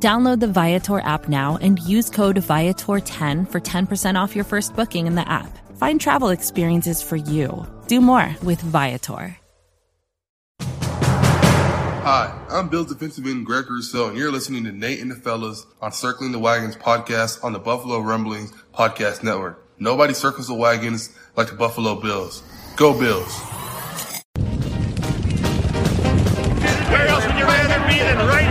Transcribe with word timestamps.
Download 0.00 0.38
the 0.38 0.46
Viator 0.46 1.00
app 1.00 1.28
now 1.28 1.58
and 1.60 1.80
use 1.80 2.08
code 2.08 2.36
Viator10 2.36 3.50
for 3.50 3.60
10% 3.60 4.14
off 4.14 4.36
your 4.36 4.44
first 4.44 4.76
booking 4.76 5.08
in 5.08 5.16
the 5.16 5.28
app. 5.28 5.58
Find 5.76 6.00
travel 6.00 6.28
experiences 6.28 7.02
for 7.02 7.16
you. 7.16 7.66
Do 7.88 8.00
more 8.00 8.36
with 8.44 8.60
Viator. 8.60 9.36
Hi, 10.60 12.32
I'm 12.48 12.68
Bills 12.68 12.86
defensive 12.86 13.26
end 13.26 13.44
Greg 13.44 13.68
Rousseau, 13.68 14.08
and 14.08 14.16
you're 14.16 14.30
listening 14.30 14.64
to 14.64 14.72
Nate 14.72 15.00
and 15.00 15.10
the 15.10 15.16
Fellas 15.16 15.66
on 15.82 15.90
Circling 15.90 16.30
the 16.30 16.38
Wagons 16.38 16.76
podcast 16.76 17.42
on 17.42 17.52
the 17.52 17.58
Buffalo 17.58 17.98
Rumblings 17.98 18.52
podcast 18.72 19.24
network. 19.24 19.62
Nobody 19.80 20.14
circles 20.14 20.46
the 20.46 20.54
wagons 20.54 21.10
like 21.36 21.48
the 21.48 21.56
Buffalo 21.56 21.96
Bills. 22.00 22.42
Go 22.76 22.98
Bills! 22.98 23.40
Where 26.88 27.06
else 27.08 27.26
would 27.26 27.36
you 27.36 27.44
rather 27.44 27.86
be 27.88 27.98
than 27.98 28.16
right 28.26 28.47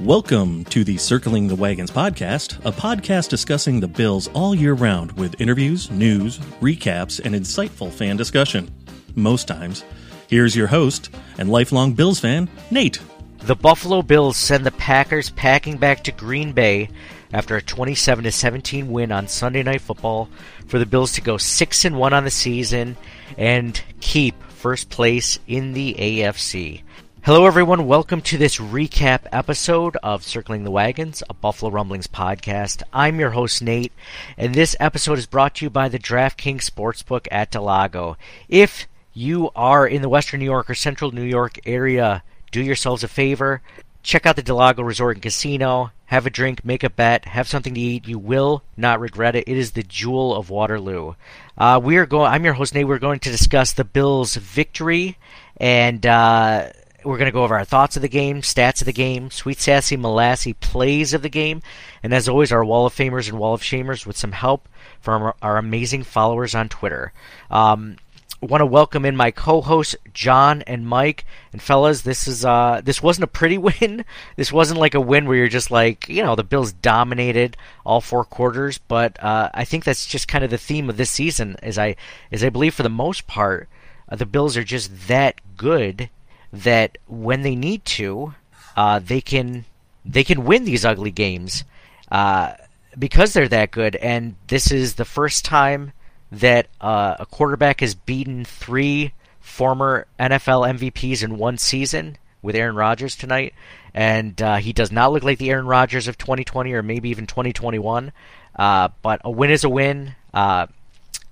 Welcome 0.00 0.64
to 0.66 0.84
the 0.84 0.96
Circling 0.96 1.48
the 1.48 1.56
Wagons 1.56 1.90
podcast, 1.90 2.64
a 2.64 2.70
podcast 2.70 3.30
discussing 3.30 3.80
the 3.80 3.88
Bills 3.88 4.28
all 4.28 4.54
year 4.54 4.74
round 4.74 5.10
with 5.12 5.40
interviews, 5.40 5.90
news, 5.90 6.38
recaps, 6.60 7.20
and 7.24 7.34
insightful 7.34 7.90
fan 7.90 8.16
discussion. 8.16 8.72
Most 9.16 9.48
times. 9.48 9.82
Here's 10.28 10.54
your 10.54 10.68
host 10.68 11.10
and 11.36 11.50
lifelong 11.50 11.94
Bills 11.94 12.20
fan, 12.20 12.48
Nate. 12.70 13.00
The 13.38 13.56
Buffalo 13.56 14.02
Bills 14.02 14.36
send 14.36 14.64
the 14.64 14.70
Packers 14.70 15.30
packing 15.30 15.78
back 15.78 16.04
to 16.04 16.12
Green 16.12 16.52
Bay 16.52 16.90
after 17.32 17.56
a 17.56 17.62
27 17.62 18.30
17 18.30 18.92
win 18.92 19.10
on 19.10 19.26
Sunday 19.26 19.64
Night 19.64 19.80
Football 19.80 20.28
for 20.68 20.78
the 20.78 20.86
Bills 20.86 21.14
to 21.14 21.20
go 21.20 21.38
6 21.38 21.84
and 21.84 21.98
1 21.98 22.12
on 22.12 22.22
the 22.22 22.30
season 22.30 22.96
and 23.36 23.82
keep 24.00 24.40
first 24.44 24.90
place 24.90 25.40
in 25.48 25.72
the 25.72 25.96
AFC. 25.98 26.82
Hello, 27.22 27.44
everyone. 27.46 27.86
Welcome 27.86 28.22
to 28.22 28.38
this 28.38 28.56
recap 28.56 29.26
episode 29.32 29.98
of 30.02 30.24
Circling 30.24 30.64
the 30.64 30.70
Wagons, 30.70 31.22
a 31.28 31.34
Buffalo 31.34 31.70
Rumblings 31.70 32.06
podcast. 32.06 32.82
I'm 32.90 33.20
your 33.20 33.30
host, 33.30 33.60
Nate, 33.60 33.92
and 34.38 34.54
this 34.54 34.74
episode 34.80 35.18
is 35.18 35.26
brought 35.26 35.56
to 35.56 35.66
you 35.66 35.70
by 35.70 35.90
the 35.90 35.98
DraftKings 35.98 36.70
Sportsbook 36.70 37.26
at 37.30 37.50
del 37.50 37.64
Lago. 37.64 38.16
If 38.48 38.88
you 39.12 39.50
are 39.54 39.86
in 39.86 40.00
the 40.00 40.08
Western 40.08 40.40
New 40.40 40.46
York 40.46 40.70
or 40.70 40.74
Central 40.74 41.12
New 41.12 41.22
York 41.22 41.58
area, 41.66 42.22
do 42.50 42.62
yourselves 42.62 43.04
a 43.04 43.08
favor. 43.08 43.60
Check 44.02 44.24
out 44.24 44.36
the 44.36 44.42
del 44.42 44.56
Lago 44.56 44.82
Resort 44.82 45.16
and 45.16 45.22
Casino. 45.22 45.90
Have 46.06 46.24
a 46.24 46.30
drink, 46.30 46.64
make 46.64 46.82
a 46.82 46.88
bet, 46.88 47.26
have 47.26 47.46
something 47.46 47.74
to 47.74 47.80
eat. 47.80 48.08
You 48.08 48.18
will 48.18 48.62
not 48.74 49.00
regret 49.00 49.34
it. 49.34 49.44
It 49.46 49.58
is 49.58 49.72
the 49.72 49.82
jewel 49.82 50.34
of 50.34 50.48
Waterloo. 50.48 51.14
Uh, 51.58 51.78
we 51.82 51.98
are 51.98 52.06
going. 52.06 52.32
I'm 52.32 52.46
your 52.46 52.54
host 52.54 52.74
Nate. 52.74 52.88
We're 52.88 52.98
going 52.98 53.18
to 53.20 53.30
discuss 53.30 53.74
the 53.74 53.84
Bills' 53.84 54.36
victory, 54.36 55.18
and 55.58 56.06
uh, 56.06 56.70
we're 57.04 57.18
going 57.18 57.26
to 57.26 57.32
go 57.32 57.44
over 57.44 57.56
our 57.56 57.64
thoughts 57.64 57.96
of 57.96 58.02
the 58.02 58.08
game, 58.08 58.42
stats 58.42 58.80
of 58.80 58.86
the 58.86 58.92
game, 58.92 59.30
sweet 59.30 59.60
sassy 59.60 59.96
molassy 59.96 60.58
plays 60.58 61.14
of 61.14 61.22
the 61.22 61.28
game, 61.28 61.62
and 62.02 62.12
as 62.12 62.28
always, 62.28 62.50
our 62.50 62.64
Wall 62.64 62.86
of 62.86 62.94
Famers 62.94 63.28
and 63.28 63.38
Wall 63.38 63.54
of 63.54 63.62
Shamers 63.62 64.04
with 64.04 64.16
some 64.16 64.32
help 64.32 64.68
from 65.00 65.32
our, 65.40 65.58
amazing 65.58 66.02
followers 66.02 66.54
on 66.54 66.68
Twitter. 66.68 67.12
Um, 67.50 67.96
want 68.40 68.60
to 68.60 68.66
welcome 68.66 69.04
in 69.04 69.16
my 69.16 69.30
co-hosts 69.30 69.96
John 70.12 70.62
and 70.62 70.86
Mike. 70.86 71.24
And 71.52 71.60
fellas, 71.60 72.02
this 72.02 72.28
is 72.28 72.44
uh 72.44 72.80
this 72.84 73.02
wasn't 73.02 73.24
a 73.24 73.28
pretty 73.28 73.58
win. 73.80 74.04
This 74.36 74.52
wasn't 74.52 74.80
like 74.80 74.94
a 74.94 75.00
win 75.00 75.26
where 75.26 75.36
you're 75.36 75.48
just 75.48 75.70
like, 75.70 76.08
you 76.08 76.22
know, 76.22 76.36
the 76.36 76.44
Bills 76.44 76.72
dominated 76.72 77.56
all 77.84 78.00
four 78.00 78.24
quarters, 78.24 78.78
but 78.78 79.22
uh, 79.22 79.50
I 79.54 79.64
think 79.64 79.84
that's 79.84 80.06
just 80.06 80.28
kind 80.28 80.44
of 80.44 80.50
the 80.50 80.58
theme 80.58 80.88
of 80.88 80.96
this 80.96 81.10
season 81.10 81.56
as 81.62 81.78
I 81.78 81.96
as 82.30 82.44
I 82.44 82.48
believe 82.50 82.74
for 82.74 82.84
the 82.84 82.88
most 82.88 83.26
part, 83.26 83.68
uh, 84.08 84.16
the 84.16 84.26
Bills 84.26 84.56
are 84.56 84.64
just 84.64 85.08
that 85.08 85.40
good 85.56 86.08
that 86.52 86.98
when 87.06 87.42
they 87.42 87.54
need 87.54 87.84
to, 87.84 88.34
uh, 88.76 88.98
they 88.98 89.20
can 89.20 89.64
they 90.04 90.24
can 90.24 90.44
win 90.44 90.64
these 90.64 90.84
ugly 90.84 91.10
games. 91.10 91.64
Uh, 92.10 92.54
because 92.98 93.32
they're 93.32 93.48
that 93.48 93.70
good, 93.70 93.96
and 93.96 94.34
this 94.48 94.72
is 94.72 94.94
the 94.94 95.04
first 95.04 95.44
time 95.44 95.92
that 96.32 96.68
uh, 96.80 97.16
a 97.18 97.26
quarterback 97.26 97.80
has 97.80 97.94
beaten 97.94 98.44
three 98.44 99.12
former 99.40 100.06
NFL 100.18 100.78
MVPs 100.78 101.22
in 101.22 101.38
one 101.38 101.58
season 101.58 102.16
with 102.42 102.54
Aaron 102.54 102.76
Rodgers 102.76 103.16
tonight, 103.16 103.54
and 103.94 104.40
uh, 104.40 104.56
he 104.56 104.72
does 104.72 104.92
not 104.92 105.12
look 105.12 105.22
like 105.22 105.38
the 105.38 105.50
Aaron 105.50 105.66
Rodgers 105.66 106.08
of 106.08 106.18
2020 106.18 106.72
or 106.72 106.82
maybe 106.82 107.10
even 107.10 107.26
2021. 107.26 108.12
Uh, 108.56 108.88
but 109.02 109.20
a 109.24 109.30
win 109.30 109.50
is 109.50 109.64
a 109.64 109.68
win, 109.68 110.14
uh, 110.34 110.66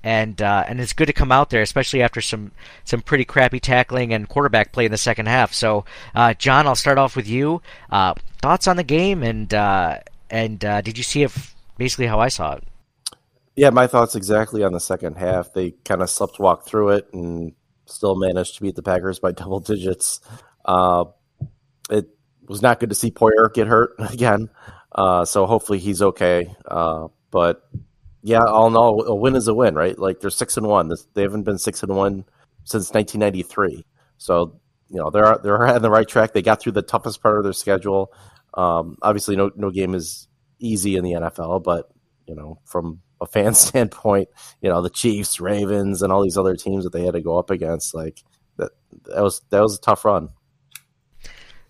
and 0.06 0.40
uh, 0.40 0.64
and 0.68 0.80
it's 0.80 0.92
good 0.92 1.06
to 1.06 1.12
come 1.12 1.32
out 1.32 1.50
there, 1.50 1.62
especially 1.62 2.00
after 2.00 2.20
some 2.20 2.52
some 2.84 3.02
pretty 3.02 3.24
crappy 3.24 3.58
tackling 3.58 4.14
and 4.14 4.28
quarterback 4.28 4.70
play 4.70 4.84
in 4.84 4.92
the 4.92 4.98
second 4.98 5.26
half. 5.26 5.52
So, 5.52 5.84
uh, 6.14 6.34
John, 6.34 6.68
I'll 6.68 6.76
start 6.76 6.96
off 6.96 7.16
with 7.16 7.26
you. 7.26 7.60
thoughts 7.90 8.68
on 8.68 8.76
the 8.76 8.84
game, 8.84 9.24
and 9.24 9.52
and 10.30 10.60
did 10.60 10.96
you 10.96 11.02
see 11.02 11.24
it 11.24 11.32
basically 11.76 12.06
how 12.06 12.20
I 12.20 12.28
saw 12.28 12.54
it? 12.54 12.64
Yeah, 13.56 13.70
my 13.70 13.86
thoughts 13.86 14.14
exactly 14.14 14.62
on 14.62 14.72
the 14.72 14.80
second 14.80 15.16
half. 15.16 15.54
They 15.54 15.72
kind 15.84 16.02
of 16.02 16.10
slept 16.10 16.38
walk 16.38 16.66
through 16.66 16.90
it 16.90 17.08
and 17.12 17.52
still 17.86 18.14
managed 18.14 18.56
to 18.56 18.62
beat 18.62 18.76
the 18.76 18.82
Packers 18.82 19.18
by 19.18 19.32
double 19.32 19.60
digits. 19.60 20.20
Uh, 20.64 21.06
it 21.90 22.08
was 22.46 22.62
not 22.62 22.80
good 22.80 22.90
to 22.90 22.94
see 22.94 23.10
Poyer 23.10 23.52
get 23.52 23.66
hurt 23.66 23.94
again. 24.12 24.50
Uh, 24.92 25.24
so 25.24 25.46
hopefully 25.46 25.78
he's 25.78 26.02
okay. 26.02 26.54
Uh, 26.66 27.08
but 27.30 27.68
yeah, 28.26 28.42
all 28.42 28.66
in 28.66 28.74
all, 28.74 29.04
a 29.04 29.14
win 29.14 29.36
is 29.36 29.46
a 29.46 29.54
win, 29.54 29.76
right? 29.76 29.96
Like 29.96 30.18
they're 30.18 30.30
six 30.30 30.56
and 30.56 30.66
one. 30.66 30.92
They 31.14 31.22
haven't 31.22 31.44
been 31.44 31.58
six 31.58 31.84
and 31.84 31.94
one 31.94 32.24
since 32.64 32.90
1993. 32.90 33.86
So 34.18 34.58
you 34.88 34.96
know 34.96 35.10
they're 35.10 35.38
they're 35.44 35.64
on 35.64 35.80
the 35.80 35.90
right 35.90 36.08
track. 36.08 36.32
They 36.32 36.42
got 36.42 36.60
through 36.60 36.72
the 36.72 36.82
toughest 36.82 37.22
part 37.22 37.38
of 37.38 37.44
their 37.44 37.52
schedule. 37.52 38.12
Um, 38.54 38.96
obviously, 39.00 39.36
no 39.36 39.52
no 39.54 39.70
game 39.70 39.94
is 39.94 40.26
easy 40.58 40.96
in 40.96 41.04
the 41.04 41.12
NFL, 41.12 41.62
but 41.62 41.88
you 42.26 42.34
know 42.34 42.58
from 42.64 43.00
a 43.20 43.26
fan 43.26 43.54
standpoint, 43.54 44.28
you 44.60 44.70
know, 44.70 44.82
the 44.82 44.90
Chiefs, 44.90 45.38
Ravens, 45.38 46.02
and 46.02 46.12
all 46.12 46.24
these 46.24 46.36
other 46.36 46.56
teams 46.56 46.82
that 46.82 46.92
they 46.92 47.04
had 47.04 47.14
to 47.14 47.20
go 47.20 47.38
up 47.38 47.50
against, 47.50 47.94
like 47.94 48.24
that 48.56 48.72
that 49.04 49.22
was 49.22 49.40
that 49.50 49.60
was 49.60 49.76
a 49.76 49.80
tough 49.80 50.04
run. 50.04 50.30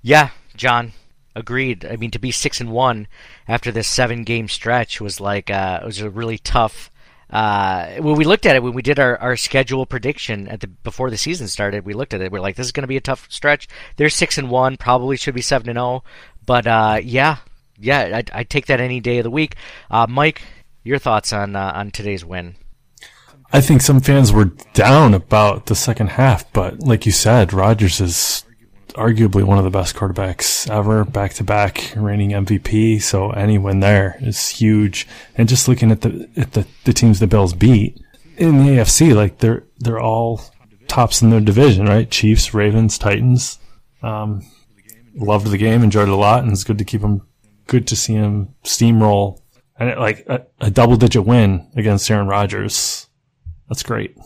Yeah, 0.01 0.31
John, 0.57 0.93
agreed. 1.37 1.85
I 1.85 1.97
mean, 1.97 2.11
to 2.13 2.19
be 2.19 2.33
six 2.33 2.61
and 2.61 2.73
one 2.73 3.07
after 3.47 3.71
this 3.71 3.87
seven 3.87 4.25
game 4.25 4.49
stretch 4.49 5.01
was 5.01 5.21
like 5.21 5.51
uh, 5.51 5.81
it 5.83 5.87
was 5.87 6.01
a 6.01 6.11
really 6.11 6.39
tough. 6.39 6.91
Uh, 7.29 7.97
when 7.97 8.17
we 8.17 8.25
looked 8.25 8.47
at 8.47 8.57
it, 8.57 8.63
when 8.63 8.73
we 8.73 8.83
did 8.83 8.99
our, 8.99 9.19
our 9.19 9.37
schedule 9.37 9.85
prediction 9.85 10.49
at 10.49 10.61
the 10.61 10.67
before 10.67 11.11
the 11.11 11.17
season 11.17 11.47
started, 11.47 11.85
we 11.85 11.95
looked 11.95 12.15
at 12.15 12.21
it. 12.21 12.33
We 12.33 12.39
are 12.39 12.43
like, 12.43 12.57
this 12.57 12.67
is 12.67 12.73
going 12.73 12.85
to 12.85 12.89
be 12.89 12.97
a 12.97 13.01
tough 13.01 13.27
stretch. 13.31 13.69
They're 13.97 14.09
six 14.09 14.39
and 14.39 14.51
one, 14.51 14.77
probably 14.77 15.17
should 15.17 15.35
be 15.35 15.43
seven 15.43 15.69
and 15.69 15.77
zero. 15.77 15.87
Oh. 15.87 16.05
But 16.45 16.67
uh, 16.67 17.01
yeah, 17.03 17.39
yeah, 17.79 18.23
I'd, 18.33 18.49
take 18.49 18.67
that 18.67 18.81
any 18.81 19.01
day 19.01 19.19
of 19.19 19.25
the 19.25 19.31
week. 19.31 19.57
Uh, 19.91 20.07
Mike, 20.09 20.43
your 20.85 20.99
thoughts 20.99 21.33
on 21.33 21.57
uh, 21.57 21.73
on 21.75 21.91
today's 21.91 22.25
win? 22.25 22.57
I 23.53 23.61
think 23.61 23.81
some 23.81 24.01
fans 24.01 24.33
were 24.33 24.53
down 24.75 25.15
about 25.15 25.67
the 25.67 25.75
second 25.75 26.11
half, 26.11 26.51
but 26.53 26.81
like 26.81 27.07
you 27.07 27.13
said, 27.13 27.53
Rodgers 27.53 28.01
is 28.01 28.46
arguably 28.97 29.45
one 29.45 29.59
of 29.59 29.65
the 29.65 29.71
best 29.71 29.95
quarterbacks 29.95 30.69
ever, 30.71 31.05
back 31.05 31.35
to 31.35 31.45
back 31.45 31.93
reigning 31.97 32.31
MVP. 32.31 33.01
So 33.03 33.31
any 33.31 33.59
win 33.59 33.81
there 33.81 34.17
is 34.21 34.49
huge. 34.49 35.07
And 35.37 35.49
just 35.49 35.69
looking 35.69 35.91
at 35.91 36.01
the 36.01 36.29
at 36.37 36.53
the, 36.53 36.67
the 36.85 36.93
teams 36.93 37.21
the 37.21 37.27
Bills 37.27 37.55
beat 37.55 38.01
in 38.37 38.59
the 38.59 38.73
AFC, 38.73 39.15
like 39.15 39.39
they're 39.39 39.65
they're 39.79 40.01
all 40.01 40.41
tops 40.89 41.23
in 41.23 41.31
their 41.31 41.41
division, 41.41 41.87
right? 41.87 42.11
Chiefs, 42.11 42.55
Ravens, 42.55 42.99
Titans. 42.99 43.59
Um, 44.03 44.43
loved 45.15 45.47
the 45.47 45.59
game, 45.59 45.83
enjoyed 45.83 46.09
it 46.09 46.13
a 46.13 46.17
lot, 46.17 46.43
and 46.43 46.53
it's 46.53 46.65
good 46.65 46.79
to 46.79 46.85
keep 46.85 47.01
them. 47.01 47.27
Good 47.67 47.89
to 47.89 47.97
see 47.97 48.13
him 48.13 48.55
steamroll 48.63 49.41
and 49.79 49.91
it, 49.91 49.99
like 49.99 50.25
a, 50.29 50.47
a 50.61 50.71
double 50.71 50.97
digit 50.97 51.25
win 51.25 51.67
against 51.77 52.11
Aaron 52.11 52.29
Rodgers. 52.29 53.09
That's 53.69 53.83
great. 53.83 54.17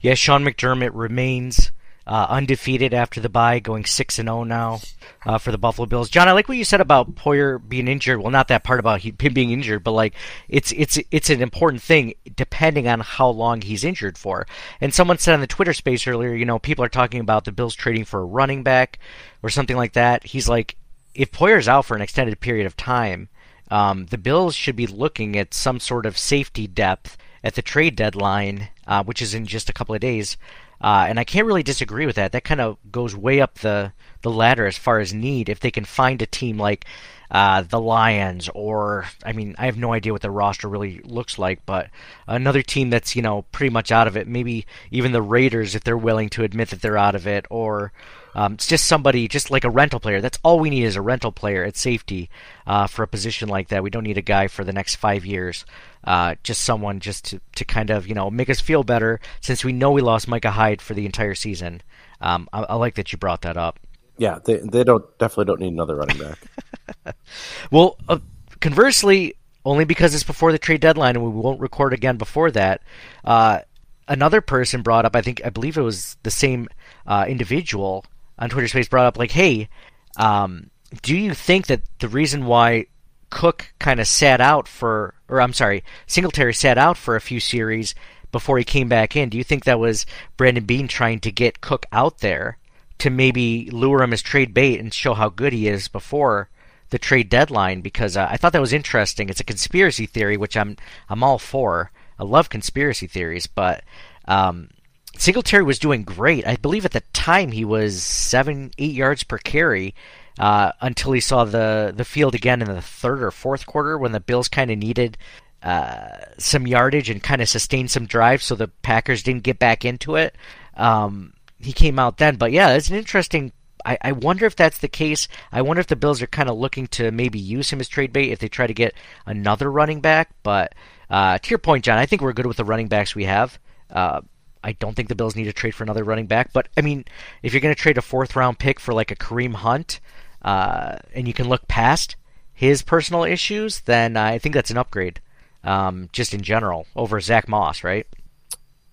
Yeah, 0.00 0.14
Sean 0.14 0.44
McDermott 0.44 0.90
remains 0.94 1.72
uh, 2.06 2.26
undefeated 2.28 2.94
after 2.94 3.20
the 3.20 3.28
bye, 3.28 3.58
going 3.58 3.84
six 3.84 4.18
and 4.18 4.28
zero 4.28 4.44
now 4.44 4.80
uh, 5.24 5.38
for 5.38 5.50
the 5.50 5.58
Buffalo 5.58 5.86
Bills. 5.86 6.08
John, 6.08 6.28
I 6.28 6.32
like 6.32 6.48
what 6.48 6.56
you 6.56 6.64
said 6.64 6.80
about 6.80 7.14
Poyer 7.16 7.60
being 7.66 7.88
injured. 7.88 8.20
Well, 8.20 8.30
not 8.30 8.48
that 8.48 8.64
part 8.64 8.78
about 8.78 9.00
him 9.00 9.34
being 9.34 9.50
injured, 9.50 9.82
but 9.82 9.92
like 9.92 10.14
it's 10.48 10.72
it's 10.72 10.98
it's 11.10 11.30
an 11.30 11.42
important 11.42 11.82
thing 11.82 12.14
depending 12.36 12.86
on 12.86 13.00
how 13.00 13.28
long 13.28 13.60
he's 13.60 13.84
injured 13.84 14.16
for. 14.16 14.46
And 14.80 14.94
someone 14.94 15.18
said 15.18 15.34
on 15.34 15.40
the 15.40 15.46
Twitter 15.46 15.72
space 15.72 16.06
earlier, 16.06 16.32
you 16.32 16.44
know, 16.44 16.58
people 16.58 16.84
are 16.84 16.88
talking 16.88 17.20
about 17.20 17.44
the 17.44 17.52
Bills 17.52 17.74
trading 17.74 18.04
for 18.04 18.20
a 18.20 18.24
running 18.24 18.62
back 18.62 18.98
or 19.42 19.50
something 19.50 19.76
like 19.76 19.94
that. 19.94 20.24
He's 20.24 20.48
like, 20.48 20.76
if 21.14 21.32
Poyer's 21.32 21.68
out 21.68 21.86
for 21.86 21.96
an 21.96 22.02
extended 22.02 22.38
period 22.38 22.66
of 22.66 22.76
time, 22.76 23.28
um, 23.70 24.06
the 24.06 24.18
Bills 24.18 24.54
should 24.54 24.76
be 24.76 24.86
looking 24.86 25.36
at 25.36 25.54
some 25.54 25.80
sort 25.80 26.06
of 26.06 26.16
safety 26.16 26.68
depth 26.68 27.16
at 27.42 27.54
the 27.54 27.62
trade 27.62 27.96
deadline, 27.96 28.68
uh, 28.86 29.02
which 29.02 29.20
is 29.20 29.34
in 29.34 29.46
just 29.46 29.68
a 29.68 29.72
couple 29.72 29.94
of 29.94 30.00
days. 30.00 30.36
Uh, 30.80 31.06
and 31.08 31.18
I 31.18 31.24
can't 31.24 31.46
really 31.46 31.62
disagree 31.62 32.06
with 32.06 32.16
that. 32.16 32.32
That 32.32 32.44
kind 32.44 32.60
of 32.60 32.76
goes 32.90 33.16
way 33.16 33.40
up 33.40 33.58
the, 33.58 33.92
the 34.22 34.30
ladder 34.30 34.66
as 34.66 34.76
far 34.76 34.98
as 34.98 35.14
need. 35.14 35.48
If 35.48 35.60
they 35.60 35.70
can 35.70 35.84
find 35.84 36.20
a 36.20 36.26
team 36.26 36.58
like 36.58 36.84
uh, 37.30 37.62
the 37.62 37.80
Lions, 37.80 38.48
or 38.54 39.06
I 39.24 39.32
mean, 39.32 39.54
I 39.58 39.66
have 39.66 39.78
no 39.78 39.92
idea 39.92 40.12
what 40.12 40.22
the 40.22 40.30
roster 40.30 40.68
really 40.68 41.00
looks 41.04 41.38
like, 41.38 41.64
but 41.66 41.90
another 42.28 42.62
team 42.62 42.90
that's 42.90 43.16
you 43.16 43.22
know 43.22 43.42
pretty 43.52 43.70
much 43.70 43.90
out 43.90 44.06
of 44.06 44.16
it. 44.16 44.28
Maybe 44.28 44.66
even 44.90 45.12
the 45.12 45.22
Raiders, 45.22 45.74
if 45.74 45.82
they're 45.82 45.96
willing 45.96 46.28
to 46.30 46.44
admit 46.44 46.70
that 46.70 46.82
they're 46.82 46.98
out 46.98 47.14
of 47.14 47.26
it, 47.26 47.46
or 47.50 47.92
um, 48.34 48.52
it's 48.54 48.66
just 48.66 48.84
somebody, 48.84 49.28
just 49.28 49.50
like 49.50 49.64
a 49.64 49.70
rental 49.70 49.98
player. 49.98 50.20
That's 50.20 50.38
all 50.42 50.60
we 50.60 50.70
need 50.70 50.84
is 50.84 50.94
a 50.94 51.00
rental 51.00 51.32
player 51.32 51.64
at 51.64 51.76
safety 51.76 52.28
uh, 52.66 52.86
for 52.86 53.02
a 53.02 53.08
position 53.08 53.48
like 53.48 53.68
that. 53.68 53.82
We 53.82 53.90
don't 53.90 54.04
need 54.04 54.18
a 54.18 54.22
guy 54.22 54.46
for 54.48 54.62
the 54.62 54.74
next 54.74 54.96
five 54.96 55.24
years. 55.24 55.64
Uh, 56.06 56.36
just 56.42 56.62
someone 56.62 57.00
just 57.00 57.24
to, 57.24 57.40
to 57.56 57.64
kind 57.64 57.90
of 57.90 58.06
you 58.06 58.14
know 58.14 58.30
make 58.30 58.48
us 58.48 58.60
feel 58.60 58.84
better 58.84 59.20
since 59.40 59.64
we 59.64 59.72
know 59.72 59.90
we 59.90 60.00
lost 60.00 60.28
Micah 60.28 60.52
Hyde 60.52 60.80
for 60.80 60.94
the 60.94 61.06
entire 61.06 61.34
season. 61.34 61.82
Um, 62.20 62.48
I, 62.52 62.62
I, 62.62 62.74
like 62.76 62.94
that 62.94 63.12
you 63.12 63.18
brought 63.18 63.42
that 63.42 63.56
up. 63.56 63.80
Yeah, 64.16 64.38
they 64.44 64.58
they 64.58 64.84
don't 64.84 65.04
definitely 65.18 65.46
don't 65.46 65.60
need 65.60 65.72
another 65.72 65.96
running 65.96 66.18
back. 66.18 67.16
well, 67.70 67.98
uh, 68.08 68.18
conversely, 68.60 69.34
only 69.64 69.84
because 69.84 70.14
it's 70.14 70.24
before 70.24 70.52
the 70.52 70.58
trade 70.58 70.80
deadline 70.80 71.16
and 71.16 71.24
we 71.24 71.30
won't 71.30 71.60
record 71.60 71.92
again 71.92 72.16
before 72.16 72.50
that. 72.52 72.82
Uh, 73.24 73.60
another 74.08 74.40
person 74.40 74.82
brought 74.82 75.04
up, 75.04 75.16
I 75.16 75.22
think, 75.22 75.42
I 75.44 75.50
believe 75.50 75.76
it 75.76 75.82
was 75.82 76.16
the 76.22 76.30
same 76.30 76.68
uh, 77.06 77.26
individual 77.28 78.04
on 78.38 78.48
Twitter 78.48 78.68
Space 78.68 78.88
brought 78.88 79.06
up 79.06 79.18
like, 79.18 79.32
hey, 79.32 79.68
um, 80.16 80.70
do 81.02 81.16
you 81.16 81.34
think 81.34 81.66
that 81.66 81.82
the 81.98 82.08
reason 82.08 82.46
why 82.46 82.86
Cook 83.30 83.72
kind 83.78 84.00
of 84.00 84.06
sat 84.06 84.40
out 84.40 84.68
for, 84.68 85.14
or 85.28 85.40
I'm 85.40 85.52
sorry, 85.52 85.84
Singletary 86.06 86.54
sat 86.54 86.78
out 86.78 86.96
for 86.96 87.16
a 87.16 87.20
few 87.20 87.40
series 87.40 87.94
before 88.32 88.58
he 88.58 88.64
came 88.64 88.88
back 88.88 89.16
in, 89.16 89.28
do 89.28 89.38
you 89.38 89.44
think 89.44 89.64
that 89.64 89.78
was 89.78 90.04
Brandon 90.36 90.64
Beane 90.64 90.88
trying 90.88 91.20
to 91.20 91.32
get 91.32 91.60
Cook 91.60 91.86
out 91.90 92.18
there 92.18 92.58
to 92.98 93.08
maybe 93.08 93.70
lure 93.70 94.02
him 94.02 94.12
as 94.12 94.22
trade 94.22 94.52
bait 94.52 94.78
and 94.78 94.92
show 94.92 95.14
how 95.14 95.28
good 95.28 95.52
he 95.52 95.68
is 95.68 95.88
before 95.88 96.50
the 96.90 96.98
trade 96.98 97.28
deadline? 97.30 97.80
Because 97.80 98.16
uh, 98.16 98.28
I 98.30 98.36
thought 98.36 98.52
that 98.52 98.60
was 98.60 98.72
interesting. 98.72 99.28
It's 99.28 99.40
a 99.40 99.44
conspiracy 99.44 100.04
theory, 100.04 100.36
which 100.36 100.56
I'm 100.56 100.76
I'm 101.08 101.22
all 101.22 101.38
for. 101.38 101.90
I 102.18 102.24
love 102.24 102.50
conspiracy 102.50 103.06
theories, 103.06 103.46
but 103.46 103.84
um, 104.26 104.68
Singletary 105.16 105.64
was 105.64 105.78
doing 105.78 106.02
great. 106.02 106.46
I 106.46 106.56
believe 106.56 106.84
at 106.84 106.92
the 106.92 107.02
time 107.12 107.52
he 107.52 107.64
was 107.64 108.02
seven, 108.02 108.70
eight 108.76 108.94
yards 108.94 109.22
per 109.22 109.38
carry 109.38 109.94
uh, 110.38 110.72
until 110.80 111.12
he 111.12 111.20
saw 111.20 111.44
the 111.44 111.92
the 111.96 112.04
field 112.04 112.34
again 112.34 112.60
in 112.62 112.68
the 112.68 112.82
third 112.82 113.22
or 113.22 113.30
fourth 113.30 113.66
quarter 113.66 113.98
when 113.98 114.12
the 114.12 114.20
Bills 114.20 114.48
kind 114.48 114.70
of 114.70 114.78
needed 114.78 115.16
uh, 115.62 116.08
some 116.38 116.66
yardage 116.66 117.10
and 117.10 117.22
kind 117.22 117.42
of 117.42 117.48
sustained 117.48 117.90
some 117.90 118.06
drives, 118.06 118.44
so 118.44 118.54
the 118.54 118.68
Packers 118.68 119.22
didn't 119.22 119.42
get 119.42 119.58
back 119.58 119.84
into 119.84 120.16
it. 120.16 120.36
Um, 120.76 121.32
he 121.58 121.72
came 121.72 121.98
out 121.98 122.18
then, 122.18 122.36
but 122.36 122.52
yeah, 122.52 122.70
it's 122.74 122.90
an 122.90 122.96
interesting. 122.96 123.52
I, 123.84 123.98
I 124.02 124.12
wonder 124.12 124.46
if 124.46 124.56
that's 124.56 124.78
the 124.78 124.88
case. 124.88 125.28
I 125.52 125.62
wonder 125.62 125.80
if 125.80 125.86
the 125.86 125.96
Bills 125.96 126.20
are 126.20 126.26
kind 126.26 126.48
of 126.48 126.56
looking 126.56 126.86
to 126.88 127.10
maybe 127.10 127.38
use 127.38 127.70
him 127.70 127.80
as 127.80 127.88
trade 127.88 128.12
bait 128.12 128.30
if 128.30 128.38
they 128.38 128.48
try 128.48 128.66
to 128.66 128.74
get 128.74 128.94
another 129.26 129.70
running 129.70 130.00
back. 130.00 130.30
But 130.42 130.74
uh, 131.08 131.38
to 131.38 131.50
your 131.50 131.58
point, 131.58 131.84
John, 131.84 131.98
I 131.98 132.06
think 132.06 132.20
we're 132.20 132.32
good 132.32 132.46
with 132.46 132.56
the 132.58 132.64
running 132.64 132.88
backs 132.88 133.14
we 133.14 133.24
have. 133.24 133.58
Uh, 133.90 134.20
I 134.62 134.72
don't 134.72 134.94
think 134.94 135.08
the 135.08 135.14
Bills 135.14 135.36
need 135.36 135.44
to 135.44 135.52
trade 135.52 135.74
for 135.74 135.84
another 135.84 136.04
running 136.04 136.26
back. 136.26 136.52
But 136.52 136.68
I 136.76 136.80
mean, 136.80 137.04
if 137.42 137.52
you're 137.54 137.60
going 137.60 137.74
to 137.74 137.80
trade 137.80 137.98
a 137.98 138.02
fourth 138.02 138.34
round 138.36 138.58
pick 138.58 138.80
for 138.80 138.92
like 138.92 139.10
a 139.10 139.16
Kareem 139.16 139.54
Hunt, 139.54 140.00
uh, 140.46 140.96
and 141.12 141.26
you 141.26 141.34
can 141.34 141.48
look 141.48 141.66
past 141.66 142.14
his 142.54 142.80
personal 142.80 143.24
issues, 143.24 143.80
then 143.80 144.16
I 144.16 144.38
think 144.38 144.54
that's 144.54 144.70
an 144.70 144.78
upgrade, 144.78 145.20
um, 145.64 146.08
just 146.12 146.32
in 146.32 146.42
general 146.42 146.86
over 146.94 147.20
Zach 147.20 147.48
Moss, 147.48 147.82
right? 147.82 148.06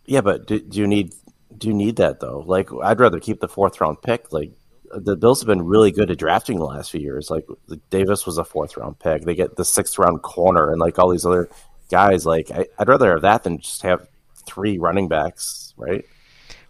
Yeah, 0.05 0.21
but 0.21 0.47
do, 0.47 0.59
do 0.59 0.79
you 0.79 0.87
need 0.87 1.13
do 1.55 1.67
you 1.67 1.73
need 1.75 1.97
that 1.97 2.19
though? 2.19 2.43
Like, 2.45 2.69
I'd 2.83 2.99
rather 2.99 3.19
keep 3.19 3.39
the 3.39 3.47
fourth 3.47 3.79
round 3.79 4.01
pick. 4.01 4.33
Like, 4.33 4.51
the 4.95 5.15
Bills 5.15 5.41
have 5.41 5.47
been 5.47 5.61
really 5.61 5.91
good 5.91 6.09
at 6.09 6.17
drafting 6.17 6.57
the 6.57 6.65
last 6.65 6.91
few 6.91 6.99
years. 6.99 7.29
Like, 7.29 7.45
Davis 7.91 8.25
was 8.25 8.39
a 8.39 8.43
fourth 8.43 8.75
round 8.75 8.97
pick. 8.97 9.23
They 9.23 9.35
get 9.35 9.55
the 9.55 9.63
sixth 9.63 9.99
round 9.99 10.23
corner 10.23 10.71
and 10.71 10.81
like 10.81 10.97
all 10.97 11.09
these 11.09 11.25
other 11.25 11.49
guys. 11.89 12.25
Like, 12.25 12.49
I, 12.49 12.65
would 12.79 12.87
rather 12.87 13.11
have 13.11 13.21
that 13.21 13.43
than 13.43 13.59
just 13.59 13.83
have 13.83 14.07
three 14.47 14.79
running 14.79 15.07
backs, 15.07 15.75
right? 15.77 16.03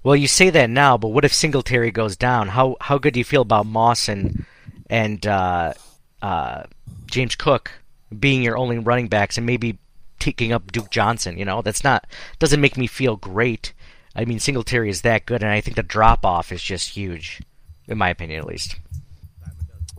Well, 0.03 0.17
you 0.17 0.27
say 0.27 0.49
that 0.49 0.69
now, 0.69 0.97
but 0.97 1.07
what 1.07 1.23
if 1.23 1.33
Singletary 1.33 1.91
goes 1.91 2.17
down? 2.17 2.49
How 2.49 2.75
how 2.81 2.97
good 2.97 3.13
do 3.13 3.21
you 3.21 3.23
feel 3.23 3.43
about 3.43 3.65
Moss 3.65 4.09
and 4.09 4.45
and 4.93 5.25
uh, 5.25 5.73
uh, 6.21 6.63
James 7.07 7.35
Cook 7.35 7.71
being 8.17 8.43
your 8.43 8.57
only 8.57 8.77
running 8.77 9.07
backs 9.07 9.37
and 9.37 9.45
maybe 9.45 9.79
taking 10.19 10.53
up 10.53 10.71
Duke 10.71 10.91
Johnson? 10.91 11.37
You 11.37 11.45
know, 11.45 11.63
that's 11.63 11.83
not 11.83 12.05
doesn't 12.37 12.61
make 12.61 12.77
me 12.77 12.85
feel 12.85 13.15
great. 13.15 13.73
I 14.15 14.25
mean, 14.25 14.39
Singletary 14.39 14.91
is 14.91 15.01
that 15.01 15.25
good, 15.25 15.41
and 15.41 15.51
I 15.51 15.61
think 15.61 15.75
the 15.75 15.83
drop 15.83 16.23
off 16.23 16.51
is 16.51 16.61
just 16.61 16.89
huge, 16.89 17.41
in 17.87 17.97
my 17.97 18.09
opinion, 18.09 18.39
at 18.39 18.45
least. 18.45 18.75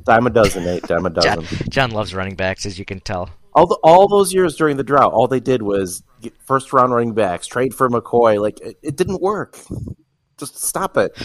Dime 0.04 0.28
a 0.28 0.30
dozen, 0.30 0.64
Nate. 0.64 0.84
Dime 0.84 1.06
a 1.06 1.10
dozen. 1.10 1.42
John, 1.42 1.68
John 1.68 1.90
loves 1.90 2.14
running 2.14 2.36
backs, 2.36 2.64
as 2.64 2.78
you 2.78 2.84
can 2.84 3.00
tell 3.00 3.30
all 3.54 3.66
the, 3.66 3.78
all 3.82 4.08
those 4.08 4.34
years 4.34 4.56
during 4.56 4.76
the 4.76 4.82
drought, 4.82 5.12
all 5.12 5.28
they 5.28 5.40
did 5.40 5.62
was 5.62 6.02
first 6.40 6.72
round 6.72 6.92
running 6.92 7.14
backs, 7.14 7.46
trade 7.46 7.74
for 7.74 7.88
McCoy. 7.88 8.40
Like 8.40 8.60
it, 8.60 8.78
it 8.82 8.96
didn't 8.96 9.20
work. 9.20 9.58
Just 10.36 10.58
stop 10.58 10.96
it. 10.96 11.16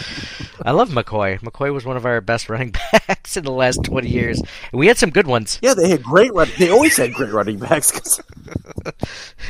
I 0.62 0.70
love 0.70 0.90
McCoy. 0.90 1.40
McCoy 1.40 1.74
was 1.74 1.84
one 1.84 1.96
of 1.96 2.06
our 2.06 2.20
best 2.20 2.48
running 2.48 2.70
backs 2.92 3.36
in 3.36 3.44
the 3.44 3.50
last 3.50 3.82
twenty 3.82 4.08
years, 4.08 4.38
and 4.38 4.78
we 4.78 4.86
had 4.86 4.98
some 4.98 5.10
good 5.10 5.26
ones. 5.26 5.58
Yeah, 5.62 5.74
they 5.74 5.88
had 5.88 6.02
great 6.02 6.32
run. 6.32 6.48
They 6.58 6.70
always 6.70 6.96
had 6.96 7.12
great 7.14 7.32
running 7.32 7.58
backs. 7.58 7.90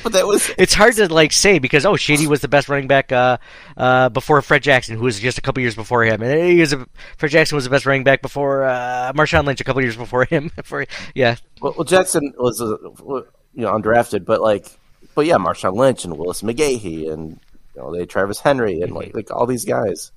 but 0.02 0.12
that 0.12 0.26
was. 0.26 0.50
It's 0.56 0.72
hard 0.72 0.94
to 0.94 1.12
like 1.12 1.32
say 1.32 1.58
because 1.58 1.84
oh, 1.84 1.96
Shady 1.96 2.26
was 2.26 2.40
the 2.40 2.48
best 2.48 2.70
running 2.70 2.88
back 2.88 3.12
uh, 3.12 3.36
uh, 3.76 4.08
before 4.08 4.40
Fred 4.40 4.62
Jackson, 4.62 4.96
who 4.96 5.04
was 5.04 5.20
just 5.20 5.36
a 5.36 5.42
couple 5.42 5.60
years 5.60 5.74
before 5.74 6.04
him, 6.04 6.22
and 6.22 6.50
he 6.50 6.60
was 6.60 6.72
a, 6.72 6.86
Fred 7.18 7.30
Jackson 7.30 7.56
was 7.56 7.64
the 7.64 7.70
best 7.70 7.84
running 7.84 8.04
back 8.04 8.22
before 8.22 8.64
uh, 8.64 9.12
Marshawn 9.14 9.44
Lynch 9.44 9.60
a 9.60 9.64
couple 9.64 9.82
years 9.82 9.96
before 9.96 10.24
him. 10.24 10.50
For 10.64 10.86
yeah. 11.14 11.36
Well, 11.60 11.74
well 11.76 11.84
Jackson 11.84 12.32
was 12.38 12.60
a, 12.60 12.66
you 12.66 13.26
know 13.56 13.72
undrafted, 13.72 14.24
but 14.24 14.40
like, 14.40 14.66
but 15.14 15.26
yeah, 15.26 15.36
Marshawn 15.36 15.74
Lynch 15.74 16.04
and 16.04 16.16
Willis 16.16 16.42
McGahee 16.42 17.10
and 17.12 17.38
you 17.74 17.82
know, 17.82 17.92
they 17.92 18.06
Travis 18.06 18.40
Henry 18.40 18.80
and 18.80 18.92
like, 18.92 19.14
like 19.14 19.30
all 19.30 19.46
these 19.46 19.64
guys. 19.64 20.12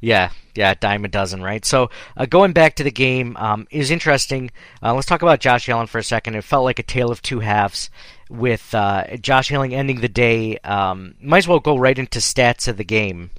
Yeah, 0.00 0.30
yeah, 0.54 0.74
dime 0.74 1.04
a 1.04 1.08
dozen, 1.08 1.42
right? 1.42 1.64
So 1.64 1.90
uh, 2.16 2.26
going 2.26 2.52
back 2.52 2.76
to 2.76 2.84
the 2.84 2.90
game, 2.90 3.36
um, 3.38 3.66
it 3.70 3.78
was 3.78 3.90
interesting. 3.90 4.50
Uh, 4.82 4.94
let's 4.94 5.06
talk 5.06 5.22
about 5.22 5.40
Josh 5.40 5.68
Allen 5.68 5.86
for 5.86 5.98
a 5.98 6.02
second. 6.02 6.34
It 6.34 6.44
felt 6.44 6.64
like 6.64 6.78
a 6.78 6.82
tale 6.82 7.10
of 7.10 7.22
two 7.22 7.40
halves, 7.40 7.88
with 8.28 8.74
uh, 8.74 9.16
Josh 9.18 9.50
Allen 9.52 9.72
ending 9.72 10.00
the 10.00 10.08
day. 10.08 10.58
Um, 10.58 11.14
might 11.20 11.38
as 11.38 11.48
well 11.48 11.60
go 11.60 11.76
right 11.76 11.98
into 11.98 12.18
stats 12.18 12.68
of 12.68 12.76
the 12.76 12.84
game. 12.84 13.30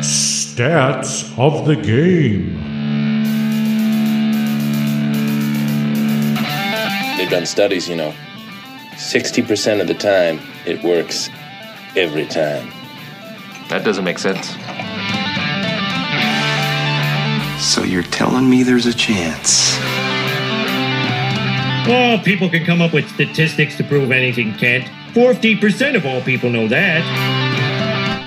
Stats 0.00 1.38
of 1.38 1.66
the 1.66 1.76
game. 1.76 2.56
They've 7.16 7.30
done 7.30 7.46
studies, 7.46 7.88
you 7.88 7.96
know. 7.96 8.14
60% 8.94 9.80
of 9.80 9.88
the 9.88 9.94
time, 9.94 10.40
it 10.66 10.82
works 10.82 11.28
every 11.96 12.26
time. 12.26 12.70
That 13.68 13.84
doesn't 13.84 14.04
make 14.04 14.18
sense. 14.18 14.50
So 17.62 17.82
you're 17.82 18.02
telling 18.02 18.48
me 18.48 18.62
there's 18.62 18.86
a 18.86 18.94
chance? 18.94 19.76
Oh, 21.88 22.20
people 22.24 22.48
can 22.48 22.64
come 22.64 22.80
up 22.80 22.92
with 22.92 23.08
statistics 23.10 23.76
to 23.76 23.84
prove 23.84 24.10
anything, 24.10 24.54
Kent. 24.54 24.84
40% 25.12 25.96
of 25.96 26.06
all 26.06 26.20
people 26.22 26.50
know 26.50 26.68
that. 26.68 27.02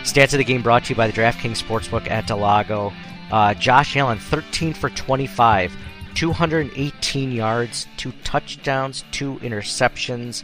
Stats 0.03 0.33
of 0.33 0.37
the 0.37 0.43
game 0.43 0.61
brought 0.61 0.85
to 0.85 0.89
you 0.89 0.95
by 0.95 1.07
the 1.07 1.13
DraftKings 1.13 1.61
Sportsbook 1.61 2.09
at 2.09 2.27
del 2.27 2.37
Lago. 2.37 2.93
Uh, 3.31 3.53
Josh 3.53 3.95
Allen, 3.97 4.19
13 4.19 4.73
for 4.73 4.89
25, 4.91 5.75
218 6.13 7.31
yards, 7.31 7.87
two 7.97 8.11
touchdowns, 8.23 9.03
two 9.11 9.35
interceptions 9.37 10.43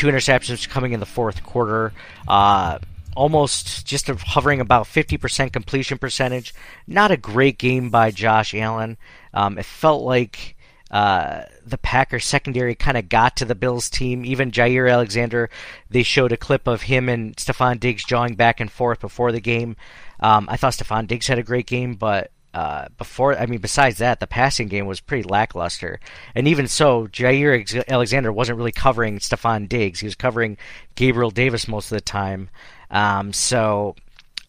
two 0.00 0.06
interceptions 0.06 0.66
coming 0.66 0.92
in 0.92 1.00
the 1.00 1.04
fourth 1.04 1.42
quarter. 1.42 1.92
Uh, 2.26 2.78
almost 3.14 3.86
just 3.86 4.06
hovering 4.06 4.58
about 4.58 4.86
50% 4.86 5.52
completion 5.52 5.98
percentage. 5.98 6.54
Not 6.86 7.10
a 7.10 7.18
great 7.18 7.58
game 7.58 7.90
by 7.90 8.10
Josh 8.10 8.54
Allen. 8.54 8.96
Um, 9.34 9.58
it 9.58 9.66
felt 9.66 10.02
like 10.02 10.56
uh, 10.90 11.42
the 11.66 11.76
Packers 11.76 12.24
secondary 12.24 12.74
kind 12.74 12.96
of 12.96 13.10
got 13.10 13.36
to 13.36 13.44
the 13.44 13.54
Bills 13.54 13.90
team. 13.90 14.24
Even 14.24 14.50
Jaire 14.50 14.90
Alexander, 14.90 15.50
they 15.90 16.02
showed 16.02 16.32
a 16.32 16.38
clip 16.38 16.66
of 16.66 16.80
him 16.80 17.10
and 17.10 17.36
Stefon 17.36 17.78
Diggs 17.78 18.02
jawing 18.02 18.36
back 18.36 18.58
and 18.58 18.72
forth 18.72 19.00
before 19.00 19.32
the 19.32 19.40
game. 19.40 19.76
Um, 20.20 20.46
I 20.50 20.56
thought 20.56 20.72
Stefon 20.72 21.08
Diggs 21.08 21.26
had 21.26 21.38
a 21.38 21.42
great 21.42 21.66
game, 21.66 21.92
but 21.92 22.30
uh, 22.52 22.86
before, 22.98 23.38
I 23.38 23.46
mean, 23.46 23.60
besides 23.60 23.98
that, 23.98 24.20
the 24.20 24.26
passing 24.26 24.68
game 24.68 24.86
was 24.86 25.00
pretty 25.00 25.22
lackluster. 25.22 26.00
And 26.34 26.48
even 26.48 26.66
so, 26.66 27.06
Jaire 27.06 27.88
Alexander 27.88 28.32
wasn't 28.32 28.58
really 28.58 28.72
covering 28.72 29.18
Stefon 29.18 29.68
Diggs. 29.68 30.00
He 30.00 30.06
was 30.06 30.16
covering 30.16 30.58
Gabriel 30.96 31.30
Davis 31.30 31.68
most 31.68 31.92
of 31.92 31.96
the 31.96 32.02
time. 32.02 32.50
Um, 32.90 33.32
so, 33.32 33.94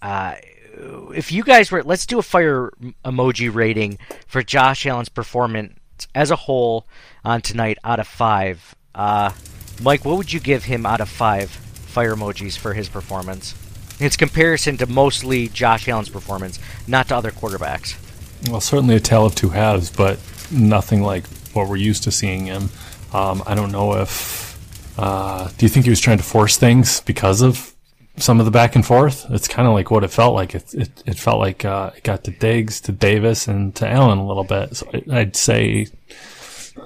uh, 0.02 0.36
if 1.14 1.32
you 1.32 1.44
guys 1.44 1.72
were, 1.72 1.84
let's 1.84 2.06
do 2.06 2.18
a 2.18 2.24
fire 2.24 2.72
emoji 3.06 3.54
rating 3.54 4.00
for 4.26 4.42
Josh 4.42 4.86
Allen's 4.86 5.10
performance 5.10 5.78
as 6.16 6.32
a 6.32 6.36
whole 6.36 6.88
on 7.24 7.42
tonight 7.42 7.78
out 7.84 8.00
of 8.00 8.08
five. 8.08 8.76
Uh, 8.96 9.32
Mike, 9.82 10.06
what 10.06 10.18
would 10.18 10.34
you 10.34 10.40
give 10.40 10.64
him 10.64 10.86
out 10.86 11.02
of 11.02 11.10
five 11.10 11.50
fire 11.50 12.16
emojis 12.16 12.58
for 12.58 12.74
his 12.74 12.90
performance? 12.90 13.54
Its 14.02 14.18
comparison 14.18 14.78
to 14.78 14.88
mostly 14.88 15.48
Josh 15.50 15.88
Allen's 15.88 16.10
performance, 16.10 16.60
not 16.88 17.08
to 17.10 17.16
other 17.16 17.32
quarterbacks. 17.32 17.96
Well, 18.50 18.62
certainly 18.62 18.96
a 18.96 19.00
tale 19.00 19.26
of 19.26 19.36
two 19.36 19.50
halves, 19.50 19.92
but 19.92 20.20
nothing 20.52 21.04
like 21.04 21.28
what 21.54 21.70
we're 21.70 21.76
used 21.76 22.04
to 22.04 22.12
seeing 22.12 22.46
him. 22.46 22.70
Um, 23.14 23.44
I 23.46 23.56
don't 23.56 23.72
know 23.72 23.94
if. 23.98 24.50
Uh, 24.98 25.50
do 25.58 25.66
you 25.66 25.70
think 25.70 25.86
he 25.86 25.90
was 25.90 26.00
trying 26.00 26.18
to 26.18 26.24
force 26.24 26.58
things 26.58 27.02
because 27.02 27.42
of 27.42 27.76
some 28.18 28.40
of 28.40 28.46
the 28.46 28.52
back 28.52 28.76
and 28.76 28.86
forth? 28.86 29.26
It's 29.30 29.48
kind 29.48 29.68
of 29.68 29.74
like 29.74 29.92
what 29.92 30.04
it 30.04 30.10
felt 30.10 30.34
like. 30.34 30.56
It 30.56 30.74
it, 30.74 31.04
it 31.06 31.20
felt 31.20 31.40
like 31.40 31.64
uh, 31.64 31.92
it 31.96 32.04
got 32.04 32.24
to 32.24 32.32
Diggs, 32.32 32.82
to 32.82 32.92
Davis, 32.92 33.48
and 33.48 33.76
to 33.76 33.88
Allen 33.88 34.18
a 34.18 34.28
little 34.28 34.44
bit. 34.44 34.76
So 34.78 34.90
I'd 35.12 35.36
say 35.36 35.88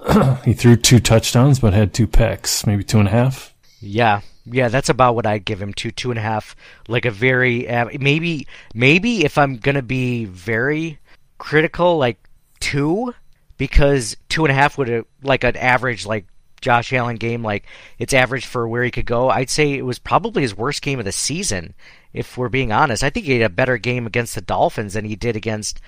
he 0.43 0.53
threw 0.53 0.75
two 0.75 0.99
touchdowns, 0.99 1.59
but 1.59 1.73
had 1.73 1.93
two 1.93 2.07
picks, 2.07 2.65
maybe 2.65 2.83
two 2.83 2.99
and 2.99 3.07
a 3.07 3.11
half. 3.11 3.53
Yeah, 3.79 4.21
yeah, 4.45 4.69
that's 4.69 4.89
about 4.89 5.15
what 5.15 5.25
I'd 5.25 5.45
give 5.45 5.61
him 5.61 5.73
two, 5.73 5.91
two 5.91 6.11
and 6.11 6.19
a 6.19 6.23
half. 6.23 6.55
Like 6.87 7.05
a 7.05 7.11
very 7.11 7.67
uh, 7.67 7.89
maybe, 7.99 8.47
maybe 8.73 9.25
if 9.25 9.37
I'm 9.37 9.57
gonna 9.57 9.81
be 9.81 10.25
very 10.25 10.99
critical, 11.37 11.97
like 11.97 12.17
two, 12.59 13.13
because 13.57 14.15
two 14.29 14.45
and 14.45 14.51
a 14.51 14.55
half 14.55 14.77
would 14.77 14.87
have 14.87 15.05
like 15.23 15.43
an 15.43 15.55
average 15.57 16.05
like 16.05 16.25
Josh 16.61 16.93
Allen 16.93 17.17
game, 17.17 17.43
like 17.43 17.65
it's 17.99 18.13
average 18.13 18.45
for 18.45 18.67
where 18.67 18.83
he 18.83 18.91
could 18.91 19.05
go. 19.05 19.29
I'd 19.29 19.49
say 19.49 19.73
it 19.73 19.85
was 19.85 19.99
probably 19.99 20.41
his 20.41 20.57
worst 20.57 20.81
game 20.81 20.99
of 20.99 21.05
the 21.05 21.11
season, 21.11 21.73
if 22.13 22.37
we're 22.37 22.49
being 22.49 22.71
honest. 22.71 23.03
I 23.03 23.09
think 23.09 23.25
he 23.25 23.33
had 23.33 23.51
a 23.51 23.53
better 23.53 23.77
game 23.77 24.07
against 24.07 24.35
the 24.35 24.41
Dolphins 24.41 24.93
than 24.93 25.05
he 25.05 25.15
did 25.15 25.35
against 25.35 25.81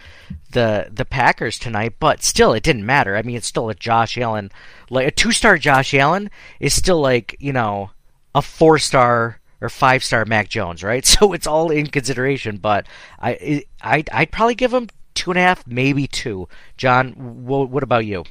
the 0.51 0.87
the 0.91 1.05
Packers 1.05 1.57
tonight, 1.57 1.95
but 1.99 2.23
still 2.23 2.53
it 2.53 2.63
didn't 2.63 2.85
matter. 2.85 3.15
I 3.15 3.21
mean, 3.21 3.37
it's 3.37 3.47
still 3.47 3.69
a 3.69 3.75
Josh 3.75 4.17
Allen 4.17 4.51
like 4.89 5.07
a 5.07 5.11
two-star 5.11 5.57
Josh 5.57 5.93
Allen 5.93 6.29
is 6.59 6.73
still 6.73 6.99
like, 6.99 7.35
you 7.39 7.53
know, 7.53 7.91
a 8.37 8.41
four-star 8.41 9.39
or 9.59 9.69
five-star 9.69 10.25
Mac 10.25 10.49
Jones, 10.49 10.83
right? 10.83 11.05
So 11.19 11.33
it's 11.33 11.47
all 11.47 11.71
in 11.71 11.87
consideration, 11.87 12.57
but 12.57 12.87
I 13.19 13.63
I 13.81 14.03
I'd 14.11 14.31
probably 14.31 14.55
give 14.55 14.73
him 14.73 14.87
two 15.15 15.31
and 15.31 15.39
a 15.39 15.41
half, 15.41 15.65
maybe 15.65 16.07
two. 16.07 16.47
John, 16.77 17.13
what 17.45 17.83
about 17.83 18.05
you? 18.05 18.23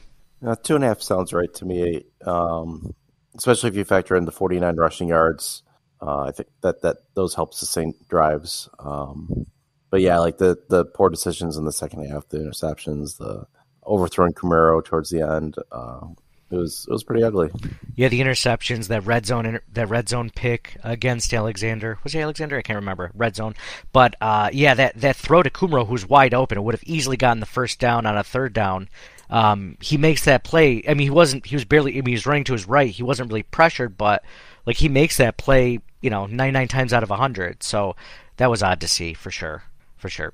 Uh, 0.46 0.54
two 0.54 0.76
and 0.76 0.84
a 0.84 0.88
half 0.88 1.02
sounds 1.02 1.32
right 1.32 1.52
to 1.54 1.64
me, 1.64 2.04
um, 2.24 2.94
especially 3.36 3.70
if 3.70 3.76
you 3.76 3.84
factor 3.84 4.14
in 4.14 4.24
the 4.24 4.32
49 4.32 4.76
rushing 4.76 5.08
yards. 5.08 5.62
Uh, 6.00 6.20
I 6.20 6.30
think 6.30 6.48
that, 6.60 6.82
that 6.82 6.98
those 7.14 7.34
helps 7.34 7.58
the 7.58 7.66
sustain 7.66 7.94
drives. 8.08 8.68
Um, 8.78 9.46
but 9.90 10.02
yeah, 10.02 10.18
like 10.18 10.38
the, 10.38 10.58
the 10.68 10.84
poor 10.84 11.08
decisions 11.08 11.56
in 11.56 11.64
the 11.64 11.72
second 11.72 12.06
half, 12.08 12.28
the 12.28 12.38
interceptions, 12.38 13.16
the 13.16 13.46
overthrowing 13.82 14.34
Kumerow 14.34 14.84
towards 14.84 15.10
the 15.10 15.22
end. 15.22 15.56
Uh, 15.72 16.08
it 16.50 16.56
was 16.56 16.86
it 16.88 16.92
was 16.92 17.02
pretty 17.02 17.24
ugly. 17.24 17.50
Yeah, 17.96 18.08
the 18.08 18.20
interceptions, 18.20 18.86
that 18.86 19.04
red 19.04 19.26
zone, 19.26 19.58
that 19.72 19.88
red 19.88 20.08
zone 20.08 20.30
pick 20.30 20.76
against 20.84 21.34
Alexander 21.34 21.98
was 22.04 22.12
he 22.12 22.20
Alexander? 22.20 22.56
I 22.56 22.62
can't 22.62 22.76
remember. 22.76 23.10
Red 23.14 23.34
zone, 23.34 23.54
but 23.92 24.14
uh, 24.20 24.50
yeah, 24.52 24.74
that 24.74 24.94
that 25.00 25.16
throw 25.16 25.42
to 25.42 25.50
Kumerow, 25.50 25.88
who's 25.88 26.08
wide 26.08 26.34
open, 26.34 26.56
it 26.56 26.60
would 26.60 26.74
have 26.74 26.84
easily 26.84 27.16
gotten 27.16 27.40
the 27.40 27.46
first 27.46 27.80
down 27.80 28.06
on 28.06 28.16
a 28.16 28.22
third 28.22 28.52
down. 28.52 28.88
Um, 29.28 29.76
he 29.80 29.96
makes 29.96 30.24
that 30.24 30.44
play. 30.44 30.84
I 30.88 30.94
mean, 30.94 31.08
he 31.08 31.10
wasn't. 31.10 31.46
He 31.46 31.56
was 31.56 31.64
barely. 31.64 31.92
I 31.92 31.96
mean, 31.96 32.06
he 32.06 32.12
was 32.12 32.26
running 32.26 32.44
to 32.44 32.52
his 32.52 32.66
right. 32.66 32.90
He 32.90 33.02
wasn't 33.02 33.28
really 33.28 33.42
pressured, 33.42 33.98
but 33.98 34.22
like 34.66 34.76
he 34.76 34.88
makes 34.88 35.16
that 35.16 35.36
play. 35.36 35.80
You 36.00 36.10
know, 36.10 36.26
99 36.26 36.68
times 36.68 36.92
out 36.92 37.02
of 37.02 37.10
100. 37.10 37.64
So 37.64 37.96
that 38.36 38.50
was 38.50 38.62
odd 38.62 38.80
to 38.82 38.86
see 38.86 39.14
for 39.14 39.32
sure. 39.32 39.64
For 39.96 40.08
sure. 40.08 40.32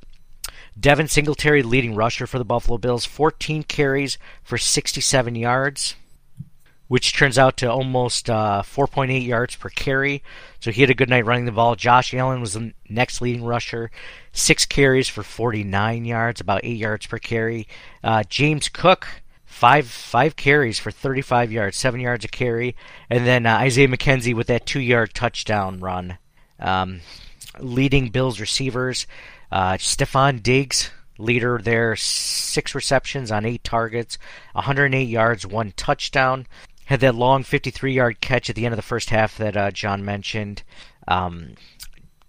Devin 0.78 1.09
Singletary, 1.09 1.62
leading 1.62 1.95
rusher 1.95 2.26
for 2.26 2.38
the 2.38 2.45
Buffalo 2.45 2.76
Bills, 2.76 3.07
14 3.07 3.62
carries 3.62 4.19
for 4.42 4.59
67 4.59 5.35
yards 5.35 5.95
which 6.93 7.15
turns 7.15 7.39
out 7.39 7.57
to 7.57 7.73
almost 7.73 8.29
uh, 8.29 8.63
4.8 8.63 9.27
yards 9.27 9.57
per 9.57 9.71
carry. 9.71 10.23
So 10.61 10.71
he 10.71 10.83
had 10.83 10.91
a 10.91 10.95
good 10.95 11.09
night 11.09 11.25
running 11.25 11.47
the 11.47 11.51
ball. 11.51 11.75
Josh 11.75 12.13
Allen 12.13 12.43
was 12.43 12.53
the 12.53 12.75
next 12.87 13.23
leading 13.23 13.45
rusher, 13.45 13.91
six 14.33 14.67
carries 14.67 15.09
for 15.09 15.23
49 15.23 16.05
yards, 16.05 16.43
about 16.43 16.61
eight 16.65 16.77
yards 16.77 17.07
per 17.07 17.17
carry. 17.17 17.67
Uh, 18.05 18.25
James 18.29 18.69
Cook, 18.69 19.07
five 19.47 19.87
five 19.87 20.37
carries 20.37 20.79
for 20.79 20.91
35 20.91 21.51
yards, 21.51 21.79
seven 21.79 21.99
yards 21.99 22.27
a 22.27 22.29
carry, 22.29 22.77
and 23.09 23.27
then 23.27 23.47
uh, 23.47 23.57
Isaiah 23.57 23.89
McKenzie 23.89 24.35
with 24.35 24.49
that 24.49 24.67
two-yard 24.67 25.15
touchdown 25.15 25.81
run. 25.81 26.19
Um, 26.61 27.01
leading 27.59 28.11
Bills 28.11 28.39
receivers, 28.39 29.07
uh, 29.51 29.79
Stefon 29.79 30.43
Diggs, 30.43 30.91
leader 31.17 31.59
there, 31.63 31.97
six 31.97 32.75
receptions 32.75 33.31
on 33.31 33.47
eight 33.47 33.65
targets, 33.65 34.19
108 34.53 35.05
yards, 35.05 35.47
one 35.47 35.73
touchdown 35.75 36.47
had 36.87 37.01
that 37.01 37.15
long 37.15 37.43
53 37.43 37.93
yard 37.93 38.21
catch 38.21 38.51
at 38.51 38.57
the 38.57 38.65
end 38.65 38.73
of 38.73 38.79
the 38.79 38.83
first 38.83 39.11
half 39.11 39.37
that 39.39 39.57
uh, 39.57 39.71
John 39.71 40.05
mentioned. 40.05 40.62
Um, 41.09 41.55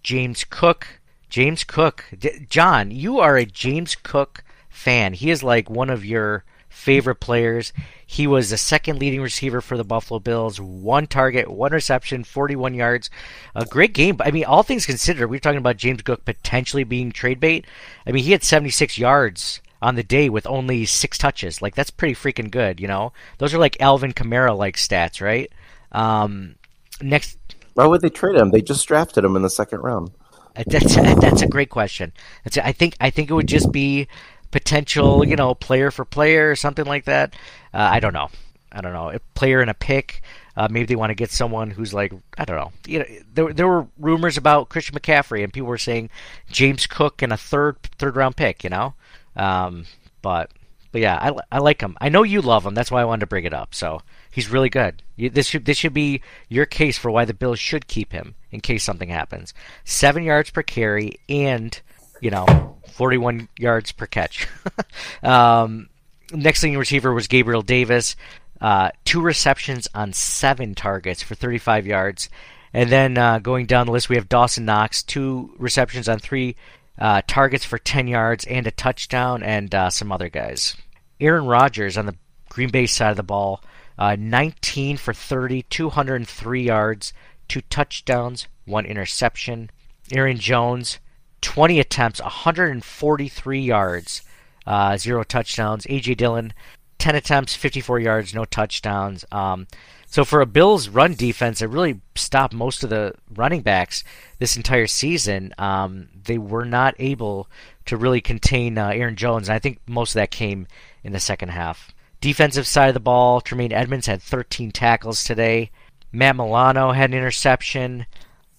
James 0.02 0.44
Cook. 0.44 1.00
James 1.28 1.64
Cook. 1.64 2.04
D- 2.16 2.46
John, 2.48 2.90
you 2.90 3.18
are 3.18 3.36
a 3.36 3.46
James 3.46 3.96
Cook 3.96 4.44
fan. 4.68 5.14
He 5.14 5.30
is 5.30 5.42
like 5.42 5.68
one 5.68 5.90
of 5.90 6.04
your 6.04 6.44
favorite 6.68 7.16
players. 7.16 7.72
He 8.06 8.26
was 8.26 8.50
the 8.50 8.56
second 8.56 8.98
leading 8.98 9.22
receiver 9.22 9.60
for 9.60 9.76
the 9.76 9.84
Buffalo 9.84 10.20
Bills. 10.20 10.60
One 10.60 11.06
target, 11.06 11.50
one 11.50 11.72
reception, 11.72 12.24
41 12.24 12.74
yards. 12.74 13.10
A 13.54 13.64
great 13.64 13.94
game. 13.94 14.18
I 14.20 14.30
mean, 14.30 14.44
all 14.44 14.62
things 14.62 14.86
considered, 14.86 15.28
we 15.28 15.36
are 15.36 15.40
talking 15.40 15.58
about 15.58 15.76
James 15.76 16.02
Cook 16.02 16.24
potentially 16.24 16.84
being 16.84 17.12
trade 17.12 17.40
bait. 17.40 17.64
I 18.06 18.12
mean, 18.12 18.24
he 18.24 18.32
had 18.32 18.42
76 18.42 18.98
yards 18.98 19.60
on 19.84 19.96
the 19.96 20.02
day 20.02 20.30
with 20.30 20.46
only 20.46 20.86
six 20.86 21.18
touches. 21.18 21.60
Like 21.60 21.74
that's 21.74 21.90
pretty 21.90 22.14
freaking 22.14 22.50
good, 22.50 22.80
you 22.80 22.88
know. 22.88 23.12
Those 23.38 23.52
are 23.52 23.58
like 23.58 23.80
Alvin 23.80 24.12
Kamara 24.12 24.56
like 24.56 24.76
stats, 24.76 25.20
right? 25.20 25.52
Um, 25.92 26.54
next, 27.02 27.38
why 27.74 27.86
would 27.86 28.00
they 28.00 28.08
trade 28.08 28.36
him? 28.36 28.50
They 28.50 28.62
just 28.62 28.88
drafted 28.88 29.24
him 29.24 29.36
in 29.36 29.42
the 29.42 29.50
second 29.50 29.80
round. 29.80 30.10
Uh, 30.56 30.64
that's 30.66 30.96
that's 31.20 31.42
a 31.42 31.46
great 31.46 31.68
question. 31.68 32.12
That's, 32.44 32.56
I 32.56 32.72
think 32.72 32.96
I 32.98 33.10
think 33.10 33.30
it 33.30 33.34
would 33.34 33.46
just 33.46 33.70
be 33.70 34.08
potential, 34.50 35.26
you 35.26 35.36
know, 35.36 35.54
player 35.54 35.90
for 35.90 36.06
player 36.06 36.50
or 36.50 36.56
something 36.56 36.86
like 36.86 37.04
that. 37.04 37.34
Uh, 37.74 37.88
I 37.92 38.00
don't 38.00 38.14
know. 38.14 38.30
I 38.72 38.80
don't 38.80 38.94
know. 38.94 39.10
A 39.10 39.18
player 39.34 39.60
and 39.60 39.70
a 39.70 39.74
pick. 39.74 40.22
Uh, 40.56 40.68
maybe 40.70 40.86
they 40.86 40.96
want 40.96 41.10
to 41.10 41.14
get 41.14 41.30
someone 41.30 41.70
who's 41.70 41.92
like 41.92 42.14
I 42.38 42.46
don't 42.46 42.56
know. 42.56 42.72
You 42.86 43.00
know, 43.00 43.04
there 43.34 43.52
there 43.52 43.68
were 43.68 43.86
rumors 43.98 44.38
about 44.38 44.70
Christian 44.70 44.96
McCaffrey, 44.96 45.44
and 45.44 45.52
people 45.52 45.68
were 45.68 45.76
saying 45.76 46.08
James 46.50 46.86
Cook 46.86 47.20
and 47.20 47.34
a 47.34 47.36
third 47.36 47.76
third 47.98 48.16
round 48.16 48.36
pick. 48.36 48.64
You 48.64 48.70
know, 48.70 48.94
um, 49.36 49.86
but 50.22 50.50
but 50.92 51.00
yeah, 51.00 51.18
I, 51.20 51.56
I 51.56 51.58
like 51.58 51.80
him. 51.80 51.96
I 52.00 52.08
know 52.08 52.22
you 52.22 52.40
love 52.40 52.64
him. 52.64 52.74
That's 52.74 52.90
why 52.90 53.00
I 53.00 53.04
wanted 53.04 53.20
to 53.20 53.26
bring 53.26 53.44
it 53.44 53.52
up. 53.52 53.74
So 53.74 54.00
he's 54.30 54.48
really 54.48 54.68
good. 54.68 55.02
You, 55.16 55.28
this 55.28 55.48
should 55.48 55.64
this 55.64 55.76
should 55.76 55.92
be 55.92 56.20
your 56.48 56.66
case 56.66 56.96
for 56.96 57.10
why 57.10 57.24
the 57.24 57.34
Bills 57.34 57.58
should 57.58 57.88
keep 57.88 58.12
him 58.12 58.36
in 58.52 58.60
case 58.60 58.84
something 58.84 59.08
happens. 59.08 59.52
Seven 59.84 60.22
yards 60.22 60.50
per 60.50 60.62
carry 60.62 61.18
and 61.28 61.80
you 62.20 62.30
know 62.30 62.78
41 62.92 63.48
yards 63.58 63.90
per 63.90 64.06
catch. 64.06 64.46
um, 65.24 65.88
next 66.32 66.62
leading 66.62 66.78
receiver 66.78 67.12
was 67.12 67.26
Gabriel 67.26 67.62
Davis. 67.62 68.14
Uh, 68.60 68.90
two 69.04 69.20
receptions 69.20 69.88
on 69.94 70.12
seven 70.12 70.76
targets 70.76 71.22
for 71.22 71.34
35 71.34 71.86
yards. 71.86 72.28
And 72.72 72.90
then 72.90 73.18
uh, 73.18 73.40
going 73.40 73.66
down 73.66 73.86
the 73.86 73.92
list, 73.92 74.08
we 74.08 74.16
have 74.16 74.28
Dawson 74.28 74.64
Knox, 74.64 75.02
two 75.02 75.54
receptions 75.58 76.08
on 76.08 76.18
three 76.18 76.56
uh, 76.98 77.22
targets 77.26 77.64
for 77.64 77.78
10 77.78 78.06
yards 78.08 78.44
and 78.44 78.66
a 78.66 78.70
touchdown, 78.70 79.42
and 79.42 79.74
uh, 79.74 79.90
some 79.90 80.12
other 80.12 80.28
guys. 80.28 80.76
Aaron 81.20 81.46
Rodgers 81.46 81.96
on 81.96 82.06
the 82.06 82.16
Green 82.48 82.70
Bay 82.70 82.86
side 82.86 83.10
of 83.10 83.16
the 83.16 83.22
ball, 83.22 83.62
uh, 83.98 84.16
19 84.18 84.96
for 84.96 85.12
30, 85.12 85.62
203 85.62 86.62
yards, 86.62 87.12
two 87.48 87.60
touchdowns, 87.62 88.46
one 88.64 88.86
interception. 88.86 89.70
Aaron 90.12 90.38
Jones, 90.38 90.98
20 91.40 91.80
attempts, 91.80 92.20
143 92.20 93.60
yards, 93.60 94.22
uh, 94.66 94.96
zero 94.96 95.22
touchdowns. 95.24 95.86
A.J. 95.88 96.14
Dillon, 96.14 96.52
10 96.98 97.14
attempts, 97.14 97.54
54 97.54 98.00
yards, 98.00 98.34
no 98.34 98.44
touchdowns. 98.44 99.24
Um, 99.30 99.66
so 100.14 100.24
for 100.24 100.40
a 100.40 100.46
Bills 100.46 100.88
run 100.88 101.14
defense 101.14 101.58
that 101.58 101.66
really 101.66 102.00
stopped 102.14 102.54
most 102.54 102.84
of 102.84 102.90
the 102.90 103.14
running 103.34 103.62
backs 103.62 104.04
this 104.38 104.56
entire 104.56 104.86
season, 104.86 105.52
um, 105.58 106.08
they 106.14 106.38
were 106.38 106.64
not 106.64 106.94
able 107.00 107.48
to 107.86 107.96
really 107.96 108.20
contain 108.20 108.78
uh, 108.78 108.90
Aaron 108.90 109.16
Jones. 109.16 109.48
And 109.48 109.56
I 109.56 109.58
think 109.58 109.80
most 109.88 110.10
of 110.10 110.20
that 110.20 110.30
came 110.30 110.68
in 111.02 111.12
the 111.12 111.18
second 111.18 111.48
half. 111.48 111.90
Defensive 112.20 112.64
side 112.64 112.86
of 112.86 112.94
the 112.94 113.00
ball, 113.00 113.40
Tremaine 113.40 113.72
Edmunds 113.72 114.06
had 114.06 114.22
13 114.22 114.70
tackles 114.70 115.24
today. 115.24 115.72
Matt 116.12 116.36
Milano 116.36 116.92
had 116.92 117.10
an 117.10 117.18
interception. 117.18 118.06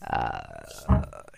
Uh, 0.06 0.42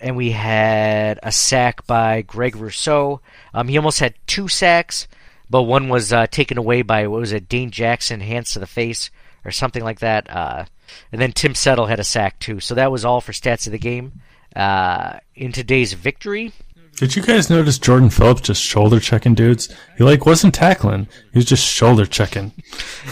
and 0.02 0.18
we 0.18 0.32
had 0.32 1.20
a 1.22 1.32
sack 1.32 1.86
by 1.86 2.24
Greg 2.24 2.56
Rousseau. 2.56 3.22
Um, 3.54 3.68
he 3.68 3.78
almost 3.78 4.00
had 4.00 4.16
two 4.26 4.48
sacks, 4.48 5.08
but 5.48 5.62
one 5.62 5.90
was 5.90 6.12
uh, 6.12 6.26
taken 6.26 6.58
away 6.58 6.82
by 6.82 7.06
what 7.06 7.20
was 7.20 7.34
it, 7.34 7.48
Dane 7.48 7.70
Jackson, 7.70 8.22
hands 8.22 8.54
to 8.54 8.60
the 8.60 8.66
face 8.66 9.12
or 9.48 9.52
something 9.52 9.84
like 9.84 10.00
that. 10.00 10.30
Uh, 10.30 10.66
and 11.12 11.20
then 11.22 11.32
Tim 11.32 11.56
Settle 11.56 11.88
had 11.88 12.00
a 12.00 12.04
sack 12.04 12.40
too. 12.40 12.60
So 12.60 12.76
that 12.76 12.92
was 12.92 13.06
all 13.06 13.22
for 13.22 13.32
stats 13.32 13.66
of 13.66 13.72
the 13.72 13.80
game. 13.80 14.22
Uh, 14.56 15.20
in 15.36 15.52
today's 15.52 15.94
victory, 15.94 16.52
Did 16.98 17.16
you 17.16 17.22
guys 17.22 17.48
notice 17.48 17.78
Jordan 17.78 18.10
Phillips 18.10 18.42
just 18.42 18.64
shoulder 18.64 19.00
checking 19.00 19.36
dudes? 19.36 19.70
He 20.00 20.04
like 20.04 20.26
wasn't 20.26 20.56
tackling; 20.56 21.08
he 21.32 21.38
was 21.38 21.46
just 21.46 21.64
shoulder 21.64 22.08
checking. 22.08 22.52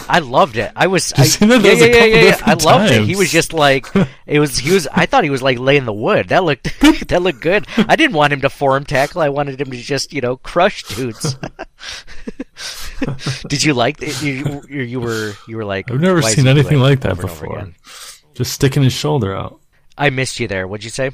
I 0.08 0.18
loved 0.18 0.56
it. 0.56 0.72
I 0.74 0.88
was, 0.88 1.12
I, 1.12 1.22
yeah, 1.22 1.46
That 1.46 1.62
was 1.62 1.82
a 1.82 1.90
yeah, 1.90 2.04
yeah, 2.04 2.20
yeah. 2.22 2.40
I 2.42 2.54
loved 2.54 2.92
it. 2.92 3.04
He 3.04 3.14
was 3.14 3.30
just 3.30 3.52
like, 3.52 3.86
it 4.26 4.40
was. 4.40 4.58
He 4.58 4.72
was. 4.72 4.88
I 4.92 5.06
thought 5.06 5.22
he 5.22 5.30
was 5.30 5.40
like 5.40 5.60
laying 5.60 5.84
the 5.84 5.92
wood. 5.92 6.30
That 6.30 6.42
looked, 6.42 6.64
that 7.08 7.22
looked 7.22 7.40
good. 7.40 7.68
I 7.76 7.94
didn't 7.94 8.16
want 8.16 8.32
him 8.32 8.40
to 8.40 8.50
form 8.50 8.84
tackle. 8.84 9.22
I 9.22 9.28
wanted 9.28 9.60
him 9.60 9.70
to 9.70 9.76
just, 9.76 10.12
you 10.12 10.20
know, 10.20 10.36
crush 10.36 10.82
dudes. 10.82 11.36
Did 13.48 13.62
you 13.62 13.72
like? 13.72 14.02
it? 14.02 14.20
You, 14.20 14.62
you, 14.68 14.82
you 14.82 15.00
were, 15.00 15.34
you 15.46 15.56
were 15.56 15.64
like. 15.64 15.92
I've 15.92 16.00
never 16.00 16.22
seen 16.22 16.48
anything 16.48 16.78
doing 16.78 16.82
like 16.82 17.00
that 17.02 17.12
over 17.12 17.22
and 17.22 17.30
over 17.30 17.66
before. 17.66 17.72
Just 18.34 18.52
sticking 18.52 18.82
his 18.82 18.94
shoulder 18.94 19.32
out. 19.32 19.60
I 19.96 20.10
missed 20.10 20.40
you 20.40 20.48
there. 20.48 20.66
What'd 20.66 20.82
you 20.84 20.90
say? 20.90 21.12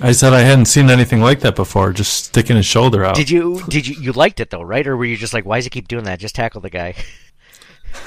I 0.00 0.12
said 0.12 0.32
I 0.32 0.40
hadn't 0.40 0.64
seen 0.66 0.90
anything 0.90 1.20
like 1.20 1.40
that 1.40 1.54
before. 1.54 1.92
Just 1.92 2.24
sticking 2.24 2.56
his 2.56 2.66
shoulder 2.66 3.04
out. 3.04 3.14
Did 3.14 3.30
you? 3.30 3.62
Did 3.68 3.86
you? 3.86 3.94
You 4.00 4.12
liked 4.12 4.40
it 4.40 4.50
though, 4.50 4.62
right? 4.62 4.86
Or 4.86 4.96
were 4.96 5.04
you 5.04 5.16
just 5.16 5.32
like, 5.32 5.44
why 5.44 5.58
does 5.58 5.64
he 5.64 5.70
keep 5.70 5.88
doing 5.88 6.04
that? 6.04 6.18
Just 6.18 6.34
tackle 6.34 6.60
the 6.60 6.70
guy. 6.70 6.94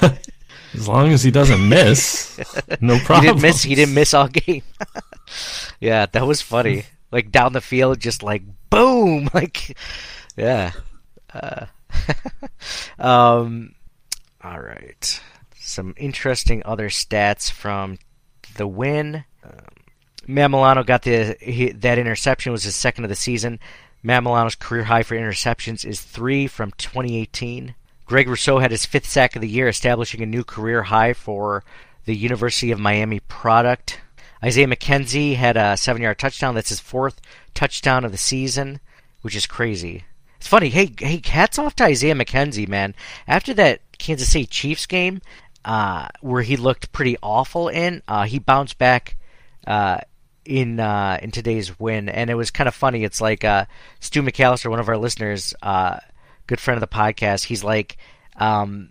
As 0.74 0.86
long 0.86 1.12
as 1.12 1.22
he 1.22 1.30
doesn't 1.30 1.66
miss, 1.66 2.38
no 2.80 2.98
problem. 2.98 3.24
he 3.24 3.32
didn't 3.32 3.42
miss. 3.42 3.62
He 3.62 3.74
didn't 3.74 3.94
miss 3.94 4.12
all 4.12 4.28
game. 4.28 4.62
yeah, 5.80 6.06
that 6.12 6.26
was 6.26 6.42
funny. 6.42 6.84
Like 7.10 7.32
down 7.32 7.54
the 7.54 7.62
field, 7.62 8.00
just 8.00 8.22
like 8.22 8.42
boom, 8.68 9.30
like 9.32 9.76
yeah. 10.36 10.72
Uh, 11.32 11.66
um, 12.98 13.74
all 14.44 14.60
right. 14.60 15.20
Some 15.58 15.94
interesting 15.96 16.62
other 16.66 16.90
stats 16.90 17.50
from 17.50 17.98
the 18.56 18.66
win. 18.66 19.24
Um, 19.42 19.77
Matt 20.28 20.50
Milano 20.50 20.84
got 20.84 21.02
the 21.02 21.36
he, 21.40 21.72
that 21.72 21.98
interception 21.98 22.52
was 22.52 22.62
his 22.62 22.76
second 22.76 23.04
of 23.04 23.08
the 23.08 23.16
season. 23.16 23.58
Matt 24.02 24.22
Milano's 24.22 24.54
career 24.54 24.84
high 24.84 25.02
for 25.02 25.16
interceptions 25.16 25.86
is 25.86 26.02
three 26.02 26.46
from 26.46 26.70
2018. 26.76 27.74
Greg 28.04 28.28
Rousseau 28.28 28.58
had 28.58 28.70
his 28.70 28.86
fifth 28.86 29.08
sack 29.08 29.34
of 29.34 29.42
the 29.42 29.48
year, 29.48 29.68
establishing 29.68 30.22
a 30.22 30.26
new 30.26 30.44
career 30.44 30.84
high 30.84 31.14
for 31.14 31.64
the 32.04 32.14
University 32.14 32.70
of 32.70 32.78
Miami 32.78 33.20
product. 33.20 34.00
Isaiah 34.44 34.66
McKenzie 34.66 35.34
had 35.34 35.56
a 35.56 35.76
seven-yard 35.76 36.18
touchdown. 36.18 36.54
That's 36.54 36.68
his 36.68 36.78
fourth 36.78 37.20
touchdown 37.54 38.04
of 38.04 38.12
the 38.12 38.18
season, 38.18 38.80
which 39.22 39.34
is 39.34 39.46
crazy. 39.46 40.04
It's 40.36 40.46
funny. 40.46 40.68
Hey, 40.68 40.92
hey, 40.98 41.20
hats 41.24 41.58
off 41.58 41.74
to 41.76 41.84
Isaiah 41.84 42.14
McKenzie, 42.14 42.68
man. 42.68 42.94
After 43.26 43.52
that 43.54 43.80
Kansas 43.98 44.30
City 44.30 44.46
Chiefs 44.46 44.86
game, 44.86 45.20
uh, 45.64 46.08
where 46.20 46.42
he 46.42 46.56
looked 46.56 46.92
pretty 46.92 47.16
awful 47.22 47.68
in, 47.68 48.02
uh, 48.06 48.24
he 48.24 48.38
bounced 48.38 48.78
back 48.78 49.16
uh, 49.66 49.98
in 50.48 50.80
uh, 50.80 51.18
in 51.22 51.30
today's 51.30 51.78
win, 51.78 52.08
and 52.08 52.30
it 52.30 52.34
was 52.34 52.50
kind 52.50 52.66
of 52.66 52.74
funny. 52.74 53.04
It's 53.04 53.20
like 53.20 53.44
uh, 53.44 53.66
Stu 54.00 54.22
McAllister, 54.22 54.70
one 54.70 54.80
of 54.80 54.88
our 54.88 54.96
listeners, 54.96 55.54
uh, 55.62 55.98
good 56.46 56.58
friend 56.58 56.82
of 56.82 56.88
the 56.88 56.94
podcast. 56.94 57.44
He's 57.44 57.62
like, 57.62 57.98
um, 58.36 58.88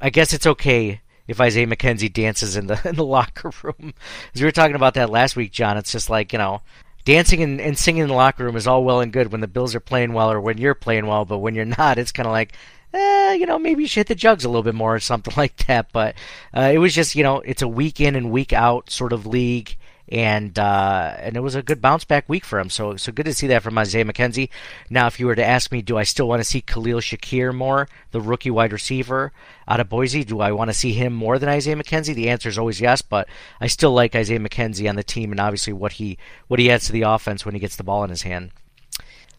I 0.00 0.08
guess 0.10 0.32
it's 0.32 0.46
okay 0.46 1.02
if 1.28 1.40
Isaiah 1.40 1.66
McKenzie 1.66 2.12
dances 2.12 2.56
in 2.56 2.66
the 2.66 2.80
in 2.88 2.96
the 2.96 3.04
locker 3.04 3.52
room. 3.62 3.92
As 4.34 4.40
we 4.40 4.46
were 4.46 4.52
talking 4.52 4.76
about 4.76 4.94
that 4.94 5.10
last 5.10 5.36
week, 5.36 5.52
John. 5.52 5.76
It's 5.76 5.92
just 5.92 6.08
like 6.08 6.32
you 6.32 6.38
know, 6.38 6.62
dancing 7.04 7.42
and, 7.42 7.60
and 7.60 7.78
singing 7.78 8.02
in 8.02 8.08
the 8.08 8.14
locker 8.14 8.44
room 8.44 8.56
is 8.56 8.66
all 8.66 8.82
well 8.82 9.00
and 9.00 9.12
good 9.12 9.30
when 9.30 9.42
the 9.42 9.46
Bills 9.46 9.74
are 9.74 9.80
playing 9.80 10.14
well 10.14 10.32
or 10.32 10.40
when 10.40 10.56
you're 10.56 10.74
playing 10.74 11.06
well, 11.06 11.26
but 11.26 11.38
when 11.38 11.54
you're 11.54 11.64
not, 11.78 11.98
it's 11.98 12.12
kind 12.12 12.26
of 12.26 12.32
like. 12.32 12.54
Eh, 12.94 13.34
you 13.34 13.44
know, 13.44 13.58
maybe 13.58 13.82
you 13.82 13.86
should 13.86 14.00
hit 14.00 14.06
the 14.06 14.14
jugs 14.14 14.46
a 14.46 14.48
little 14.48 14.62
bit 14.62 14.74
more 14.74 14.94
or 14.94 14.98
something 14.98 15.34
like 15.36 15.66
that. 15.66 15.92
But 15.92 16.14
uh, 16.56 16.70
it 16.72 16.78
was 16.78 16.94
just, 16.94 17.14
you 17.14 17.22
know, 17.22 17.40
it's 17.40 17.60
a 17.60 17.68
week 17.68 18.00
in 18.00 18.16
and 18.16 18.30
week 18.30 18.54
out 18.54 18.88
sort 18.88 19.12
of 19.12 19.26
league, 19.26 19.76
and 20.10 20.58
uh, 20.58 21.14
and 21.18 21.36
it 21.36 21.40
was 21.40 21.54
a 21.54 21.62
good 21.62 21.82
bounce 21.82 22.04
back 22.04 22.28
week 22.28 22.44
for 22.44 22.58
him. 22.58 22.70
So 22.70 22.96
so 22.96 23.12
good 23.12 23.26
to 23.26 23.34
see 23.34 23.46
that 23.48 23.62
from 23.62 23.76
Isaiah 23.76 24.04
McKenzie. 24.04 24.48
Now, 24.88 25.06
if 25.06 25.20
you 25.20 25.26
were 25.26 25.34
to 25.34 25.44
ask 25.44 25.70
me, 25.70 25.82
do 25.82 25.98
I 25.98 26.04
still 26.04 26.28
want 26.28 26.40
to 26.40 26.48
see 26.48 26.60
Khalil 26.60 27.00
Shakir 27.00 27.54
more, 27.54 27.88
the 28.10 28.20
rookie 28.20 28.50
wide 28.50 28.72
receiver 28.72 29.32
out 29.66 29.80
of 29.80 29.88
Boise? 29.88 30.24
Do 30.24 30.40
I 30.40 30.52
want 30.52 30.70
to 30.70 30.74
see 30.74 30.92
him 30.92 31.12
more 31.12 31.38
than 31.38 31.48
Isaiah 31.48 31.76
McKenzie? 31.76 32.14
The 32.14 32.30
answer 32.30 32.48
is 32.48 32.58
always 32.58 32.80
yes, 32.80 33.02
but 33.02 33.28
I 33.60 33.66
still 33.66 33.92
like 33.92 34.16
Isaiah 34.16 34.40
McKenzie 34.40 34.88
on 34.88 34.96
the 34.96 35.04
team, 35.04 35.30
and 35.30 35.40
obviously 35.40 35.72
what 35.72 35.92
he 35.92 36.18
what 36.46 36.60
he 36.60 36.70
adds 36.70 36.86
to 36.86 36.92
the 36.92 37.02
offense 37.02 37.44
when 37.44 37.54
he 37.54 37.60
gets 37.60 37.76
the 37.76 37.84
ball 37.84 38.04
in 38.04 38.10
his 38.10 38.22
hand. 38.22 38.50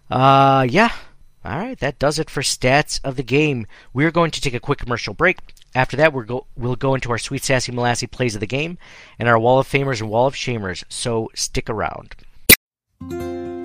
Uh, 0.10 0.68
yeah. 0.70 0.92
All 1.46 1.58
right, 1.58 1.80
that 1.80 2.00
does 2.00 2.20
it 2.20 2.30
for 2.30 2.42
stats 2.42 3.00
of 3.02 3.16
the 3.16 3.24
game. 3.24 3.66
We're 3.94 4.12
going 4.12 4.32
to 4.32 4.42
take 4.42 4.54
a 4.54 4.60
quick 4.60 4.80
commercial 4.80 5.14
break. 5.14 5.40
After 5.76 5.98
that, 5.98 6.14
we're 6.14 6.24
go- 6.24 6.48
we'll 6.58 6.76
go 6.76 6.96
into 6.96 7.12
our 7.12 7.18
sweet 7.18 7.44
sassy 7.44 7.72
molassy 7.72 8.10
plays 8.10 8.36
of 8.36 8.42
the 8.42 8.48
game 8.48 8.78
and 9.20 9.30
our 9.30 9.38
wall 9.38 9.60
of 9.60 9.68
famers 9.68 10.02
and 10.02 10.10
wall 10.10 10.28
of 10.28 10.34
shamers. 10.34 10.84
So 10.90 11.30
stick 11.36 11.70
around. 11.70 12.16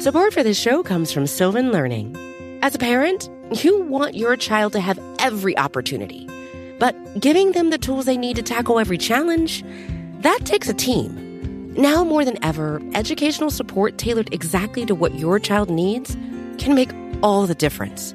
Support 0.03 0.35
for 0.35 0.43
this 0.43 0.59
show 0.59 0.83
comes 0.83 1.13
from 1.13 1.27
Sylvan 1.27 1.73
Learning. 1.73 2.15
As 2.63 2.75
a 2.75 2.79
parent, 2.79 3.31
you 3.63 3.83
want 3.83 4.15
your 4.15 4.37
child 4.37 4.73
to 4.75 4.81
have 4.81 4.99
every 5.19 5.57
opportunity, 5.57 6.29
but 6.79 6.95
giving 7.21 7.53
them 7.53 7.71
the 7.71 7.79
tools 7.79 8.05
they 8.05 8.17
need 8.17 8.37
to 8.37 8.43
tackle 8.43 8.79
every 8.79 8.99
challenge, 8.99 9.65
that 10.21 10.41
takes 10.45 10.69
a 10.69 10.75
team. 10.75 11.73
Now 11.75 12.05
more 12.05 12.25
than 12.25 12.43
ever, 12.45 12.83
educational 12.95 13.51
support 13.51 13.99
tailored 13.99 14.33
exactly 14.33 14.87
to 14.87 14.95
what 14.95 15.15
your 15.15 15.39
child 15.39 15.71
needs 15.71 16.17
can 16.59 16.75
make 16.75 16.91
all 17.23 17.47
the 17.47 17.55
difference. 17.55 18.15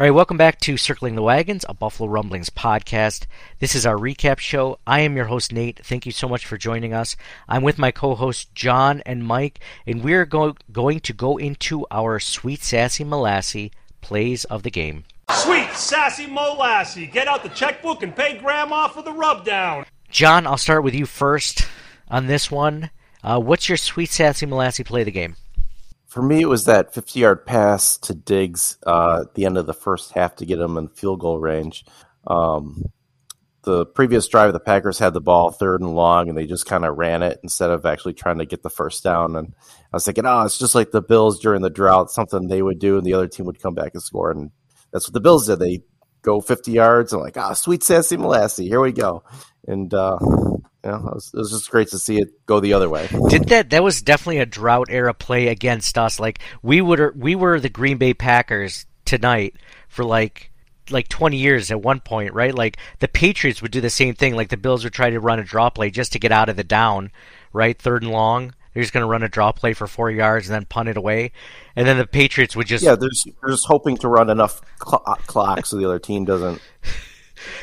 All 0.00 0.04
right, 0.04 0.12
welcome 0.12 0.36
back 0.36 0.60
to 0.60 0.76
Circling 0.76 1.16
the 1.16 1.22
Wagons, 1.22 1.64
a 1.68 1.74
Buffalo 1.74 2.08
Rumblings 2.08 2.50
podcast. 2.50 3.26
This 3.58 3.74
is 3.74 3.84
our 3.84 3.96
recap 3.96 4.38
show. 4.38 4.78
I 4.86 5.00
am 5.00 5.16
your 5.16 5.24
host, 5.24 5.52
Nate. 5.52 5.84
Thank 5.84 6.06
you 6.06 6.12
so 6.12 6.28
much 6.28 6.46
for 6.46 6.56
joining 6.56 6.94
us. 6.94 7.16
I'm 7.48 7.64
with 7.64 7.78
my 7.78 7.90
co 7.90 8.14
hosts, 8.14 8.46
John 8.54 9.02
and 9.04 9.26
Mike, 9.26 9.58
and 9.88 10.04
we're 10.04 10.24
go- 10.24 10.54
going 10.70 11.00
to 11.00 11.12
go 11.12 11.36
into 11.36 11.84
our 11.90 12.20
Sweet 12.20 12.62
Sassy 12.62 13.04
Molassy 13.04 13.72
plays 14.00 14.44
of 14.44 14.62
the 14.62 14.70
game. 14.70 15.02
Sweet 15.32 15.72
sassy 15.72 16.26
molassy. 16.26 17.10
Get 17.10 17.26
out 17.26 17.42
the 17.42 17.48
checkbook 17.48 18.04
and 18.04 18.14
pay 18.14 18.38
grandma 18.38 18.86
for 18.86 19.02
the 19.02 19.12
rubdown. 19.12 19.84
John, 20.10 20.46
I'll 20.46 20.58
start 20.58 20.84
with 20.84 20.94
you 20.94 21.06
first 21.06 21.66
on 22.08 22.28
this 22.28 22.52
one. 22.52 22.90
Uh, 23.24 23.40
what's 23.40 23.68
your 23.68 23.76
Sweet 23.76 24.10
Sassy 24.10 24.46
Molassy 24.46 24.86
play 24.86 25.00
of 25.00 25.06
the 25.06 25.10
game? 25.10 25.34
For 26.08 26.22
me, 26.22 26.40
it 26.40 26.48
was 26.48 26.64
that 26.64 26.94
50 26.94 27.20
yard 27.20 27.46
pass 27.46 27.98
to 27.98 28.14
Diggs 28.14 28.78
uh, 28.86 29.20
at 29.22 29.34
the 29.34 29.44
end 29.44 29.58
of 29.58 29.66
the 29.66 29.74
first 29.74 30.12
half 30.12 30.36
to 30.36 30.46
get 30.46 30.58
him 30.58 30.78
in 30.78 30.88
field 30.88 31.20
goal 31.20 31.38
range. 31.38 31.84
Um, 32.26 32.90
the 33.62 33.84
previous 33.84 34.26
drive, 34.26 34.54
the 34.54 34.60
Packers 34.60 34.98
had 34.98 35.12
the 35.12 35.20
ball 35.20 35.50
third 35.50 35.82
and 35.82 35.94
long, 35.94 36.30
and 36.30 36.38
they 36.38 36.46
just 36.46 36.64
kind 36.64 36.86
of 36.86 36.96
ran 36.96 37.22
it 37.22 37.38
instead 37.42 37.70
of 37.70 37.84
actually 37.84 38.14
trying 38.14 38.38
to 38.38 38.46
get 38.46 38.62
the 38.62 38.70
first 38.70 39.04
down. 39.04 39.36
And 39.36 39.54
I 39.92 39.96
was 39.96 40.06
thinking, 40.06 40.24
oh, 40.24 40.42
it's 40.42 40.58
just 40.58 40.74
like 40.74 40.90
the 40.90 41.02
Bills 41.02 41.40
during 41.40 41.60
the 41.60 41.68
drought, 41.68 42.10
something 42.10 42.48
they 42.48 42.62
would 42.62 42.78
do, 42.78 42.96
and 42.96 43.06
the 43.06 43.12
other 43.12 43.28
team 43.28 43.44
would 43.44 43.60
come 43.60 43.74
back 43.74 43.90
and 43.92 44.02
score. 44.02 44.30
And 44.30 44.50
that's 44.90 45.06
what 45.06 45.12
the 45.12 45.20
Bills 45.20 45.46
did. 45.46 45.58
They 45.58 45.82
go 46.22 46.40
50 46.40 46.72
yards 46.72 47.12
and 47.12 47.20
like, 47.20 47.36
ah, 47.36 47.52
sweet 47.52 47.82
sassy 47.82 48.16
molassy, 48.16 48.64
here 48.64 48.80
we 48.80 48.92
go. 48.92 49.24
And 49.66 49.92
uh, 49.92 50.18
you 50.84 50.90
know, 50.90 50.96
it 50.96 51.14
was, 51.14 51.30
it 51.34 51.38
was 51.38 51.50
just 51.50 51.70
great 51.70 51.88
to 51.88 51.98
see 51.98 52.18
it 52.18 52.46
go 52.46 52.60
the 52.60 52.72
other 52.72 52.88
way. 52.88 53.08
Did 53.28 53.48
that? 53.48 53.70
That 53.70 53.82
was 53.82 54.02
definitely 54.02 54.38
a 54.38 54.46
drought 54.46 54.88
era 54.90 55.14
play 55.14 55.48
against 55.48 55.98
us. 55.98 56.20
Like 56.20 56.40
we 56.62 56.80
would, 56.80 57.20
we 57.20 57.34
were 57.34 57.60
the 57.60 57.68
Green 57.68 57.98
Bay 57.98 58.14
Packers 58.14 58.86
tonight 59.04 59.56
for 59.88 60.04
like 60.04 60.50
like 60.90 61.08
20 61.08 61.36
years 61.36 61.70
at 61.70 61.82
one 61.82 62.00
point, 62.00 62.32
right? 62.32 62.54
Like 62.54 62.78
the 63.00 63.08
Patriots 63.08 63.60
would 63.62 63.70
do 63.70 63.80
the 63.80 63.90
same 63.90 64.14
thing. 64.14 64.34
Like 64.34 64.48
the 64.48 64.56
Bills 64.56 64.84
would 64.84 64.92
try 64.92 65.10
to 65.10 65.20
run 65.20 65.38
a 65.38 65.44
draw 65.44 65.70
play 65.70 65.90
just 65.90 66.12
to 66.12 66.18
get 66.18 66.32
out 66.32 66.48
of 66.48 66.56
the 66.56 66.64
down, 66.64 67.10
right? 67.52 67.78
Third 67.78 68.02
and 68.02 68.12
long. 68.12 68.54
They're 68.72 68.82
just 68.82 68.92
going 68.92 69.04
to 69.04 69.10
run 69.10 69.22
a 69.22 69.28
draw 69.28 69.50
play 69.52 69.72
for 69.72 69.86
four 69.86 70.10
yards 70.10 70.48
and 70.48 70.54
then 70.54 70.64
punt 70.66 70.88
it 70.88 70.96
away. 70.96 71.32
And 71.74 71.86
then 71.86 71.98
the 71.98 72.06
Patriots 72.06 72.54
would 72.54 72.66
just 72.66 72.84
yeah, 72.84 72.94
they're 72.94 73.08
just, 73.08 73.28
they're 73.40 73.50
just 73.50 73.66
hoping 73.66 73.96
to 73.98 74.08
run 74.08 74.30
enough 74.30 74.60
cl- 74.82 75.02
uh, 75.06 75.14
clock 75.26 75.66
so 75.66 75.76
the 75.76 75.84
other 75.84 75.98
team 75.98 76.24
doesn't. 76.24 76.60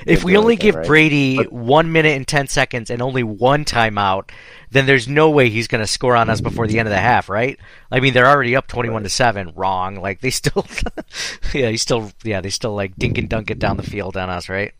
If 0.06 0.24
we 0.24 0.38
only 0.38 0.56
give 0.56 0.76
right? 0.76 0.86
Brady 0.88 1.38
But- 1.38 1.52
one 1.52 1.92
minute 1.92 2.16
and 2.16 2.28
10 2.28 2.48
seconds 2.48 2.90
and 2.90 3.02
only 3.02 3.24
one 3.24 3.66
timeout, 3.66 4.30
then 4.72 4.86
there's 4.86 5.08
no 5.08 5.30
way 5.30 5.50
he's 5.50 5.68
going 5.68 5.82
to 5.84 5.88
score 5.88 6.16
on 6.16 6.30
us 6.30 6.42
before 6.42 6.68
the 6.68 6.80
end 6.80 6.88
of 6.88 6.92
the 6.92 7.00
half, 7.00 7.30
right? 7.30 7.58
I 7.92 8.00
mean, 8.00 8.14
they're 8.14 8.28
already 8.28 8.56
up 8.56 8.68
21 8.68 9.04
to 9.04 9.10
7. 9.10 9.54
Wrong. 9.56 9.96
Like, 9.96 10.22
they 10.22 10.30
still, 10.32 10.66
yeah, 11.54 11.70
he's 11.70 11.82
still, 11.82 12.12
yeah, 12.24 12.42
they 12.42 12.50
still 12.50 12.74
like 12.76 12.96
dink 12.98 13.18
and 13.18 13.30
dunk 13.30 13.52
it 13.52 13.60
down 13.60 13.78
the 13.78 13.84
field 13.84 14.18
on 14.18 14.30
us, 14.30 14.50
right? 14.50 14.74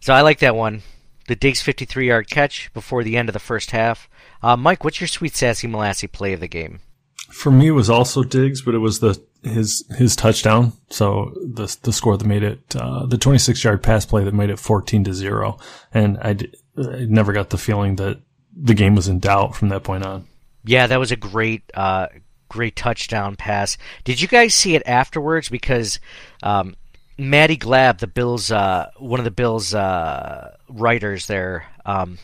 So 0.00 0.12
I 0.14 0.22
like 0.22 0.38
that 0.40 0.56
one. 0.56 0.82
The 1.28 1.36
Diggs 1.36 1.62
53 1.62 2.08
yard 2.08 2.28
catch 2.30 2.72
before 2.72 3.04
the 3.04 3.16
end 3.16 3.28
of 3.28 3.32
the 3.34 3.38
first 3.38 3.70
half. 3.70 4.08
Uh, 4.42 4.56
Mike, 4.56 4.82
what's 4.82 5.00
your 5.00 5.08
sweet 5.08 5.36
sassy 5.36 5.68
molassy 5.68 6.10
play 6.10 6.32
of 6.32 6.40
the 6.40 6.48
game? 6.48 6.80
For 7.30 7.50
me, 7.50 7.68
it 7.68 7.72
was 7.72 7.90
also 7.90 8.22
Diggs, 8.22 8.62
but 8.62 8.74
it 8.74 8.78
was 8.78 9.00
the 9.00 9.20
his 9.42 9.84
his 9.96 10.16
touchdown. 10.16 10.72
So 10.90 11.32
the 11.36 11.74
the 11.82 11.92
score 11.92 12.16
that 12.16 12.26
made 12.26 12.42
it 12.42 12.76
uh, 12.76 13.06
the 13.06 13.18
26 13.18 13.62
yard 13.64 13.82
pass 13.82 14.04
play 14.04 14.24
that 14.24 14.34
made 14.34 14.50
it 14.50 14.58
14 14.58 15.04
to 15.04 15.14
zero, 15.14 15.58
and 15.92 16.18
I, 16.20 16.34
d- 16.34 16.52
I 16.76 17.06
never 17.08 17.32
got 17.32 17.50
the 17.50 17.58
feeling 17.58 17.96
that 17.96 18.20
the 18.54 18.74
game 18.74 18.94
was 18.94 19.08
in 19.08 19.18
doubt 19.18 19.54
from 19.54 19.68
that 19.68 19.82
point 19.82 20.04
on. 20.04 20.26
Yeah, 20.64 20.86
that 20.86 20.98
was 20.98 21.12
a 21.12 21.16
great, 21.16 21.62
uh, 21.72 22.08
great 22.48 22.76
touchdown 22.76 23.36
pass. 23.36 23.78
Did 24.04 24.20
you 24.20 24.28
guys 24.28 24.54
see 24.54 24.74
it 24.74 24.82
afterwards? 24.84 25.48
Because 25.48 26.00
um, 26.42 26.74
Maddy 27.16 27.56
Glab, 27.56 27.98
the 27.98 28.06
Bills, 28.06 28.50
uh, 28.50 28.90
one 28.98 29.20
of 29.20 29.24
the 29.24 29.30
Bills 29.30 29.74
uh, 29.74 30.56
writers 30.68 31.26
there, 31.26 31.66
um, 31.86 32.18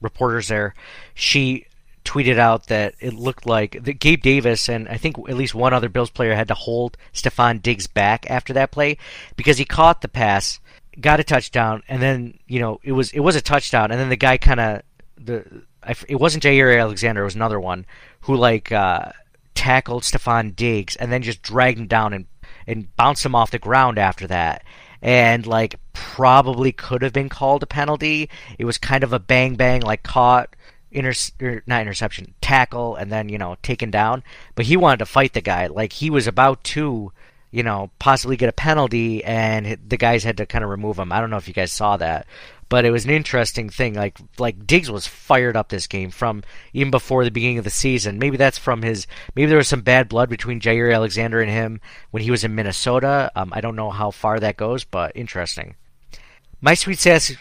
reporters 0.00 0.48
there, 0.48 0.74
she 1.14 1.66
tweeted 2.06 2.38
out 2.38 2.68
that 2.68 2.94
it 3.00 3.12
looked 3.12 3.46
like 3.46 3.82
that 3.84 4.00
Gabe 4.00 4.22
Davis 4.22 4.68
and 4.68 4.88
I 4.88 4.96
think 4.96 5.18
at 5.28 5.36
least 5.36 5.54
one 5.54 5.74
other 5.74 5.88
Bills 5.88 6.10
player 6.10 6.34
had 6.34 6.48
to 6.48 6.54
hold 6.54 6.96
Stefon 7.12 7.60
Diggs 7.60 7.86
back 7.86 8.30
after 8.30 8.52
that 8.54 8.70
play 8.70 8.96
because 9.36 9.58
he 9.58 9.64
caught 9.64 10.00
the 10.00 10.08
pass, 10.08 10.60
got 11.00 11.20
a 11.20 11.24
touchdown, 11.24 11.82
and 11.88 12.00
then 12.00 12.38
you 12.46 12.60
know 12.60 12.80
it 12.82 12.92
was 12.92 13.10
it 13.12 13.20
was 13.20 13.36
a 13.36 13.40
touchdown, 13.40 13.90
and 13.90 14.00
then 14.00 14.08
the 14.08 14.16
guy 14.16 14.38
kind 14.38 14.60
of 14.60 14.82
the 15.18 15.44
it 16.08 16.16
wasn't 16.16 16.44
Jaire 16.44 16.80
Alexander, 16.80 17.22
it 17.22 17.24
was 17.24 17.34
another 17.34 17.60
one 17.60 17.86
who 18.22 18.36
like 18.36 18.72
uh, 18.72 19.10
tackled 19.54 20.02
Stefon 20.02 20.54
Diggs 20.54 20.96
and 20.96 21.12
then 21.12 21.22
just 21.22 21.42
dragged 21.42 21.78
him 21.78 21.86
down 21.86 22.12
and 22.12 22.26
and 22.66 22.94
bounced 22.96 23.24
him 23.24 23.34
off 23.34 23.50
the 23.50 23.58
ground 23.58 23.98
after 23.98 24.26
that. 24.28 24.64
And 25.02 25.46
like 25.46 25.76
probably 25.92 26.72
could 26.72 27.02
have 27.02 27.12
been 27.12 27.28
called 27.28 27.62
a 27.62 27.66
penalty. 27.66 28.28
It 28.58 28.64
was 28.64 28.78
kind 28.78 29.04
of 29.04 29.12
a 29.12 29.18
bang 29.18 29.54
bang 29.54 29.82
like 29.82 30.02
caught 30.02 30.54
inter 30.90 31.12
er, 31.42 31.62
not 31.66 31.82
interception 31.82 32.34
tackle 32.40 32.96
and 32.96 33.10
then 33.10 33.28
you 33.28 33.38
know 33.38 33.56
taken 33.62 33.90
down. 33.90 34.22
But 34.54 34.66
he 34.66 34.76
wanted 34.76 34.98
to 34.98 35.06
fight 35.06 35.32
the 35.32 35.40
guy 35.40 35.66
like 35.66 35.92
he 35.92 36.10
was 36.10 36.26
about 36.26 36.62
to 36.64 37.12
you 37.50 37.62
know 37.62 37.90
possibly 37.98 38.36
get 38.36 38.48
a 38.48 38.52
penalty 38.52 39.24
and 39.24 39.78
the 39.86 39.96
guys 39.96 40.24
had 40.24 40.36
to 40.38 40.46
kind 40.46 40.64
of 40.64 40.70
remove 40.70 40.98
him. 40.98 41.12
I 41.12 41.20
don't 41.20 41.30
know 41.30 41.36
if 41.36 41.48
you 41.48 41.54
guys 41.54 41.72
saw 41.72 41.96
that. 41.96 42.26
But 42.68 42.84
it 42.84 42.90
was 42.90 43.04
an 43.04 43.12
interesting 43.12 43.70
thing. 43.70 43.94
Like 43.94 44.18
like 44.38 44.66
Diggs 44.66 44.90
was 44.90 45.06
fired 45.06 45.56
up 45.56 45.68
this 45.68 45.86
game 45.86 46.10
from 46.10 46.42
even 46.72 46.90
before 46.90 47.24
the 47.24 47.30
beginning 47.30 47.58
of 47.58 47.64
the 47.64 47.70
season. 47.70 48.18
Maybe 48.18 48.36
that's 48.36 48.58
from 48.58 48.82
his. 48.82 49.06
Maybe 49.36 49.46
there 49.46 49.58
was 49.58 49.68
some 49.68 49.82
bad 49.82 50.08
blood 50.08 50.28
between 50.28 50.60
Jaire 50.60 50.92
Alexander 50.92 51.40
and 51.40 51.50
him 51.50 51.80
when 52.10 52.24
he 52.24 52.30
was 52.30 52.42
in 52.42 52.56
Minnesota. 52.56 53.30
Um, 53.36 53.52
I 53.52 53.60
don't 53.60 53.76
know 53.76 53.90
how 53.90 54.10
far 54.10 54.40
that 54.40 54.56
goes, 54.56 54.82
but 54.82 55.12
interesting. 55.14 55.76
My 56.60 56.74
sweet 56.74 56.98
sass. 56.98 57.32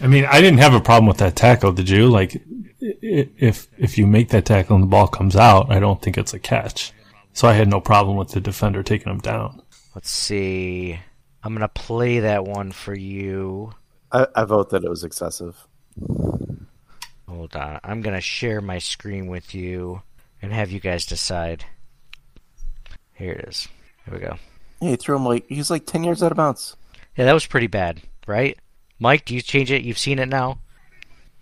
I 0.00 0.08
mean, 0.08 0.24
I 0.24 0.40
didn't 0.40 0.58
have 0.58 0.74
a 0.74 0.80
problem 0.80 1.06
with 1.06 1.18
that 1.18 1.36
tackle. 1.36 1.72
Did 1.72 1.88
you? 1.88 2.08
Like, 2.08 2.42
if 2.82 3.68
if 3.78 3.96
you 3.96 4.06
make 4.06 4.30
that 4.30 4.44
tackle 4.44 4.76
and 4.76 4.82
the 4.82 4.88
ball 4.88 5.06
comes 5.06 5.36
out, 5.36 5.70
I 5.70 5.78
don't 5.78 6.02
think 6.02 6.18
it's 6.18 6.34
a 6.34 6.38
catch. 6.38 6.92
So 7.32 7.48
I 7.48 7.52
had 7.52 7.68
no 7.68 7.80
problem 7.80 8.16
with 8.16 8.30
the 8.30 8.40
defender 8.40 8.82
taking 8.82 9.10
him 9.10 9.18
down. 9.18 9.62
Let's 9.94 10.10
see. 10.10 10.98
I'm 11.42 11.54
gonna 11.54 11.68
play 11.68 12.20
that 12.20 12.44
one 12.44 12.72
for 12.72 12.94
you. 12.94 13.72
I, 14.10 14.26
I 14.34 14.44
vote 14.44 14.70
that 14.70 14.84
it 14.84 14.90
was 14.90 15.04
excessive. 15.04 15.56
Hold 17.28 17.56
on. 17.56 17.80
I'm 17.82 18.02
gonna 18.02 18.20
share 18.20 18.60
my 18.60 18.78
screen 18.78 19.28
with 19.28 19.54
you 19.54 20.02
and 20.42 20.52
have 20.52 20.70
you 20.70 20.80
guys 20.80 21.06
decide. 21.06 21.64
Here 23.14 23.32
it 23.32 23.48
is. 23.48 23.68
Here 24.04 24.14
we 24.14 24.20
go. 24.20 24.36
Yeah, 24.80 24.90
he 24.90 24.96
threw 24.96 25.16
him 25.16 25.24
like 25.24 25.46
he's 25.48 25.70
like 25.70 25.86
ten 25.86 26.04
yards 26.04 26.22
out 26.22 26.32
of 26.32 26.36
bounds. 26.36 26.76
Yeah, 27.16 27.26
that 27.26 27.34
was 27.34 27.46
pretty 27.46 27.68
bad, 27.68 28.02
right? 28.26 28.58
Mike, 28.98 29.24
do 29.24 29.34
you 29.34 29.42
change 29.42 29.70
it? 29.70 29.82
You've 29.82 29.98
seen 29.98 30.18
it 30.18 30.28
now. 30.28 30.58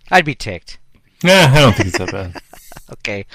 I'd 0.09 0.25
be 0.25 0.35
ticked. 0.35 0.77
Yeah, 1.23 1.51
I 1.53 1.59
don't 1.61 1.73
think 1.75 1.89
it's 1.89 1.97
that 1.97 2.11
bad. 2.11 2.41
Okay. 2.93 3.25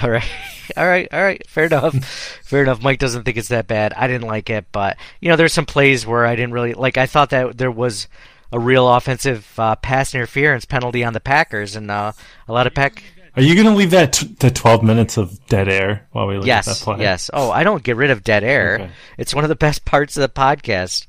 All 0.00 0.08
right. 0.10 0.24
All 0.76 0.86
right. 0.86 1.08
All 1.12 1.22
right. 1.22 1.44
Fair 1.48 1.64
enough. 1.64 1.92
Fair 2.44 2.62
enough. 2.62 2.80
Mike 2.82 3.00
doesn't 3.00 3.24
think 3.24 3.36
it's 3.36 3.48
that 3.48 3.66
bad. 3.66 3.92
I 3.94 4.06
didn't 4.06 4.28
like 4.28 4.48
it, 4.48 4.66
but 4.70 4.96
you 5.20 5.28
know, 5.28 5.34
there's 5.34 5.52
some 5.52 5.66
plays 5.66 6.06
where 6.06 6.24
I 6.24 6.36
didn't 6.36 6.52
really 6.52 6.74
like. 6.74 6.96
I 6.96 7.06
thought 7.06 7.30
that 7.30 7.58
there 7.58 7.70
was 7.70 8.06
a 8.52 8.60
real 8.60 8.88
offensive 8.88 9.52
uh, 9.58 9.74
pass 9.74 10.14
interference 10.14 10.64
penalty 10.66 11.02
on 11.02 11.14
the 11.14 11.20
Packers, 11.20 11.74
and 11.74 11.90
uh, 11.90 12.12
a 12.46 12.52
lot 12.52 12.68
of 12.68 12.74
pack. 12.74 13.02
Are 13.34 13.42
you 13.42 13.54
going 13.56 13.66
to 13.66 13.74
leave 13.74 13.90
that 13.90 14.12
t- 14.12 14.36
the 14.38 14.50
12 14.52 14.84
minutes 14.84 15.16
of 15.16 15.44
dead 15.46 15.68
air 15.68 16.06
while 16.12 16.28
we 16.28 16.36
look 16.36 16.46
Yes. 16.46 16.68
at 16.68 16.76
that 16.76 16.84
play? 16.84 17.00
Yes. 17.00 17.28
Oh, 17.32 17.50
I 17.50 17.64
don't 17.64 17.82
get 17.82 17.96
rid 17.96 18.10
of 18.12 18.22
dead 18.22 18.44
air. 18.44 18.74
Okay. 18.82 18.90
It's 19.18 19.34
one 19.34 19.42
of 19.44 19.48
the 19.48 19.56
best 19.56 19.84
parts 19.84 20.16
of 20.16 20.20
the 20.20 20.28
podcast. 20.28 21.06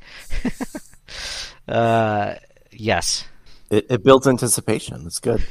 uh, 1.67 2.35
yes. 2.71 3.25
It, 3.69 3.85
it 3.89 4.03
builds 4.03 4.27
anticipation. 4.27 5.03
It's 5.05 5.19
good. 5.19 5.43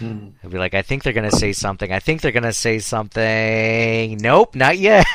I'd 0.00 0.50
be 0.50 0.58
like, 0.58 0.74
I 0.74 0.82
think 0.82 1.02
they're 1.02 1.12
gonna 1.12 1.30
say 1.30 1.52
something. 1.52 1.92
I 1.92 1.98
think 1.98 2.20
they're 2.20 2.32
gonna 2.32 2.52
say 2.52 2.78
something. 2.78 4.16
Nope, 4.18 4.54
not 4.54 4.78
yet. 4.78 5.06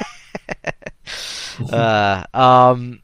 uh, 1.72 2.24
um, 2.34 3.02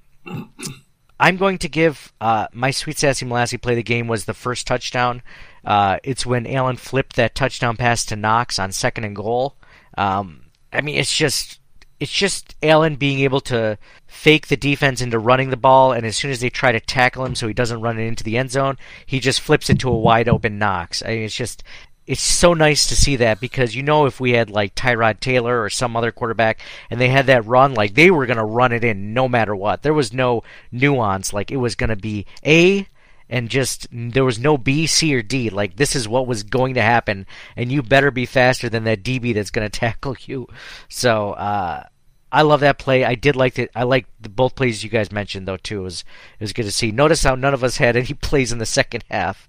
I'm 1.19 1.37
going 1.37 1.59
to 1.59 1.69
give 1.69 2.11
uh, 2.19 2.47
my 2.51 2.71
sweet 2.71 2.97
sassy 2.97 3.25
molassy 3.25 3.61
play. 3.61 3.75
The 3.75 3.83
game 3.83 4.07
was 4.07 4.25
the 4.25 4.33
first 4.33 4.65
touchdown. 4.65 5.21
Uh, 5.63 5.99
it's 6.03 6.25
when 6.25 6.47
Allen 6.47 6.77
flipped 6.77 7.15
that 7.15 7.35
touchdown 7.35 7.77
pass 7.77 8.03
to 8.05 8.15
Knox 8.15 8.57
on 8.57 8.71
second 8.71 9.03
and 9.03 9.15
goal. 9.15 9.55
Um, 9.97 10.45
I 10.73 10.81
mean, 10.81 10.95
it's 10.95 11.15
just 11.15 11.59
it's 12.01 12.11
just 12.11 12.55
Allen 12.63 12.95
being 12.95 13.19
able 13.19 13.41
to 13.41 13.77
fake 14.07 14.47
the 14.47 14.57
defense 14.57 15.01
into 15.01 15.19
running 15.19 15.51
the 15.51 15.55
ball, 15.55 15.91
and 15.91 16.03
as 16.03 16.17
soon 16.17 16.31
as 16.31 16.39
they 16.39 16.49
try 16.49 16.71
to 16.71 16.79
tackle 16.79 17.23
him 17.23 17.35
so 17.35 17.47
he 17.47 17.53
doesn't 17.53 17.79
run 17.79 17.99
it 17.99 18.07
into 18.07 18.23
the 18.23 18.39
end 18.39 18.49
zone, 18.49 18.79
he 19.05 19.19
just 19.19 19.39
flips 19.39 19.69
it 19.69 19.77
to 19.77 19.89
a 19.89 19.95
wide 19.95 20.27
open 20.27 20.57
Knox. 20.57 21.03
I 21.05 21.09
mean, 21.09 21.21
it's 21.21 21.35
just 21.35 21.63
it's 22.07 22.23
so 22.23 22.55
nice 22.55 22.87
to 22.87 22.95
see 22.95 23.17
that 23.17 23.39
because 23.39 23.75
you 23.75 23.83
know 23.83 24.07
if 24.07 24.19
we 24.19 24.31
had 24.31 24.49
like 24.49 24.73
Tyrod 24.73 25.19
Taylor 25.19 25.61
or 25.61 25.69
some 25.69 25.95
other 25.95 26.11
quarterback 26.11 26.59
and 26.89 26.99
they 26.99 27.09
had 27.09 27.27
that 27.27 27.45
run, 27.45 27.75
like 27.75 27.93
they 27.93 28.09
were 28.09 28.25
gonna 28.25 28.43
run 28.43 28.71
it 28.71 28.83
in 28.83 29.13
no 29.13 29.29
matter 29.29 29.55
what. 29.55 29.83
There 29.83 29.93
was 29.93 30.11
no 30.11 30.41
nuance. 30.71 31.33
Like 31.33 31.51
it 31.51 31.57
was 31.57 31.75
gonna 31.75 31.95
be 31.95 32.25
A 32.43 32.87
and 33.31 33.49
just 33.49 33.87
there 33.91 34.25
was 34.25 34.37
no 34.37 34.57
B, 34.57 34.85
C, 34.85 35.15
or 35.15 35.21
D. 35.21 35.49
Like 35.49 35.77
this 35.77 35.95
is 35.95 36.07
what 36.07 36.27
was 36.27 36.43
going 36.43 36.73
to 36.73 36.81
happen, 36.81 37.25
and 37.55 37.71
you 37.71 37.81
better 37.81 38.11
be 38.11 38.25
faster 38.25 38.69
than 38.69 38.83
that 38.83 39.03
DB 39.03 39.33
that's 39.33 39.49
going 39.49 39.67
to 39.69 39.79
tackle 39.79 40.17
you. 40.25 40.47
So 40.89 41.31
uh, 41.31 41.83
I 42.31 42.43
love 42.43 42.61
that 42.61 42.79
play. 42.79 43.03
I 43.03 43.15
did 43.15 43.35
like 43.35 43.59
it. 43.59 43.71
I 43.75 43.83
like 43.83 44.05
the 44.19 44.29
both 44.29 44.55
plays 44.55 44.83
you 44.83 44.89
guys 44.89 45.11
mentioned 45.11 45.47
though 45.47 45.57
too. 45.57 45.81
It 45.81 45.83
was 45.83 46.03
it 46.39 46.43
was 46.43 46.53
good 46.53 46.63
to 46.63 46.71
see. 46.71 46.91
Notice 46.91 47.23
how 47.23 47.35
none 47.35 47.53
of 47.53 47.63
us 47.63 47.77
had 47.77 47.95
any 47.95 48.13
plays 48.21 48.51
in 48.51 48.57
the 48.59 48.65
second 48.65 49.03
half, 49.09 49.47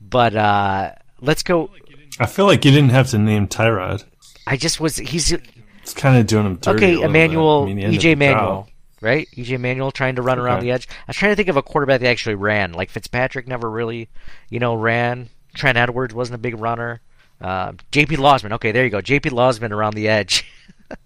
but 0.00 0.34
uh, 0.34 0.92
let's 1.20 1.42
go. 1.42 1.70
I 2.18 2.26
feel 2.26 2.46
like 2.46 2.64
you 2.64 2.70
didn't 2.70 2.90
have 2.90 3.08
to 3.10 3.18
name 3.18 3.48
Tyrod. 3.48 4.04
I 4.46 4.56
just 4.56 4.80
was 4.80 4.96
he's 4.96 5.32
It's 5.32 5.94
kind 5.94 6.16
of 6.18 6.26
doing 6.26 6.46
him 6.46 6.56
dirty. 6.56 6.96
okay. 6.96 7.02
Emmanuel. 7.02 7.64
I 7.68 7.74
mean, 7.74 7.92
EJ. 7.92 8.16
Manuel. 8.18 8.68
Right, 9.00 9.28
EJ 9.36 9.60
Manuel 9.60 9.90
trying 9.90 10.14
to 10.16 10.22
run 10.22 10.38
around 10.38 10.62
the 10.62 10.70
edge. 10.70 10.88
I 10.90 11.04
was 11.08 11.16
trying 11.16 11.32
to 11.32 11.36
think 11.36 11.48
of 11.48 11.58
a 11.58 11.62
quarterback 11.62 12.00
that 12.00 12.08
actually 12.08 12.36
ran. 12.36 12.72
Like 12.72 12.88
Fitzpatrick 12.88 13.46
never 13.46 13.70
really, 13.70 14.08
you 14.48 14.58
know, 14.60 14.74
ran. 14.74 15.28
Trent 15.54 15.76
Edwards 15.76 16.14
wasn't 16.14 16.36
a 16.36 16.38
big 16.38 16.58
runner. 16.58 17.02
Uh, 17.38 17.72
J.P. 17.92 18.16
Losman. 18.16 18.52
Okay, 18.52 18.72
there 18.72 18.82
you 18.82 18.88
go. 18.90 19.02
J.P. 19.02 19.28
Losman 19.30 19.72
around 19.72 19.94
the 19.94 20.08
edge. 20.08 20.50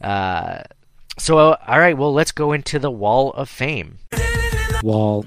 uh, 0.00 0.62
so, 1.18 1.38
uh, 1.38 1.56
all 1.66 1.78
right. 1.78 1.96
Well, 1.96 2.12
let's 2.12 2.32
go 2.32 2.52
into 2.52 2.78
the 2.78 2.90
Wall 2.90 3.32
of 3.32 3.48
Fame. 3.48 3.98
Wall. 4.82 5.26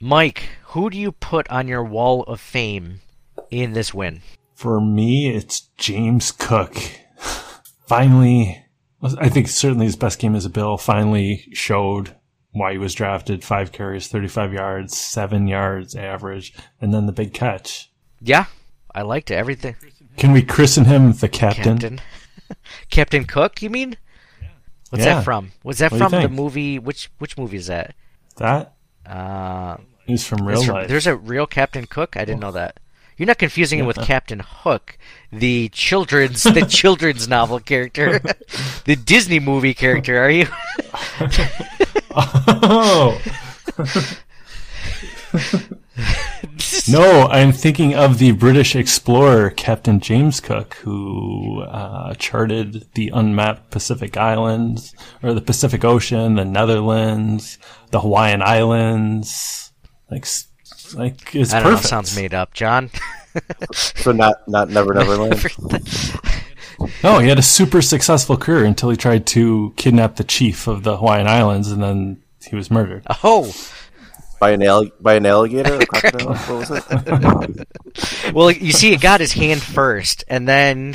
Mike, 0.00 0.48
who 0.66 0.90
do 0.90 0.98
you 0.98 1.12
put 1.12 1.48
on 1.50 1.66
your 1.66 1.82
Wall 1.82 2.22
of 2.24 2.40
Fame 2.40 3.00
in 3.50 3.72
this 3.72 3.92
win? 3.92 4.20
For 4.54 4.80
me, 4.80 5.34
it's 5.34 5.60
James 5.76 6.30
Cook. 6.30 6.76
finally, 7.86 8.64
I 9.02 9.28
think 9.28 9.48
certainly 9.48 9.86
his 9.86 9.96
best 9.96 10.18
game 10.18 10.36
as 10.36 10.44
a 10.44 10.50
Bill 10.50 10.76
finally 10.76 11.48
showed 11.52 12.14
why 12.58 12.72
he 12.72 12.78
was 12.78 12.94
drafted. 12.94 13.44
Five 13.44 13.72
carries, 13.72 14.08
35 14.08 14.52
yards, 14.52 14.96
seven 14.96 15.46
yards 15.46 15.94
average, 15.94 16.52
and 16.80 16.92
then 16.92 17.06
the 17.06 17.12
big 17.12 17.32
catch. 17.32 17.90
Yeah, 18.20 18.46
I 18.94 19.02
liked. 19.02 19.30
Everything. 19.30 19.76
Can 20.16 20.32
we 20.32 20.42
christen 20.42 20.84
him 20.86 21.12
the 21.12 21.28
captain? 21.28 21.78
Captain. 21.78 22.00
Captain 22.90 23.24
Cook, 23.24 23.62
you 23.62 23.70
mean? 23.70 23.96
What's 24.90 25.04
Yeah. 25.04 25.16
that 25.16 25.24
from? 25.24 25.52
Was 25.62 25.78
that 25.78 25.92
What 25.92 25.98
from 26.10 26.10
the 26.22 26.28
movie? 26.28 26.78
Which 26.78 27.10
which 27.18 27.36
movie 27.38 27.58
is 27.58 27.66
that? 27.66 27.94
That 28.36 28.74
Uh, 29.06 29.76
is 30.06 30.26
from 30.26 30.46
real 30.48 30.64
from- 30.64 30.74
life. 30.74 30.88
There's 30.88 31.06
a 31.06 31.14
real 31.14 31.46
Captain 31.46 31.86
Cook. 31.86 32.16
I 32.16 32.24
didn't 32.24 32.40
know 32.40 32.52
that. 32.52 32.80
You're 33.18 33.26
not 33.26 33.38
confusing 33.38 33.80
him 33.80 33.86
with 33.86 33.98
Captain 33.98 34.38
Hook, 34.40 34.96
the 35.32 35.68
children's 35.70 36.44
the 36.44 36.64
children's 36.68 37.26
novel 37.28 37.58
character, 37.60 38.18
the 38.84 38.94
Disney 38.96 39.40
movie 39.40 39.74
character. 39.74 40.22
Are 40.22 40.30
you? 40.30 40.46
Oh. 42.18 43.20
no, 46.88 47.26
I'm 47.28 47.52
thinking 47.52 47.94
of 47.94 48.18
the 48.18 48.32
British 48.32 48.74
explorer 48.74 49.50
Captain 49.50 50.00
James 50.00 50.40
Cook, 50.40 50.74
who 50.74 51.62
uh, 51.62 52.14
charted 52.14 52.86
the 52.94 53.10
unmapped 53.14 53.70
Pacific 53.70 54.16
Islands, 54.16 54.94
or 55.22 55.34
the 55.34 55.40
Pacific 55.40 55.84
Ocean, 55.84 56.34
the 56.34 56.44
Netherlands, 56.44 57.58
the 57.90 58.00
Hawaiian 58.00 58.42
Islands. 58.42 59.72
Like, 60.10 60.26
like 60.94 61.34
it's 61.34 61.52
I 61.52 61.60
don't 61.60 61.70
know. 61.70 61.76
perfect. 61.76 61.88
Sounds 61.88 62.16
made 62.16 62.34
up, 62.34 62.54
John. 62.54 62.90
So 63.72 64.10
not 64.10 64.48
not 64.48 64.68
Never 64.68 64.94
Never 64.94 65.16
Land. 65.16 65.40
No, 67.02 67.18
he 67.18 67.28
had 67.28 67.38
a 67.38 67.42
super 67.42 67.82
successful 67.82 68.36
career 68.36 68.64
until 68.64 68.90
he 68.90 68.96
tried 68.96 69.26
to 69.28 69.72
kidnap 69.76 70.16
the 70.16 70.24
chief 70.24 70.66
of 70.66 70.82
the 70.84 70.96
Hawaiian 70.96 71.26
Islands, 71.26 71.70
and 71.70 71.82
then 71.82 72.22
he 72.44 72.54
was 72.54 72.70
murdered. 72.70 73.04
Oh, 73.24 73.52
by 74.38 74.50
an 74.52 74.60
allig- 74.60 74.92
by 75.00 75.14
an 75.14 75.26
alligator. 75.26 75.74
Or 75.74 75.86
crocodile? 75.86 76.34
what 76.34 76.48
was 76.48 76.70
it? 76.70 78.32
well, 78.34 78.50
you 78.50 78.72
see, 78.72 78.92
it 78.92 79.00
got 79.00 79.20
his 79.20 79.32
hand 79.32 79.62
first, 79.62 80.24
and 80.28 80.46
then 80.46 80.94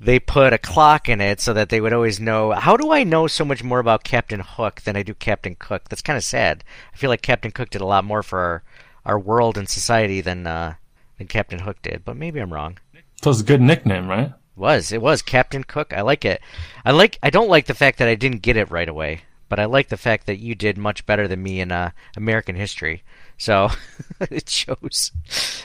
they 0.00 0.18
put 0.18 0.52
a 0.52 0.58
clock 0.58 1.08
in 1.08 1.20
it 1.20 1.40
so 1.40 1.52
that 1.52 1.68
they 1.68 1.80
would 1.80 1.92
always 1.92 2.18
know. 2.20 2.52
How 2.52 2.76
do 2.76 2.92
I 2.92 3.04
know 3.04 3.26
so 3.26 3.44
much 3.44 3.62
more 3.62 3.78
about 3.78 4.04
Captain 4.04 4.40
Hook 4.40 4.82
than 4.82 4.96
I 4.96 5.02
do 5.02 5.14
Captain 5.14 5.54
Cook? 5.56 5.88
That's 5.88 6.02
kind 6.02 6.16
of 6.16 6.24
sad. 6.24 6.64
I 6.92 6.96
feel 6.96 7.10
like 7.10 7.22
Captain 7.22 7.50
Cook 7.50 7.70
did 7.70 7.80
a 7.80 7.86
lot 7.86 8.04
more 8.04 8.22
for 8.22 8.38
our, 8.38 8.62
our 9.04 9.18
world 9.18 9.56
and 9.56 9.68
society 9.68 10.20
than 10.20 10.46
uh, 10.46 10.74
than 11.18 11.28
Captain 11.28 11.60
Hook 11.60 11.80
did, 11.82 12.04
but 12.04 12.16
maybe 12.16 12.40
I'm 12.40 12.52
wrong. 12.52 12.78
So 13.22 13.30
it's 13.30 13.40
a 13.40 13.44
good 13.44 13.60
nickname, 13.60 14.08
right? 14.08 14.32
Was 14.56 14.90
it 14.92 15.02
was 15.02 15.20
Captain 15.22 15.62
Cook? 15.64 15.92
I 15.92 16.00
like 16.00 16.24
it. 16.24 16.40
I 16.84 16.90
like. 16.92 17.18
I 17.22 17.30
don't 17.30 17.48
like 17.50 17.66
the 17.66 17.74
fact 17.74 17.98
that 17.98 18.08
I 18.08 18.14
didn't 18.14 18.40
get 18.42 18.56
it 18.56 18.70
right 18.70 18.88
away, 18.88 19.22
but 19.50 19.60
I 19.60 19.66
like 19.66 19.88
the 19.88 19.96
fact 19.98 20.26
that 20.26 20.38
you 20.38 20.54
did 20.54 20.78
much 20.78 21.04
better 21.04 21.28
than 21.28 21.42
me 21.42 21.60
in 21.60 21.70
uh, 21.70 21.90
American 22.16 22.56
history. 22.56 23.02
So 23.36 23.68
it 24.20 24.48
shows. 24.48 25.12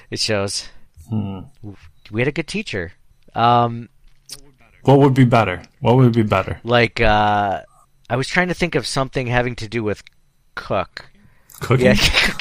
It 0.10 0.20
shows. 0.20 0.68
Hmm. 1.10 1.40
We 2.12 2.20
had 2.22 2.28
a 2.28 2.34
good 2.34 2.48
teacher. 2.48 2.92
Um, 3.34 3.88
What 4.84 5.00
would 5.00 5.14
be 5.14 5.24
better? 5.26 5.62
What 5.80 5.96
would 5.96 6.12
be 6.14 6.24
better? 6.24 6.60
like 6.66 7.00
uh, 7.00 7.62
I 8.10 8.16
was 8.18 8.28
trying 8.28 8.50
to 8.50 8.54
think 8.54 8.76
of 8.76 8.86
something 8.86 9.28
having 9.28 9.56
to 9.56 9.70
do 9.70 9.84
with 9.84 10.04
cook. 10.56 11.06
Cooking? 11.62 11.86
Yeah. 11.86 11.96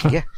yeah. 0.10 0.22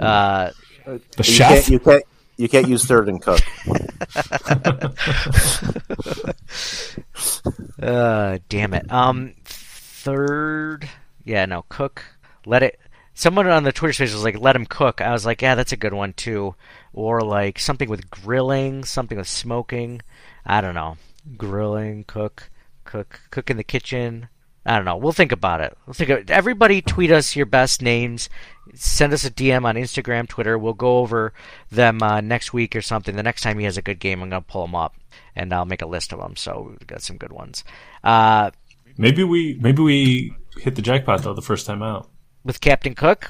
Uh, 0.00 0.50
The 0.84 1.00
you 1.18 1.22
chef? 1.24 1.48
Can't, 1.48 1.68
you 1.68 1.78
can't 1.78 2.04
you 2.36 2.48
can't 2.48 2.68
use 2.68 2.84
third 2.84 3.08
and 3.08 3.22
cook. 3.22 3.40
uh, 7.82 8.38
damn 8.48 8.74
it. 8.74 8.92
Um, 8.92 9.32
third. 9.44 10.88
Yeah, 11.24 11.46
no, 11.46 11.64
cook. 11.68 12.04
Let 12.44 12.62
it. 12.62 12.78
Someone 13.14 13.48
on 13.48 13.64
the 13.64 13.72
Twitter 13.72 13.94
space 13.94 14.12
was 14.12 14.22
like, 14.22 14.38
"Let 14.38 14.56
him 14.56 14.66
cook." 14.66 15.00
I 15.00 15.12
was 15.12 15.24
like, 15.24 15.40
"Yeah, 15.40 15.54
that's 15.54 15.72
a 15.72 15.76
good 15.76 15.94
one 15.94 16.12
too." 16.12 16.54
Or 16.92 17.22
like 17.22 17.58
something 17.58 17.88
with 17.88 18.10
grilling, 18.10 18.84
something 18.84 19.18
with 19.18 19.28
smoking. 19.28 20.02
I 20.44 20.60
don't 20.60 20.74
know. 20.74 20.98
Grilling, 21.36 22.04
cook, 22.04 22.50
cook, 22.84 23.20
cook 23.30 23.50
in 23.50 23.56
the 23.56 23.64
kitchen. 23.64 24.28
I 24.66 24.76
don't 24.76 24.84
know. 24.84 24.96
We'll 24.96 25.12
think 25.12 25.32
about 25.32 25.60
it. 25.60 25.76
We'll 25.86 25.94
think. 25.94 26.10
Of, 26.10 26.30
everybody, 26.30 26.82
tweet 26.82 27.10
us 27.12 27.36
your 27.36 27.46
best 27.46 27.80
names. 27.82 28.28
Send 28.74 29.12
us 29.12 29.24
a 29.24 29.30
DM 29.30 29.64
on 29.64 29.76
Instagram, 29.76 30.28
Twitter. 30.28 30.58
We'll 30.58 30.72
go 30.74 30.98
over 30.98 31.32
them 31.70 32.02
uh, 32.02 32.20
next 32.20 32.52
week 32.52 32.74
or 32.74 32.82
something. 32.82 33.14
The 33.14 33.22
next 33.22 33.42
time 33.42 33.58
he 33.58 33.64
has 33.64 33.78
a 33.78 33.82
good 33.82 34.00
game, 34.00 34.20
I'm 34.22 34.28
gonna 34.28 34.40
pull 34.42 34.66
them 34.66 34.74
up 34.74 34.94
and 35.36 35.52
I'll 35.52 35.64
make 35.66 35.82
a 35.82 35.86
list 35.86 36.12
of 36.12 36.18
them. 36.18 36.34
So 36.36 36.66
we've 36.78 36.86
got 36.86 37.02
some 37.02 37.16
good 37.16 37.32
ones. 37.32 37.62
Uh, 38.02 38.50
Maybe 38.98 39.22
we 39.24 39.58
maybe 39.60 39.82
we 39.82 40.32
hit 40.58 40.74
the 40.74 40.82
jackpot 40.82 41.22
though 41.22 41.34
the 41.34 41.42
first 41.42 41.66
time 41.66 41.82
out. 41.82 42.08
with 42.44 42.60
Captain 42.62 42.94
Cook, 42.94 43.28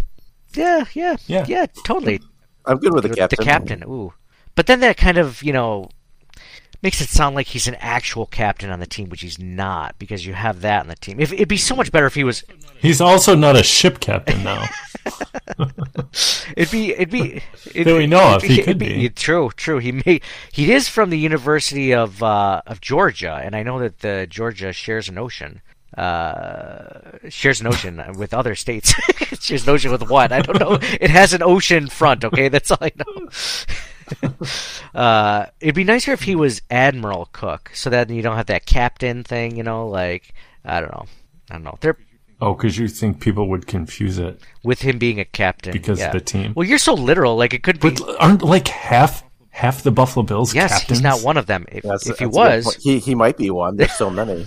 yeah, 0.54 0.84
yeah, 0.94 1.16
Yeah. 1.26 1.44
yeah, 1.48 1.66
totally. 1.84 2.20
I'm 2.64 2.78
good 2.78 2.94
with 2.94 3.02
the 3.02 3.08
captain. 3.10 3.36
The 3.38 3.44
captain. 3.44 3.78
captain, 3.80 3.90
ooh. 3.92 4.12
But 4.54 4.66
then 4.66 4.80
that 4.80 4.96
kind 4.96 5.18
of, 5.18 5.42
you 5.42 5.52
know, 5.52 5.90
makes 6.82 7.00
it 7.00 7.08
sound 7.08 7.34
like 7.34 7.48
he's 7.48 7.66
an 7.66 7.76
actual 7.76 8.26
captain 8.26 8.70
on 8.70 8.80
the 8.80 8.86
team, 8.86 9.08
which 9.08 9.22
he's 9.22 9.38
not, 9.38 9.98
because 9.98 10.26
you 10.26 10.34
have 10.34 10.60
that 10.62 10.80
on 10.80 10.88
the 10.88 10.96
team. 10.96 11.20
If 11.20 11.32
it'd 11.32 11.48
be 11.48 11.56
so 11.56 11.74
much 11.74 11.90
better 11.92 12.06
if 12.06 12.14
he 12.14 12.24
was. 12.24 12.44
He's 12.78 13.00
also 13.00 13.34
not 13.34 13.56
a 13.56 13.62
ship 13.62 14.00
captain 14.00 14.42
now. 14.42 14.66
It'd 16.56 16.70
be, 16.70 16.92
it'd 16.92 17.10
be. 17.10 17.42
It, 17.74 17.84
That 17.84 17.96
we 17.96 18.06
know 18.06 18.34
of, 18.34 18.44
it'd 18.44 18.50
he 18.50 18.54
it'd 18.60 18.64
could 18.66 18.78
be. 18.78 19.08
True, 19.10 19.50
true. 19.56 19.78
He 19.78 19.92
may. 19.92 20.20
He 20.52 20.72
is 20.72 20.88
from 20.88 21.10
the 21.10 21.18
University 21.18 21.92
of 21.94 22.22
uh, 22.22 22.62
of 22.66 22.80
Georgia, 22.80 23.40
and 23.42 23.54
I 23.54 23.62
know 23.62 23.78
that 23.78 24.00
the 24.00 24.26
Georgia 24.28 24.72
shares 24.72 25.08
an 25.08 25.18
ocean. 25.18 25.60
Uh, 25.96 27.18
shares 27.28 27.60
an 27.60 27.68
ocean 27.68 28.02
with 28.18 28.34
other 28.34 28.54
states. 28.54 28.92
shares 29.40 29.64
an 29.66 29.70
ocean 29.74 29.92
with 29.92 30.08
what? 30.08 30.32
I 30.32 30.40
don't 30.40 30.58
know. 30.60 30.78
It 31.00 31.10
has 31.10 31.32
an 31.32 31.42
ocean 31.42 31.88
front. 31.88 32.24
Okay, 32.24 32.48
that's 32.48 32.70
all 32.70 32.78
I 32.80 32.92
know. 32.96 33.28
Uh, 34.94 35.46
it'd 35.60 35.74
be 35.74 35.84
nicer 35.84 36.12
if 36.12 36.22
he 36.22 36.34
was 36.36 36.62
Admiral 36.70 37.28
Cook, 37.32 37.70
so 37.74 37.90
that 37.90 38.10
you 38.10 38.22
don't 38.22 38.36
have 38.36 38.46
that 38.46 38.66
captain 38.66 39.24
thing. 39.24 39.56
You 39.56 39.62
know, 39.62 39.88
like 39.88 40.34
I 40.64 40.80
don't 40.80 40.90
know. 40.92 41.06
I 41.50 41.54
don't 41.54 41.64
know. 41.64 41.78
They're 41.80 41.96
Oh, 42.38 42.52
because 42.52 42.76
you 42.76 42.86
think 42.86 43.20
people 43.20 43.48
would 43.48 43.66
confuse 43.66 44.18
it 44.18 44.42
with 44.62 44.82
him 44.82 44.98
being 44.98 45.18
a 45.18 45.24
captain 45.24 45.72
because 45.72 45.98
yeah. 46.00 46.08
of 46.08 46.12
the 46.12 46.20
team. 46.20 46.52
Well, 46.54 46.68
you're 46.68 46.76
so 46.78 46.92
literal. 46.92 47.36
Like 47.36 47.54
it 47.54 47.62
could 47.62 47.80
be. 47.80 47.90
But 47.90 48.20
aren't 48.20 48.42
like 48.42 48.68
half 48.68 49.24
half 49.48 49.82
the 49.82 49.90
Buffalo 49.90 50.22
Bills 50.22 50.54
Yes, 50.54 50.70
captains? 50.80 50.98
he's 50.98 51.02
not 51.02 51.22
one 51.22 51.38
of 51.38 51.46
them. 51.46 51.64
If, 51.72 51.82
That's- 51.82 52.06
if 52.06 52.18
he 52.18 52.26
that's 52.26 52.36
a 52.36 52.40
good 52.40 52.64
was, 52.66 52.76
he 52.82 52.98
he 52.98 53.14
might 53.14 53.38
be 53.38 53.50
one. 53.50 53.76
There's 53.76 53.92
so 53.94 54.10
many. 54.10 54.46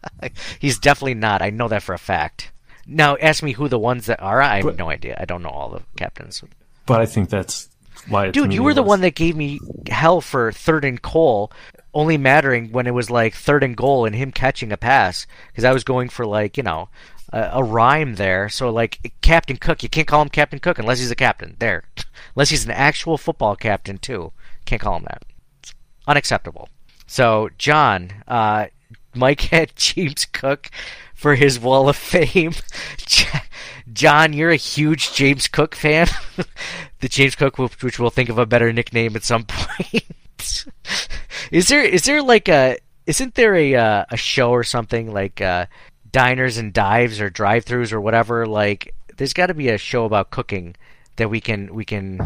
he's 0.60 0.78
definitely 0.78 1.14
not. 1.14 1.40
I 1.40 1.48
know 1.50 1.68
that 1.68 1.82
for 1.82 1.94
a 1.94 1.98
fact. 1.98 2.52
Now, 2.86 3.16
ask 3.16 3.42
me 3.42 3.52
who 3.52 3.68
the 3.68 3.78
ones 3.78 4.04
that 4.06 4.20
are. 4.20 4.42
I 4.42 4.56
have 4.56 4.64
But- 4.64 4.76
no 4.76 4.90
idea. 4.90 5.16
I 5.18 5.24
don't 5.24 5.42
know 5.42 5.48
all 5.48 5.70
the 5.70 5.80
captains. 5.96 6.42
But 6.84 7.00
I 7.00 7.06
think 7.06 7.30
that's 7.30 7.70
why. 8.08 8.30
Dude, 8.30 8.52
you 8.52 8.62
were 8.62 8.74
the 8.74 8.82
one 8.82 9.00
that 9.02 9.14
gave 9.14 9.36
me 9.36 9.60
hell 9.88 10.20
for 10.20 10.52
third 10.52 10.84
and 10.84 11.00
goal, 11.00 11.52
only 11.92 12.16
mattering 12.18 12.72
when 12.72 12.86
it 12.86 12.94
was 12.94 13.10
like 13.10 13.34
third 13.34 13.62
and 13.62 13.76
goal 13.76 14.04
and 14.04 14.14
him 14.14 14.32
catching 14.32 14.72
a 14.72 14.76
pass 14.76 15.26
because 15.48 15.64
I 15.64 15.72
was 15.72 15.84
going 15.84 16.08
for 16.08 16.26
like 16.26 16.56
you 16.56 16.62
know 16.62 16.88
a, 17.32 17.50
a 17.54 17.64
rhyme 17.64 18.14
there. 18.16 18.48
So 18.48 18.70
like 18.70 19.12
Captain 19.20 19.56
Cook, 19.56 19.82
you 19.82 19.88
can't 19.88 20.08
call 20.08 20.22
him 20.22 20.28
Captain 20.28 20.58
Cook 20.58 20.78
unless 20.78 21.00
he's 21.00 21.10
a 21.10 21.16
captain. 21.16 21.56
There, 21.58 21.84
unless 22.36 22.50
he's 22.50 22.64
an 22.64 22.70
actual 22.70 23.18
football 23.18 23.56
captain 23.56 23.98
too, 23.98 24.32
can't 24.64 24.82
call 24.82 24.96
him 24.96 25.04
that. 25.04 25.24
It's 25.60 25.74
unacceptable. 26.06 26.68
So 27.06 27.50
John, 27.58 28.10
uh, 28.26 28.66
Mike 29.14 29.40
had 29.52 29.76
James 29.76 30.26
Cook 30.26 30.70
for 31.14 31.36
his 31.36 31.58
Wall 31.58 31.88
of 31.88 31.96
Fame. 31.96 32.52
John, 33.92 34.32
you're 34.32 34.50
a 34.50 34.56
huge 34.56 35.14
James 35.14 35.48
Cook 35.48 35.74
fan. 35.74 36.08
the 37.00 37.08
James 37.08 37.34
Cook, 37.34 37.58
which 37.58 37.98
we'll 37.98 38.10
think 38.10 38.28
of 38.28 38.38
a 38.38 38.46
better 38.46 38.72
nickname 38.72 39.16
at 39.16 39.24
some 39.24 39.44
point. 39.48 40.66
is 41.50 41.68
there 41.68 41.84
is 41.84 42.02
there 42.02 42.22
like 42.22 42.48
a 42.48 42.78
isn't 43.06 43.34
there 43.34 43.54
a 43.54 43.74
uh, 43.74 44.04
a 44.10 44.16
show 44.16 44.50
or 44.50 44.64
something 44.64 45.12
like 45.12 45.40
uh, 45.40 45.66
diners 46.10 46.58
and 46.58 46.72
dives 46.72 47.20
or 47.20 47.30
drive-throughs 47.30 47.92
or 47.92 48.00
whatever? 48.00 48.46
Like, 48.46 48.94
there's 49.16 49.32
got 49.32 49.46
to 49.46 49.54
be 49.54 49.68
a 49.68 49.78
show 49.78 50.04
about 50.04 50.30
cooking 50.30 50.74
that 51.16 51.30
we 51.30 51.40
can 51.40 51.74
we 51.74 51.84
can 51.84 52.20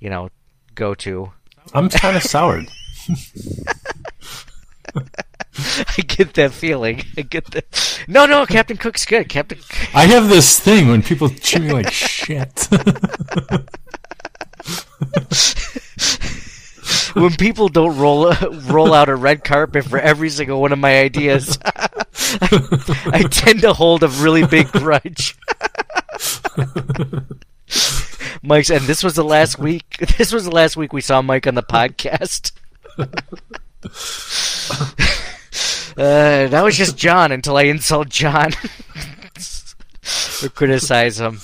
you 0.00 0.10
know 0.10 0.30
go 0.74 0.94
to. 0.94 1.32
I'm 1.74 1.88
kind 1.88 2.16
of 2.16 2.22
soured. 2.22 2.68
I 5.98 6.02
get 6.02 6.34
that 6.34 6.52
feeling. 6.52 7.02
I 7.16 7.22
get 7.22 7.46
that. 7.52 8.04
No, 8.06 8.26
no, 8.26 8.46
Captain 8.46 8.76
Cook's 8.76 9.04
good. 9.04 9.28
Captain. 9.28 9.58
I 9.92 10.06
have 10.06 10.28
this 10.28 10.60
thing 10.60 10.86
when 10.88 11.02
people 11.02 11.28
treat 11.28 11.62
me 11.62 11.72
like 11.72 11.90
shit. 11.90 12.68
when 17.14 17.32
people 17.32 17.68
don't 17.68 17.98
roll 17.98 18.32
roll 18.66 18.94
out 18.94 19.08
a 19.08 19.16
red 19.16 19.42
carpet 19.42 19.84
for 19.84 19.98
every 19.98 20.30
single 20.30 20.60
one 20.60 20.72
of 20.72 20.78
my 20.78 21.00
ideas, 21.00 21.58
I, 21.64 21.88
I 23.12 23.22
tend 23.22 23.62
to 23.62 23.72
hold 23.72 24.04
a 24.04 24.08
really 24.08 24.46
big 24.46 24.70
grudge. 24.70 25.36
Mike's, 28.42 28.70
and 28.70 28.84
this 28.84 29.02
was 29.02 29.14
the 29.14 29.24
last 29.24 29.58
week. 29.58 29.96
This 30.16 30.32
was 30.32 30.44
the 30.44 30.52
last 30.52 30.76
week 30.76 30.92
we 30.92 31.00
saw 31.00 31.20
Mike 31.20 31.48
on 31.48 31.56
the 31.56 31.64
podcast. 31.64 32.52
Uh, 35.98 36.46
that 36.46 36.62
was 36.62 36.76
just 36.76 36.96
John 36.96 37.32
until 37.32 37.56
I 37.56 37.62
insult 37.62 38.08
John 38.08 38.52
or 40.42 40.48
criticize 40.50 41.18
him. 41.18 41.40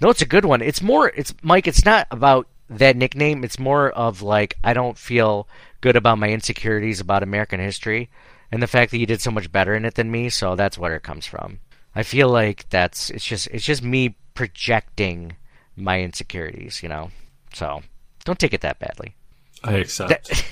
No, 0.00 0.10
it's 0.10 0.22
a 0.22 0.26
good 0.26 0.44
one. 0.44 0.62
It's 0.62 0.82
more. 0.82 1.08
It's 1.08 1.32
Mike. 1.42 1.68
It's 1.68 1.84
not 1.84 2.08
about 2.10 2.48
that 2.68 2.96
nickname. 2.96 3.44
It's 3.44 3.58
more 3.58 3.90
of 3.90 4.20
like 4.20 4.56
I 4.64 4.74
don't 4.74 4.98
feel 4.98 5.48
good 5.80 5.94
about 5.94 6.18
my 6.18 6.30
insecurities 6.30 7.00
about 7.00 7.22
American 7.22 7.60
history 7.60 8.10
and 8.50 8.62
the 8.62 8.66
fact 8.66 8.90
that 8.90 8.98
you 8.98 9.06
did 9.06 9.20
so 9.20 9.30
much 9.30 9.52
better 9.52 9.74
in 9.74 9.84
it 9.84 9.94
than 9.94 10.10
me. 10.10 10.28
So 10.28 10.56
that's 10.56 10.76
where 10.76 10.96
it 10.96 11.04
comes 11.04 11.26
from. 11.26 11.60
I 11.94 12.02
feel 12.02 12.28
like 12.28 12.68
that's 12.68 13.10
it's 13.10 13.24
just 13.24 13.46
it's 13.48 13.64
just 13.64 13.82
me 13.82 14.16
projecting 14.34 15.36
my 15.76 16.00
insecurities, 16.00 16.82
you 16.82 16.88
know. 16.88 17.10
So 17.54 17.82
don't 18.24 18.38
take 18.38 18.54
it 18.54 18.62
that 18.62 18.80
badly. 18.80 19.14
I 19.62 19.74
accept. 19.74 20.44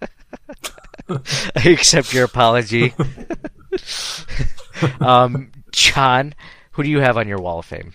I 1.10 1.62
accept 1.68 2.14
your 2.14 2.24
apology. 2.24 2.94
um, 5.00 5.50
John, 5.72 6.34
who 6.72 6.82
do 6.82 6.88
you 6.88 7.00
have 7.00 7.16
on 7.16 7.28
your 7.28 7.38
wall 7.38 7.58
of 7.58 7.66
fame? 7.66 7.94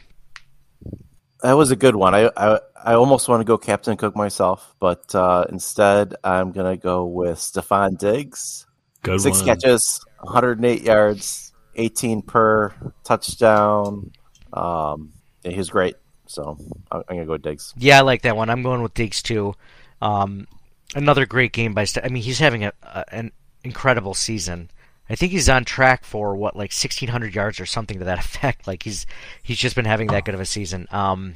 That 1.41 1.54
was 1.54 1.71
a 1.71 1.75
good 1.75 1.95
one. 1.95 2.15
I 2.15 2.30
I, 2.36 2.60
I 2.84 2.93
almost 2.93 3.28
want 3.28 3.41
to 3.41 3.45
go 3.45 3.58
Captain 3.58 3.97
Cook 3.97 4.15
myself, 4.15 4.75
but 4.80 5.13
uh, 5.13 5.45
instead 5.49 6.15
I'm 6.23 6.51
gonna 6.51 6.78
go 6.78 7.06
with 7.06 7.38
Stefon 7.38 7.97
Diggs. 7.97 8.65
Good 9.01 9.21
Six 9.21 9.38
one. 9.38 9.45
catches, 9.45 10.04
108 10.21 10.82
yards, 10.82 11.54
18 11.75 12.23
per 12.23 12.73
touchdown. 13.04 14.12
Um, 14.51 15.13
yeah, 15.43 15.51
he 15.51 15.58
was 15.58 15.69
great. 15.69 15.95
So 16.28 16.58
I'm, 16.91 17.04
I'm 17.08 17.15
gonna 17.17 17.25
go 17.25 17.34
with 17.34 17.43
Diggs. 17.43 17.73
Yeah, 17.78 17.99
I 17.99 18.01
like 18.01 18.23
that 18.23 18.36
one. 18.36 18.49
I'm 18.49 18.63
going 18.63 18.82
with 18.82 18.93
Diggs 18.95 19.21
too. 19.21 19.54
Um, 20.01 20.47
another 20.93 21.26
great 21.26 21.52
game 21.52 21.74
by. 21.74 21.86
St- 21.86 22.06
I 22.06 22.10
mean, 22.10 22.24
he's 22.24 22.39
having 22.39 22.63
a, 22.63 22.74
a, 22.84 23.06
an 23.13 23.32
incredible 23.63 24.13
season. 24.13 24.69
I 25.10 25.15
think 25.15 25.32
he's 25.32 25.50
on 25.50 25.65
track 25.65 26.04
for 26.04 26.36
what, 26.36 26.56
like 26.56 26.71
1,600 26.71 27.36
yards 27.36 27.60
or 27.60 27.65
something 27.65 28.00
to 28.00 28.06
that 28.06 28.19
effect. 28.26 28.67
Like 28.67 28.84
he's 28.84 29.06
he's 29.41 29.58
just 29.58 29.76
been 29.76 29.86
having 29.86 30.08
that 30.08 30.26
good 30.26 30.36
of 30.36 30.41
a 30.41 30.45
season. 30.45 30.88
Um, 30.91 31.36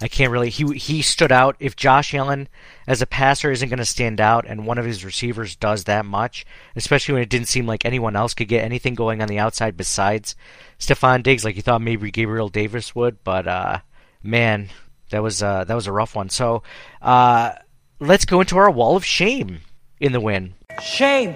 I 0.00 0.08
can't 0.08 0.32
really. 0.32 0.50
He 0.50 0.64
he 0.76 1.02
stood 1.02 1.30
out. 1.30 1.56
If 1.60 1.76
Josh 1.76 2.14
Allen 2.14 2.48
as 2.86 3.00
a 3.00 3.06
passer 3.06 3.50
isn't 3.50 3.68
going 3.68 3.78
to 3.78 3.84
stand 3.84 4.20
out, 4.20 4.44
and 4.46 4.66
one 4.66 4.78
of 4.78 4.84
his 4.84 5.04
receivers 5.04 5.54
does 5.54 5.84
that 5.84 6.04
much, 6.04 6.44
especially 6.74 7.14
when 7.14 7.22
it 7.22 7.28
didn't 7.28 7.48
seem 7.48 7.66
like 7.66 7.84
anyone 7.84 8.16
else 8.16 8.34
could 8.34 8.48
get 8.48 8.64
anything 8.64 8.94
going 8.94 9.22
on 9.22 9.28
the 9.28 9.38
outside 9.38 9.76
besides 9.76 10.34
Stefon 10.78 11.22
Diggs, 11.22 11.44
like 11.44 11.56
you 11.56 11.62
thought 11.62 11.80
maybe 11.80 12.10
Gabriel 12.10 12.48
Davis 12.48 12.94
would, 12.94 13.22
but 13.22 13.46
uh, 13.46 13.78
man, 14.22 14.68
that 15.10 15.22
was 15.22 15.42
uh, 15.42 15.64
that 15.64 15.74
was 15.74 15.86
a 15.86 15.92
rough 15.92 16.16
one. 16.16 16.28
So 16.28 16.64
uh, 17.00 17.52
let's 18.00 18.24
go 18.24 18.40
into 18.40 18.56
our 18.56 18.70
wall 18.70 18.96
of 18.96 19.04
shame 19.04 19.60
in 20.00 20.12
the 20.12 20.20
win. 20.20 20.54
Shame. 20.82 21.34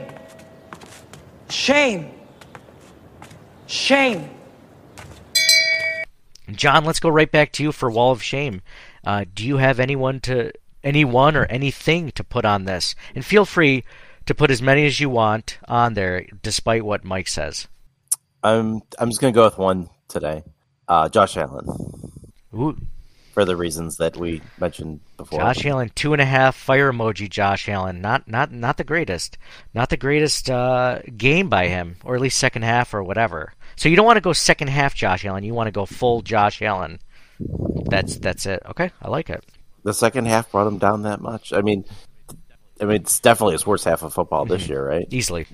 Shame. 1.48 2.10
Shame. 3.66 4.30
John, 6.50 6.84
let's 6.84 7.00
go 7.00 7.08
right 7.08 7.30
back 7.30 7.52
to 7.52 7.62
you 7.62 7.72
for 7.72 7.90
wall 7.90 8.12
of 8.12 8.22
shame. 8.22 8.62
Uh, 9.04 9.24
do 9.32 9.46
you 9.46 9.58
have 9.58 9.78
anyone 9.78 10.20
to 10.20 10.52
anyone 10.82 11.36
or 11.36 11.44
anything 11.46 12.10
to 12.12 12.24
put 12.24 12.44
on 12.44 12.64
this? 12.64 12.94
And 13.14 13.24
feel 13.24 13.44
free 13.44 13.84
to 14.26 14.34
put 14.34 14.50
as 14.50 14.62
many 14.62 14.86
as 14.86 15.00
you 15.00 15.10
want 15.10 15.58
on 15.68 15.94
there, 15.94 16.26
despite 16.42 16.84
what 16.84 17.04
Mike 17.04 17.28
says. 17.28 17.68
I'm 18.42 18.80
I'm 18.98 19.10
just 19.10 19.20
gonna 19.20 19.32
go 19.32 19.44
with 19.44 19.58
one 19.58 19.90
today. 20.08 20.42
Uh, 20.86 21.08
Josh 21.08 21.36
Allen. 21.36 21.66
Ooh. 22.54 22.76
For 23.38 23.44
the 23.44 23.54
reasons 23.54 23.98
that 23.98 24.16
we 24.16 24.42
mentioned 24.58 24.98
before. 25.16 25.38
Josh 25.38 25.64
Allen, 25.64 25.92
two 25.94 26.12
and 26.12 26.20
a 26.20 26.24
half 26.24 26.56
fire 26.56 26.92
emoji. 26.92 27.30
Josh 27.30 27.68
Allen, 27.68 28.00
not 28.00 28.26
not 28.26 28.50
not 28.50 28.78
the 28.78 28.82
greatest, 28.82 29.38
not 29.72 29.90
the 29.90 29.96
greatest 29.96 30.50
uh, 30.50 30.98
game 31.16 31.48
by 31.48 31.68
him, 31.68 31.94
or 32.02 32.16
at 32.16 32.20
least 32.20 32.36
second 32.36 32.62
half 32.62 32.92
or 32.92 33.04
whatever. 33.04 33.52
So 33.76 33.88
you 33.88 33.94
don't 33.94 34.04
want 34.06 34.16
to 34.16 34.20
go 34.22 34.32
second 34.32 34.70
half 34.70 34.92
Josh 34.92 35.24
Allen. 35.24 35.44
You 35.44 35.54
want 35.54 35.68
to 35.68 35.70
go 35.70 35.86
full 35.86 36.20
Josh 36.20 36.60
Allen. 36.62 36.98
That's 37.88 38.16
that's 38.16 38.44
it. 38.44 38.60
Okay, 38.70 38.90
I 39.00 39.08
like 39.08 39.30
it. 39.30 39.44
The 39.84 39.94
second 39.94 40.26
half 40.26 40.50
brought 40.50 40.66
him 40.66 40.78
down 40.78 41.02
that 41.02 41.20
much. 41.20 41.52
I 41.52 41.60
mean, 41.60 41.84
I 42.80 42.86
mean, 42.86 42.96
it's 42.96 43.20
definitely 43.20 43.52
his 43.54 43.64
worst 43.64 43.84
half 43.84 44.02
of 44.02 44.12
football 44.12 44.46
this 44.46 44.64
Mm-hmm. 44.64 44.72
year, 44.72 44.84
right? 44.88 45.06
Easily, 45.10 45.46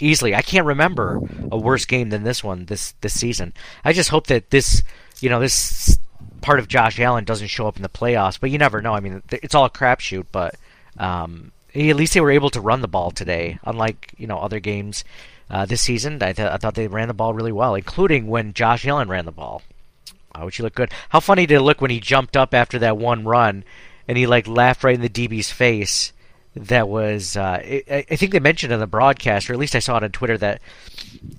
easily. 0.00 0.32
I 0.36 0.42
can't 0.42 0.66
remember 0.66 1.20
a 1.50 1.58
worse 1.58 1.86
game 1.86 2.10
than 2.10 2.22
this 2.22 2.44
one 2.44 2.66
this 2.66 2.92
this 3.00 3.18
season. 3.18 3.52
I 3.84 3.92
just 3.92 4.10
hope 4.10 4.28
that 4.28 4.50
this, 4.50 4.84
you 5.18 5.28
know, 5.28 5.40
this 5.40 5.98
part 6.40 6.58
of 6.58 6.68
Josh 6.68 6.98
Allen 7.00 7.24
doesn't 7.24 7.48
show 7.48 7.66
up 7.66 7.76
in 7.76 7.82
the 7.82 7.88
playoffs. 7.88 8.38
But 8.40 8.50
you 8.50 8.58
never 8.58 8.82
know. 8.82 8.94
I 8.94 9.00
mean, 9.00 9.22
it's 9.30 9.54
all 9.54 9.64
a 9.64 9.70
crapshoot. 9.70 10.26
But 10.32 10.56
um, 10.98 11.52
at 11.74 11.96
least 11.96 12.14
they 12.14 12.20
were 12.20 12.30
able 12.30 12.50
to 12.50 12.60
run 12.60 12.80
the 12.80 12.88
ball 12.88 13.10
today, 13.10 13.58
unlike 13.64 14.14
you 14.16 14.26
know 14.26 14.38
other 14.38 14.60
games 14.60 15.04
uh, 15.50 15.66
this 15.66 15.82
season. 15.82 16.22
I, 16.22 16.32
th- 16.32 16.48
I 16.48 16.56
thought 16.56 16.74
they 16.74 16.88
ran 16.88 17.08
the 17.08 17.14
ball 17.14 17.34
really 17.34 17.52
well, 17.52 17.74
including 17.74 18.26
when 18.26 18.54
Josh 18.54 18.86
Allen 18.86 19.08
ran 19.08 19.24
the 19.24 19.32
ball. 19.32 19.62
Uh, 20.34 20.42
which 20.42 20.58
he 20.58 20.68
good. 20.70 20.92
How 21.08 21.20
funny 21.20 21.46
did 21.46 21.56
it 21.56 21.62
look 21.62 21.80
when 21.80 21.90
he 21.90 22.00
jumped 22.00 22.36
up 22.36 22.52
after 22.52 22.78
that 22.80 22.98
one 22.98 23.24
run, 23.24 23.64
and 24.06 24.18
he 24.18 24.26
like 24.26 24.46
laughed 24.46 24.84
right 24.84 24.94
in 24.94 25.00
the 25.00 25.08
DB's 25.08 25.50
face. 25.50 26.12
That 26.54 26.88
was, 26.88 27.36
uh, 27.36 27.60
I, 27.62 28.06
I 28.10 28.16
think 28.16 28.32
they 28.32 28.40
mentioned 28.40 28.72
in 28.72 28.80
the 28.80 28.86
broadcast, 28.86 29.48
or 29.48 29.52
at 29.52 29.58
least 29.58 29.74
I 29.74 29.78
saw 29.78 29.98
it 29.98 30.04
on 30.04 30.10
Twitter, 30.10 30.38
that 30.38 30.62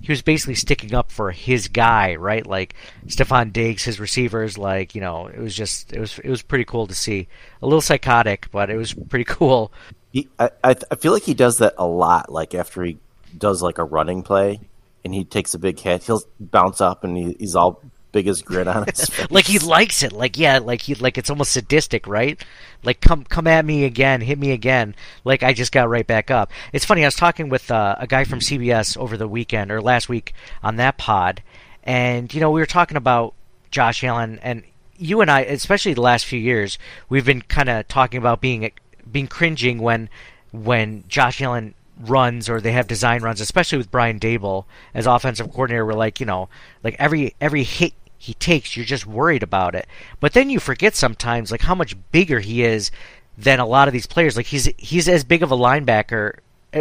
he 0.02 0.12
was 0.12 0.22
basically 0.22 0.54
sticking 0.54 0.94
up 0.94 1.10
for 1.10 1.30
his 1.30 1.68
guy, 1.68 2.16
right? 2.16 2.46
Like 2.46 2.74
Stefon 3.06 3.52
Diggs, 3.52 3.84
his 3.84 4.00
receivers. 4.00 4.58
Like 4.58 4.94
you 4.94 5.00
know, 5.00 5.26
it 5.26 5.38
was 5.38 5.54
just, 5.54 5.92
it 5.92 6.00
was, 6.00 6.18
it 6.18 6.30
was 6.30 6.42
pretty 6.42 6.64
cool 6.64 6.86
to 6.86 6.94
see. 6.94 7.28
A 7.62 7.66
little 7.66 7.80
psychotic, 7.80 8.50
but 8.50 8.70
it 8.70 8.76
was 8.76 8.94
pretty 8.94 9.24
cool. 9.28 9.72
He, 10.10 10.28
I, 10.38 10.50
I 10.64 10.94
feel 10.96 11.12
like 11.12 11.24
he 11.24 11.34
does 11.34 11.58
that 11.58 11.74
a 11.78 11.86
lot. 11.86 12.32
Like 12.32 12.54
after 12.54 12.82
he 12.82 12.98
does 13.36 13.62
like 13.62 13.78
a 13.78 13.84
running 13.84 14.22
play, 14.22 14.60
and 15.04 15.14
he 15.14 15.24
takes 15.24 15.54
a 15.54 15.58
big 15.58 15.78
hit, 15.78 16.04
he'll 16.04 16.22
bounce 16.38 16.80
up 16.80 17.04
and 17.04 17.16
he, 17.16 17.36
he's 17.38 17.54
all 17.54 17.82
biggest 18.18 18.44
grin 18.44 18.66
on 18.66 18.84
his 18.86 19.06
face. 19.06 19.30
like 19.30 19.44
he 19.44 19.58
likes 19.58 20.02
it. 20.02 20.12
Like 20.12 20.36
yeah, 20.36 20.58
like 20.58 20.82
he 20.82 20.94
like 20.94 21.16
it's 21.18 21.30
almost 21.30 21.52
sadistic, 21.52 22.06
right? 22.06 22.42
Like 22.82 23.00
come 23.00 23.24
come 23.24 23.46
at 23.46 23.64
me 23.64 23.84
again, 23.84 24.20
hit 24.20 24.38
me 24.38 24.50
again. 24.50 24.94
Like 25.24 25.42
I 25.42 25.52
just 25.52 25.72
got 25.72 25.88
right 25.88 26.06
back 26.06 26.30
up. 26.30 26.50
It's 26.72 26.84
funny. 26.84 27.04
I 27.04 27.06
was 27.06 27.14
talking 27.14 27.48
with 27.48 27.70
uh, 27.70 27.96
a 27.98 28.06
guy 28.06 28.24
from 28.24 28.40
CBS 28.40 28.96
over 28.96 29.16
the 29.16 29.28
weekend 29.28 29.70
or 29.70 29.80
last 29.80 30.08
week 30.08 30.32
on 30.62 30.76
that 30.76 30.98
pod, 30.98 31.42
and 31.84 32.32
you 32.34 32.40
know 32.40 32.50
we 32.50 32.60
were 32.60 32.66
talking 32.66 32.96
about 32.96 33.34
Josh 33.70 34.02
Allen 34.02 34.38
and 34.42 34.64
you 34.96 35.20
and 35.20 35.30
I, 35.30 35.42
especially 35.42 35.94
the 35.94 36.00
last 36.00 36.26
few 36.26 36.40
years, 36.40 36.76
we've 37.08 37.24
been 37.24 37.42
kind 37.42 37.68
of 37.68 37.86
talking 37.86 38.18
about 38.18 38.40
being 38.40 38.70
being 39.10 39.28
cringing 39.28 39.78
when 39.78 40.08
when 40.50 41.04
Josh 41.08 41.40
Allen 41.40 41.74
runs 42.00 42.48
or 42.48 42.60
they 42.60 42.72
have 42.72 42.86
design 42.86 43.22
runs, 43.22 43.40
especially 43.40 43.78
with 43.78 43.90
Brian 43.90 44.20
Daboll 44.20 44.64
as 44.94 45.06
offensive 45.06 45.50
coordinator. 45.50 45.86
We're 45.86 45.94
like, 45.94 46.20
you 46.20 46.26
know, 46.26 46.48
like 46.82 46.96
every 46.98 47.34
every 47.40 47.62
hit 47.62 47.92
he 48.18 48.34
takes, 48.34 48.76
you're 48.76 48.84
just 48.84 49.06
worried 49.06 49.42
about 49.42 49.74
it. 49.74 49.86
But 50.20 50.32
then 50.32 50.50
you 50.50 50.58
forget 50.58 50.94
sometimes 50.94 51.50
like 51.50 51.62
how 51.62 51.74
much 51.74 51.96
bigger 52.10 52.40
he 52.40 52.64
is 52.64 52.90
than 53.38 53.60
a 53.60 53.66
lot 53.66 53.88
of 53.88 53.92
these 53.92 54.06
players. 54.06 54.36
Like 54.36 54.46
he's 54.46 54.68
he's 54.76 55.08
as 55.08 55.24
big 55.24 55.42
of 55.42 55.52
a 55.52 55.56
linebacker 55.56 56.38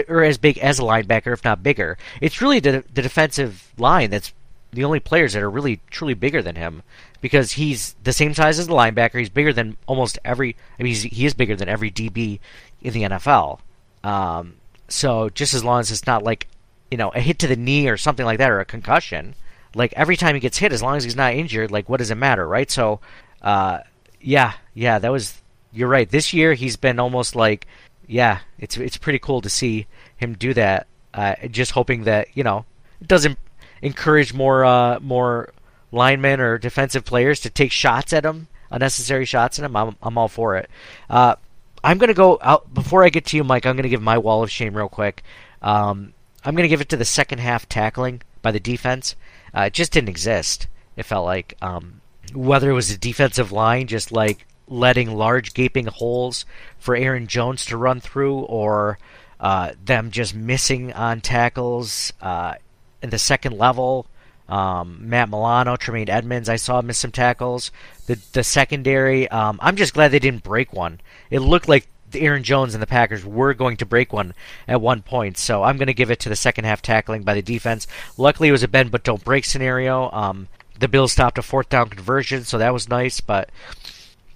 or 0.08 0.24
as 0.24 0.38
big 0.38 0.58
as 0.58 0.80
a 0.80 0.84
linebacker, 0.84 1.32
if 1.32 1.44
not 1.44 1.64
bigger. 1.64 1.98
It's 2.20 2.42
really 2.42 2.60
the 2.60 2.84
the 2.94 3.02
defensive 3.02 3.72
line 3.78 4.10
that's 4.10 4.34
the 4.74 4.84
only 4.84 5.00
players 5.00 5.34
that 5.34 5.44
are 5.44 5.50
really 5.50 5.80
truly 5.90 6.14
bigger 6.14 6.42
than 6.42 6.56
him 6.56 6.84
because 7.22 7.54
he's 7.54 7.96
the 8.04 8.14
same 8.14 8.34
size 8.34 8.60
as 8.60 8.68
the 8.68 8.74
linebacker. 8.74 9.20
He's 9.20 9.30
bigger 9.30 9.54
than 9.54 9.78
almost 9.86 10.20
every. 10.26 10.56
I 10.80 10.84
mean, 10.84 10.96
he 10.96 11.26
is 11.26 11.34
bigger 11.34 11.56
than 11.56 11.70
every 11.70 11.92
DB 11.92 12.40
in 12.82 12.94
the 12.94 13.04
NFL. 13.04 13.60
Um, 14.04 14.56
so 14.88 15.30
just 15.30 15.54
as 15.54 15.64
long 15.64 15.80
as 15.80 15.92
it's 15.92 16.08
not 16.08 16.24
like 16.24 16.48
you 16.90 16.98
know 16.98 17.10
a 17.10 17.20
hit 17.20 17.40
to 17.40 17.48
the 17.48 17.56
knee 17.56 17.88
or 17.88 17.98
something 17.98 18.26
like 18.26 18.40
that 18.40 18.52
or 18.52 18.60
a 18.60 18.66
concussion, 18.66 19.36
like 19.78 19.94
every 19.94 20.18
time 20.18 20.36
he 20.36 20.42
gets 20.42 20.58
hit, 20.58 20.74
as 20.74 20.82
long 20.82 20.98
as 20.98 21.04
he's 21.04 21.16
not 21.16 21.34
injured, 21.34 21.72
like 21.72 21.88
what 21.88 21.98
does 21.98 22.12
it 22.12 22.16
matter, 22.16 22.48
right? 22.48 22.70
So, 22.70 23.00
uh, 23.42 23.80
yeah, 24.20 24.54
yeah, 24.74 25.00
that 25.00 25.12
was. 25.12 25.42
You're 25.74 25.90
right. 25.90 26.10
This 26.10 26.34
year 26.34 26.54
he's 26.54 26.76
been 26.76 27.00
almost 27.00 27.36
like, 27.36 27.68
yeah, 28.08 28.40
it's 28.58 28.78
it's 28.78 28.98
pretty 28.98 29.20
cool 29.20 29.42
to 29.42 29.50
see 29.50 29.86
him 30.16 30.34
do 30.34 30.54
that. 30.56 30.88
Uh, 31.14 31.36
just 31.50 31.72
hoping 31.72 32.04
that 32.06 32.28
you 32.36 32.44
know 32.44 32.66
it 33.02 33.08
doesn't 33.08 33.38
encourage 33.82 34.34
more 34.34 34.66
uh, 34.66 35.00
more 35.00 35.54
linemen 35.92 36.40
or 36.40 36.58
defensive 36.58 37.06
players 37.06 37.40
to 37.42 37.50
take 37.50 37.72
shots 37.72 38.14
at 38.14 38.26
him, 38.26 38.48
unnecessary 38.72 39.26
shots 39.26 39.60
at 39.60 39.66
him. 39.66 39.76
I'm 39.76 39.96
I'm 40.02 40.18
all 40.18 40.28
for 40.28 40.58
it. 40.58 40.70
Uh, 41.10 41.36
I'm 41.84 41.98
gonna 41.98 42.14
go 42.14 42.40
out 42.42 42.74
before 42.74 43.04
I 43.04 43.10
get 43.10 43.26
to 43.28 43.38
you, 43.38 43.44
Mike. 43.44 43.66
I'm 43.66 43.76
gonna 43.76 43.90
give 43.90 44.02
my 44.02 44.18
wall 44.18 44.44
of 44.44 44.52
shame 44.52 44.76
real 44.76 44.90
quick. 44.90 45.24
Um, 45.62 46.14
I'm 46.44 46.56
gonna 46.56 46.68
give 46.68 46.82
it 46.82 46.90
to 46.90 46.98
the 46.98 47.06
second 47.06 47.40
half 47.40 47.70
tackling 47.70 48.22
by 48.42 48.52
the 48.52 48.60
defense. 48.60 49.16
Uh, 49.56 49.62
it 49.62 49.74
just 49.74 49.92
didn't 49.92 50.10
exist. 50.10 50.68
It 50.96 51.04
felt 51.04 51.26
like 51.26 51.56
um, 51.62 52.02
whether 52.34 52.70
it 52.70 52.74
was 52.74 52.92
a 52.92 52.98
defensive 52.98 53.52
line 53.52 53.88
just 53.88 54.12
like 54.12 54.46
letting 54.68 55.16
large 55.16 55.54
gaping 55.54 55.88
holes 55.88 56.46
for 56.78 56.96
Aaron 56.96 57.28
Jones 57.28 57.66
to 57.66 57.78
run 57.78 58.00
through, 58.00 58.40
or 58.40 59.00
uh, 59.40 59.72
them 59.84 60.12
just 60.12 60.36
missing 60.36 60.92
on 60.94 61.22
tackles 61.22 62.12
uh, 62.22 62.56
in 63.02 63.10
the 63.10 63.20
second 63.20 63.58
level. 63.58 64.08
Um, 64.50 65.10
Matt 65.10 65.30
Milano, 65.30 65.76
Tremaine 65.76 66.10
Edmunds, 66.10 66.48
I 66.48 66.56
saw 66.56 66.82
miss 66.82 66.98
some 66.98 67.12
tackles. 67.12 67.72
The 68.06 68.18
the 68.34 68.44
secondary, 68.44 69.28
um, 69.30 69.60
I'm 69.62 69.76
just 69.76 69.94
glad 69.94 70.10
they 70.10 70.20
didn't 70.20 70.44
break 70.44 70.74
one. 70.74 71.02
It 71.30 71.40
looked 71.40 71.68
like 71.68 71.88
Aaron 72.14 72.44
Jones 72.44 72.74
and 72.74 72.82
the 72.82 72.88
Packers 72.88 73.26
were 73.26 73.54
going 73.54 73.78
to 73.78 73.86
break 73.86 74.14
one 74.14 74.34
at 74.68 74.82
one 74.82 75.02
point, 75.02 75.38
so 75.38 75.64
I'm 75.64 75.78
going 75.78 75.88
to 75.88 75.94
give 75.94 76.12
it 76.12 76.20
to 76.22 76.30
the 76.30 76.36
second 76.36 76.66
half 76.66 76.82
tackling 76.82 77.24
by 77.24 77.34
the 77.34 77.42
defense. 77.42 77.88
Luckily, 78.18 78.50
it 78.50 78.54
was 78.54 78.64
a 78.64 78.68
bend 78.68 78.92
but 78.92 79.04
don't 79.04 79.24
break 79.24 79.46
scenario. 79.46 80.10
Um, 80.12 80.48
the 80.80 80.88
Bills 80.88 81.12
stopped 81.12 81.38
a 81.38 81.42
fourth 81.42 81.70
down 81.70 81.90
conversion, 81.90 82.44
so 82.44 82.58
that 82.58 82.74
was 82.74 82.88
nice. 82.90 83.20
But 83.22 83.50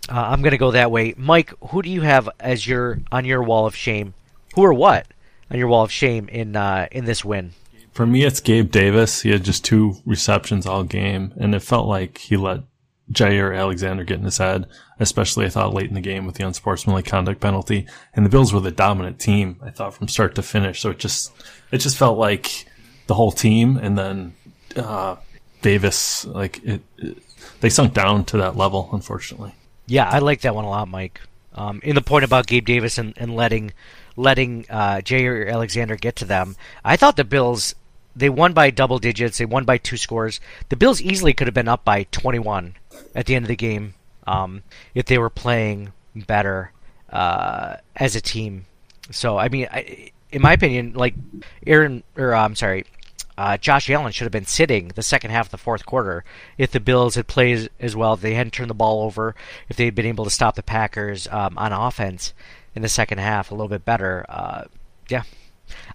Uh, 0.10 0.16
I'm 0.16 0.42
going 0.42 0.52
to 0.52 0.58
go 0.58 0.72
that 0.72 0.92
way. 0.92 1.14
Mike, 1.16 1.54
who 1.70 1.82
do 1.84 1.90
you 1.90 2.02
have 2.02 2.28
as 2.40 2.66
your 2.68 3.00
on 3.12 3.24
your 3.24 3.44
wall 3.44 3.68
of 3.68 3.76
shame? 3.76 4.14
Who 4.56 4.64
or 4.64 4.74
what 4.74 5.06
on 5.50 5.58
your 5.60 5.68
wall 5.68 5.84
of 5.84 5.92
shame 5.92 6.28
in 6.28 6.56
uh, 6.56 6.88
in 6.92 7.06
this 7.06 7.24
win? 7.24 7.52
For 7.94 8.06
me, 8.08 8.24
it's 8.24 8.40
Gabe 8.40 8.72
Davis. 8.72 9.22
He 9.22 9.30
had 9.32 9.44
just 9.44 9.64
two 9.64 9.98
receptions 10.06 10.66
all 10.66 10.84
game, 10.84 11.34
and 11.38 11.54
it 11.54 11.62
felt 11.62 11.88
like 11.88 12.18
he 12.18 12.36
let 12.36 12.62
Jaire 13.12 13.58
Alexander 13.58 14.04
getting 14.04 14.26
his 14.26 14.38
head, 14.38 14.68
especially 15.00 15.46
I 15.46 15.50
thought 15.50 15.74
late 15.74 15.88
in 15.88 15.96
the 15.96 16.02
game 16.02 16.26
with 16.26 16.36
the 16.36 16.46
unsportsmanlike 16.46 17.06
conduct 17.06 17.40
penalty. 17.40 17.88
And 18.14 18.26
the 18.26 18.30
Bills 18.30 18.54
were 18.54 18.60
the 18.60 18.72
dominant 18.72 19.20
team, 19.20 19.60
I 19.64 19.70
thought, 19.70 19.94
from 19.94 20.08
start 20.08 20.36
to 20.36 20.44
finish. 20.44 20.82
So 20.82 20.92
it 20.92 21.00
just, 21.00 21.32
it 21.72 21.80
just 21.80 21.98
felt 21.98 22.18
like 22.18 22.66
the 23.08 23.14
whole 23.14 23.32
team 23.32 23.78
and 23.78 23.98
then, 23.98 24.36
uh, 24.76 25.16
Davis, 25.62 26.26
like 26.26 26.64
it, 26.64 26.82
it 26.98 27.18
they 27.60 27.70
sunk 27.70 27.94
down 27.94 28.26
to 28.26 28.38
that 28.38 28.58
level, 28.58 28.90
unfortunately. 28.92 29.54
Yeah, 29.86 30.10
I 30.10 30.20
like 30.20 30.42
that 30.42 30.56
one 30.56 30.66
a 30.66 30.70
lot, 30.70 30.88
Mike. 30.88 31.22
Um, 31.54 31.82
in 31.84 31.96
the 31.96 32.02
point 32.02 32.24
about 32.24 32.48
Gabe 32.48 32.66
Davis 32.66 32.98
and, 32.98 33.14
and 33.18 33.36
letting 33.36 33.74
letting 34.16 34.66
uh, 34.70 34.98
Jaire 34.98 35.52
Alexander 35.52 35.96
get 35.96 36.16
to 36.18 36.26
them, 36.26 36.56
I 36.84 36.96
thought 36.96 37.16
the 37.18 37.24
Bills 37.24 37.76
they 38.16 38.30
won 38.30 38.54
by 38.54 38.70
double 38.72 39.00
digits. 39.00 39.38
They 39.38 39.46
won 39.46 39.66
by 39.66 39.78
two 39.78 39.98
scores. 39.98 40.40
The 40.70 40.76
Bills 40.76 41.02
easily 41.02 41.34
could 41.34 41.48
have 41.48 41.54
been 41.54 41.68
up 41.68 41.86
by 41.86 42.04
21 42.12 42.76
at 43.16 43.26
the 43.26 43.36
end 43.36 43.46
of 43.46 43.50
the 43.50 43.56
game 43.56 43.94
um, 44.28 44.64
if 44.94 45.06
they 45.06 45.18
were 45.18 45.30
playing 45.30 45.94
better 46.16 46.72
uh, 47.10 47.78
as 47.96 48.16
a 48.16 48.22
team. 48.22 48.66
So 49.12 49.38
I 49.38 49.50
mean, 49.50 49.68
I, 49.72 50.12
in 50.32 50.42
my 50.42 50.54
opinion, 50.54 50.94
like 50.94 51.16
Aaron 51.66 52.04
or 52.16 52.34
uh, 52.34 52.44
I'm 52.44 52.56
sorry, 52.56 52.86
uh, 53.38 53.58
Josh 53.58 53.90
Allen 53.90 54.12
should 54.12 54.26
have 54.26 54.32
been 54.32 54.46
sitting 54.46 54.90
the 54.90 55.04
second 55.04 55.32
half 55.32 55.48
of 55.48 55.52
the 55.52 55.58
fourth 55.58 55.86
quarter 55.86 56.24
if 56.58 56.72
the 56.72 56.80
Bills 56.80 57.16
had 57.16 57.28
played 57.28 57.70
as 57.80 57.96
well. 57.96 58.14
If 58.14 58.22
they 58.22 58.34
hadn't 58.34 58.52
turned 58.52 58.70
the 58.70 58.76
ball 58.76 59.04
over, 59.04 59.36
if 59.70 59.78
they 59.78 59.86
had 59.86 59.96
been 59.96 60.06
able 60.06 60.26
to 60.26 60.32
stop 60.32 60.56
the 60.56 60.64
Packers 60.64 61.28
um, 61.30 61.58
on 61.58 61.72
offense 61.72 62.34
in 62.76 62.82
the 62.82 62.90
second 62.90 63.18
half 63.18 63.52
a 63.52 63.54
little 63.54 63.68
bit 63.68 63.86
better. 63.86 64.26
Uh, 64.30 64.64
yeah, 65.10 65.24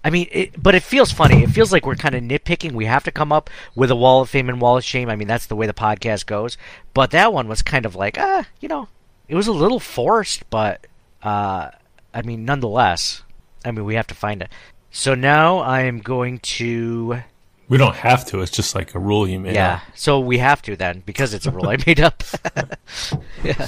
I 0.05 0.11
mean, 0.11 0.29
it, 0.31 0.63
but 0.63 0.75
it 0.75 0.83
feels 0.83 1.13
funny. 1.13 1.43
It 1.43 1.51
feels 1.51 1.73
like 1.73 1.87
we're 1.87 1.97
kind 1.97 2.15
of 2.15 2.23
nitpicking. 2.23 2.73
We 2.73 2.87
have 2.87 3.05
to 3.05 3.11
come 3.11 3.33
up 3.33 3.51
with 3.75 3.91
a 3.91 3.97
wall 3.97 4.23
of 4.23 4.31
fame 4.31 4.49
and 4.49 4.61
wall 4.61 4.77
of 4.77 4.85
shame. 4.85 5.09
I 5.09 5.17
mean, 5.17 5.29
that's 5.29 5.47
the 5.47 5.57
way 5.57 5.67
the 5.67 5.75
podcast 5.75 6.27
goes. 6.27 6.57
But 6.95 7.11
that 7.11 7.33
one 7.33 7.49
was 7.49 7.63
kind 7.63 7.87
of 7.87 7.95
like, 7.95 8.19
ah, 8.19 8.47
you 8.61 8.69
know, 8.69 8.89
it 9.29 9.35
was 9.35 9.47
a 9.47 9.53
little 9.53 9.81
forced, 9.81 10.49
but 10.51 10.87
uh, 11.23 11.71
I 12.15 12.23
mean, 12.23 12.45
nonetheless, 12.45 13.23
I 13.65 13.71
mean, 13.71 13.85
we 13.85 13.95
have 13.97 14.07
to 14.09 14.15
find 14.15 14.43
it. 14.43 14.51
So 14.91 15.15
now 15.15 15.59
I 15.59 15.83
am 15.83 15.99
going 15.99 16.39
to. 16.39 17.23
We 17.69 17.79
don't 17.79 17.97
have 17.97 18.25
to. 18.27 18.41
It's 18.41 18.53
just 18.53 18.75
like 18.75 18.95
a 18.95 18.99
rule 18.99 19.29
you 19.29 19.41
made. 19.41 19.51
Up. 19.51 19.55
Yeah. 19.55 19.75
Up. 19.75 19.83
So 19.95 20.21
we 20.21 20.39
have 20.39 20.63
to 20.63 20.77
then 20.77 21.03
because 21.05 21.35
it's 21.35 21.47
a 21.47 21.51
rule 21.51 21.69
I 21.69 21.77
made 21.87 22.01
up. 22.01 22.23
yeah. 23.45 23.67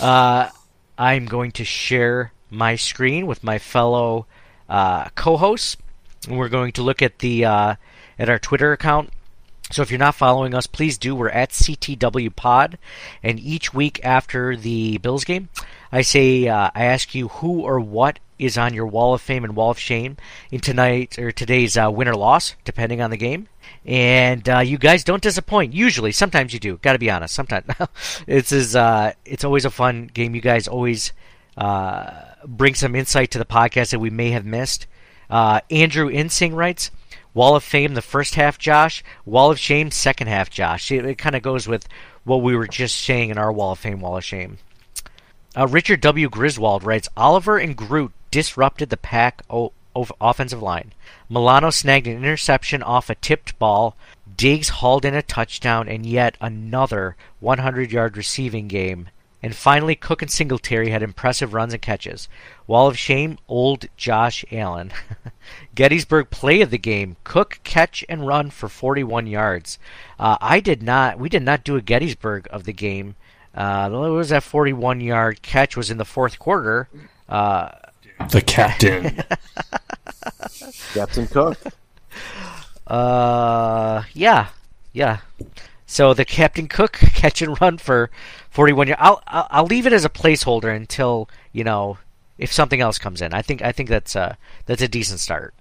Uh, 0.00 0.48
I'm 0.96 1.26
going 1.26 1.52
to 1.52 1.64
share 1.64 2.32
my 2.50 2.76
screen 2.76 3.26
with 3.26 3.44
my 3.44 3.58
fellow 3.58 4.26
uh, 4.72 5.10
co-hosts. 5.14 5.76
We're 6.28 6.48
going 6.48 6.72
to 6.72 6.82
look 6.82 7.02
at 7.02 7.18
the 7.18 7.44
uh, 7.44 7.74
at 8.18 8.28
our 8.30 8.38
Twitter 8.38 8.72
account. 8.72 9.10
So 9.70 9.82
if 9.82 9.90
you're 9.90 9.98
not 9.98 10.14
following 10.14 10.54
us, 10.54 10.66
please 10.66 10.98
do. 10.98 11.14
We're 11.14 11.28
at 11.28 11.50
CTW 11.50 12.34
Pod, 12.34 12.78
and 13.22 13.38
each 13.38 13.74
week 13.74 14.00
after 14.02 14.56
the 14.56 14.98
Bills 14.98 15.24
game, 15.24 15.50
I 15.90 16.02
say 16.02 16.48
uh, 16.48 16.70
I 16.74 16.84
ask 16.84 17.14
you 17.14 17.28
who 17.28 17.60
or 17.60 17.80
what 17.80 18.18
is 18.38 18.56
on 18.58 18.74
your 18.74 18.86
wall 18.86 19.14
of 19.14 19.20
fame 19.20 19.44
and 19.44 19.54
wall 19.54 19.70
of 19.70 19.78
shame 19.78 20.16
in 20.50 20.60
tonight 20.60 21.18
or 21.18 21.32
today's 21.32 21.76
uh, 21.76 21.90
win 21.90 22.08
or 22.08 22.16
loss, 22.16 22.54
depending 22.64 23.00
on 23.00 23.10
the 23.10 23.16
game. 23.16 23.48
And 23.84 24.48
uh, 24.48 24.60
you 24.60 24.78
guys 24.78 25.04
don't 25.04 25.22
disappoint. 25.22 25.74
Usually, 25.74 26.12
sometimes 26.12 26.54
you 26.54 26.60
do. 26.60 26.78
Got 26.78 26.94
to 26.94 26.98
be 26.98 27.10
honest. 27.10 27.34
Sometimes 27.34 27.66
it's 28.26 28.52
is 28.52 28.74
uh, 28.74 29.12
it's 29.24 29.44
always 29.44 29.64
a 29.64 29.70
fun 29.70 30.10
game. 30.12 30.34
You 30.34 30.40
guys 30.40 30.66
always 30.66 31.12
uh, 31.56 32.31
bring 32.46 32.74
some 32.74 32.94
insight 32.94 33.30
to 33.32 33.38
the 33.38 33.44
podcast 33.44 33.90
that 33.90 33.98
we 33.98 34.10
may 34.10 34.30
have 34.30 34.44
missed. 34.44 34.86
Uh, 35.30 35.60
Andrew 35.70 36.10
Insing 36.10 36.54
writes, 36.54 36.90
Wall 37.34 37.56
of 37.56 37.64
Fame, 37.64 37.94
the 37.94 38.02
first 38.02 38.34
half, 38.34 38.58
Josh. 38.58 39.02
Wall 39.24 39.50
of 39.50 39.58
Shame, 39.58 39.90
second 39.90 40.26
half, 40.26 40.50
Josh. 40.50 40.90
It, 40.90 41.04
it 41.04 41.18
kind 41.18 41.34
of 41.34 41.42
goes 41.42 41.66
with 41.66 41.88
what 42.24 42.42
we 42.42 42.54
were 42.54 42.66
just 42.66 43.00
saying 43.00 43.30
in 43.30 43.38
our 43.38 43.52
Wall 43.52 43.72
of 43.72 43.78
Fame, 43.78 44.00
Wall 44.00 44.18
of 44.18 44.24
Shame. 44.24 44.58
Uh, 45.56 45.66
Richard 45.66 46.00
W. 46.00 46.28
Griswold 46.28 46.84
writes, 46.84 47.08
Oliver 47.16 47.58
and 47.58 47.76
Groot 47.76 48.12
disrupted 48.30 48.90
the 48.90 48.96
pack 48.96 49.42
o- 49.50 49.72
offensive 50.20 50.62
line. 50.62 50.92
Milano 51.28 51.70
snagged 51.70 52.06
an 52.06 52.16
interception 52.16 52.82
off 52.82 53.10
a 53.10 53.14
tipped 53.14 53.58
ball. 53.58 53.96
Diggs 54.36 54.68
hauled 54.68 55.04
in 55.04 55.14
a 55.14 55.22
touchdown 55.22 55.88
and 55.88 56.06
yet 56.06 56.36
another 56.40 57.16
100 57.40 57.92
yard 57.92 58.16
receiving 58.16 58.68
game. 58.68 59.08
And 59.42 59.56
finally, 59.56 59.96
Cook 59.96 60.22
and 60.22 60.30
Singletary 60.30 60.90
had 60.90 61.02
impressive 61.02 61.52
runs 61.52 61.72
and 61.72 61.82
catches. 61.82 62.28
Wall 62.66 62.86
of 62.86 62.96
Shame, 62.96 63.38
old 63.48 63.86
Josh 63.96 64.44
Allen. 64.52 64.92
Gettysburg 65.74 66.30
play 66.30 66.60
of 66.60 66.70
the 66.70 66.78
game: 66.78 67.16
Cook 67.24 67.58
catch 67.64 68.04
and 68.08 68.26
run 68.26 68.50
for 68.50 68.68
41 68.68 69.26
yards. 69.26 69.78
Uh, 70.18 70.36
I 70.40 70.60
did 70.60 70.82
not. 70.82 71.18
We 71.18 71.28
did 71.28 71.42
not 71.42 71.64
do 71.64 71.76
a 71.76 71.82
Gettysburg 71.82 72.46
of 72.50 72.64
the 72.64 72.72
game. 72.72 73.16
Uh, 73.54 73.88
was 73.90 74.30
that 74.30 74.42
41 74.42 75.00
yard 75.00 75.42
catch 75.42 75.76
was 75.76 75.90
in 75.90 75.98
the 75.98 76.04
fourth 76.04 76.38
quarter. 76.38 76.88
Uh, 77.28 77.70
the 78.30 78.40
captain, 78.40 79.22
Captain 80.94 81.26
Cook. 81.26 81.58
Uh, 82.86 84.04
yeah, 84.14 84.48
yeah. 84.92 85.18
So 85.92 86.14
the 86.14 86.24
Captain 86.24 86.68
Cook 86.68 86.92
catch 87.14 87.42
and 87.42 87.60
run 87.60 87.76
for 87.76 88.10
41 88.48 88.88
yards. 88.88 89.02
I'll, 89.04 89.22
I'll 89.26 89.46
I'll 89.50 89.66
leave 89.66 89.86
it 89.86 89.92
as 89.92 90.06
a 90.06 90.08
placeholder 90.08 90.74
until 90.74 91.28
you 91.52 91.64
know 91.64 91.98
if 92.38 92.50
something 92.50 92.80
else 92.80 92.96
comes 92.96 93.20
in. 93.20 93.34
I 93.34 93.42
think 93.42 93.60
I 93.60 93.72
think 93.72 93.90
that's 93.90 94.16
a 94.16 94.38
that's 94.64 94.80
a 94.80 94.88
decent 94.88 95.20
start. 95.20 95.52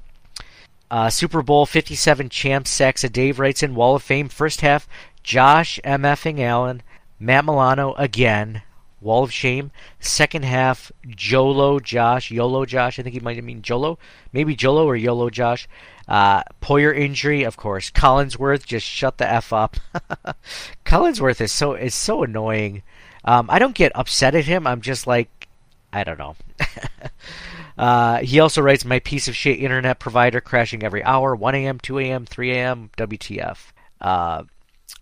Uh, 0.90 1.10
Super 1.10 1.42
Bowl 1.42 1.66
57 1.66 2.30
champ 2.30 2.66
Saxa 2.66 3.10
Dave 3.10 3.40
writes 3.40 3.62
in 3.62 3.76
Wall 3.76 3.98
of 3.98 4.04
Fame 4.04 4.30
first 4.30 4.62
half 4.62 4.88
Josh 5.22 5.82
MFing 5.84 6.40
Allen, 6.40 6.82
Matt 7.20 7.44
Milano 7.44 7.94
again. 7.96 8.62
Wall 9.02 9.24
of 9.24 9.34
Shame. 9.34 9.72
Second 10.00 10.46
half, 10.46 10.92
Jolo 11.08 11.80
Josh, 11.80 12.32
Yolo 12.32 12.66
Josh. 12.66 13.00
I 13.00 13.04
think 13.04 13.14
he 13.14 13.20
might 13.20 13.44
mean 13.44 13.62
Jolo, 13.62 13.98
maybe 14.32 14.56
Jolo 14.56 14.86
or 14.86 14.96
Yolo 14.96 15.30
Josh. 15.30 15.68
Uh, 16.08 16.44
Poyer 16.62 16.96
injury, 16.96 17.44
of 17.44 17.58
course. 17.58 17.90
Collinsworth 17.90 18.66
just 18.66 18.86
shut 18.86 19.18
the 19.18 19.30
f 19.30 19.52
up. 19.52 19.78
Collinsworth 20.86 21.42
is 21.42 21.52
so 21.52 21.74
is 21.74 21.96
so 21.96 22.24
annoying. 22.24 22.84
Um, 23.26 23.50
I 23.50 23.60
don't 23.60 23.76
get 23.76 23.92
upset 23.96 24.36
at 24.36 24.46
him. 24.46 24.66
I'm 24.68 24.82
just 24.82 25.08
like, 25.08 25.48
I 25.94 26.04
don't 26.04 26.20
know. 26.20 26.36
uh, 27.78 28.20
he 28.20 28.40
also 28.40 28.62
writes, 28.62 28.86
"My 28.86 29.00
piece 29.00 29.28
of 29.28 29.36
shit 29.36 29.60
internet 29.60 30.00
provider 30.00 30.42
crashing 30.42 30.84
every 30.84 31.04
hour. 31.04 31.36
1 31.36 31.56
a.m., 31.56 31.80
2 31.80 32.00
a.m., 32.00 32.26
3 32.26 32.52
a.m. 32.52 32.90
WTF." 32.98 33.58
Uh, 34.00 34.44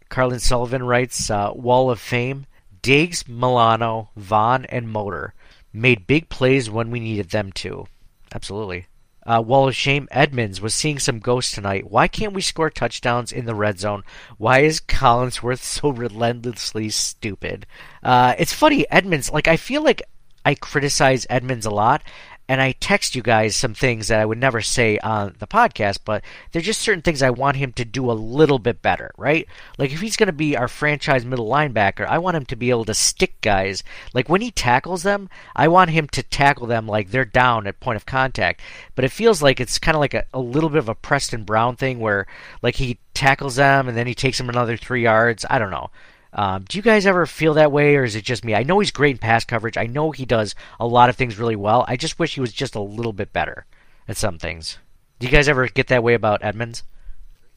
Carlin 0.10 0.39
Sullivan 0.39 0.84
writes, 0.84 1.30
uh, 1.30 1.52
"Wall 1.54 1.89
of 1.91 2.00
Fame." 2.00 2.45
Diggs, 2.82 3.28
Milano, 3.28 4.10
Von, 4.16 4.66
and 4.66 4.90
Motor 4.90 5.34
made 5.74 6.08
big 6.08 6.30
plays 6.30 6.70
when 6.70 6.92
we 6.92 7.00
needed 7.00 7.30
them 7.30 7.52
to. 7.54 7.88
Absolutely. 8.34 8.88
Uh, 9.26 9.42
Wall 9.46 9.68
of 9.68 9.76
Shame, 9.76 10.08
Edmunds 10.12 10.60
was 10.60 10.74
seeing 10.74 10.98
some 10.98 11.20
ghosts 11.20 11.54
tonight. 11.54 11.92
Why 11.92 12.08
can't 12.08 12.34
we 12.34 12.42
score 12.42 12.70
touchdowns 12.70 13.32
in 13.32 13.46
the 13.46 13.54
red 13.54 13.80
zone? 13.80 14.04
Why 14.38 14.60
is 14.60 14.80
Collinsworth 14.80 15.60
so 15.64 15.90
relentlessly 15.90 16.90
stupid? 16.90 17.68
Uh, 18.02 18.34
it's 18.40 18.54
funny, 18.54 18.90
Edmunds, 18.90 19.30
like, 19.30 19.48
I 19.48 19.58
feel 19.58 19.84
like 19.84 20.02
I 20.46 20.56
criticize 20.56 21.28
Edmunds 21.30 21.66
a 21.66 21.70
lot, 21.70 22.02
and 22.50 22.60
I 22.60 22.72
text 22.72 23.16
you 23.16 23.22
guys 23.22 23.56
some 23.56 23.76
things 23.76 24.08
that 24.08 24.20
I 24.20 24.26
would 24.26 24.39
never 24.39 24.60
say 24.60 24.97
on 24.97 25.36
the 25.38 25.45
podcast, 25.45 26.00
but 26.04 26.24
there's 26.52 26.66
just 26.66 26.82
certain 26.82 27.04
things 27.04 27.22
I 27.22 27.30
want 27.30 27.58
him 27.58 27.72
to 27.74 27.86
do 27.86 28.10
a 28.10 28.14
little 28.14 28.58
bit 28.58 28.82
better, 28.82 29.12
right? 29.18 29.47
Like 29.78 29.91
if 29.91 30.02
he's 30.02 30.16
going 30.16 30.28
to 30.28 30.34
be 30.34 30.58
our 30.58 30.68
franchise 30.68 31.24
middle 31.24 31.47
linebacker, 31.47 32.08
I 32.08 32.18
want 32.18 32.38
him 32.38 32.45
to 32.45 32.56
be 32.56 32.72
able 32.72 32.86
to 32.86 32.95
stick 32.95 33.39
guys. 33.41 33.84
Like 34.16 34.30
when 34.30 34.41
he 34.41 34.50
tackles 34.50 35.04
them, 35.04 35.30
I 35.56 35.68
want 35.68 35.91
him 35.91 36.08
to 36.08 36.24
tackle 36.24 36.66
them 36.66 36.88
like 36.88 37.12
they're 37.12 37.24
down 37.24 37.68
at 37.68 37.80
point 37.80 37.97
of 37.97 38.08
contact. 38.08 38.62
But 38.95 39.06
it 39.06 39.12
feels 39.12 39.43
like 39.43 39.60
it's 39.60 39.78
kind 39.78 39.95
of 39.95 40.00
like 40.00 40.16
a, 40.16 40.26
a 40.34 40.39
little 40.39 40.70
bit 40.70 40.80
of 40.80 40.89
a 40.89 40.95
Preston 40.95 41.43
Brown 41.43 41.76
thing 41.76 42.00
where 42.00 42.26
like 42.64 42.78
he 42.78 42.97
tackles 43.14 43.58
them 43.58 43.88
and 43.88 43.95
then 43.95 44.08
he 44.08 44.16
takes 44.16 44.39
them 44.39 44.50
another 44.50 44.76
three 44.76 45.04
yards. 45.04 45.45
I 45.52 45.60
don't 45.60 45.70
know. 45.70 45.91
Um, 46.34 46.66
do 46.68 46.78
you 46.78 46.82
guys 46.82 47.06
ever 47.06 47.26
feel 47.26 47.56
that 47.56 47.72
way, 47.72 47.96
or 47.96 48.04
is 48.04 48.16
it 48.16 48.24
just 48.24 48.46
me? 48.46 48.54
I 48.54 48.64
know 48.64 48.80
he's 48.80 48.92
great 48.92 49.12
in 49.12 49.18
pass 49.18 49.46
coverage. 49.46 49.78
I 49.78 49.88
know 49.88 50.12
he 50.12 50.26
does 50.26 50.54
a 50.80 50.86
lot 50.86 51.10
of 51.10 51.16
things 51.16 51.40
really 51.40 51.56
well. 51.56 51.86
I 51.88 51.96
just 51.96 52.20
wish 52.20 52.36
he 52.36 52.42
was 52.42 52.54
just 52.54 52.76
a 52.76 52.82
little 52.82 53.14
bit 53.14 53.34
better 53.34 53.66
at 54.08 54.18
some 54.18 54.38
things. 54.38 54.78
Do 55.18 55.28
you 55.28 55.32
guys 55.32 55.50
ever 55.50 55.68
get 55.68 55.88
that 55.88 56.04
way 56.04 56.14
about 56.14 56.44
Edmunds? 56.44 56.84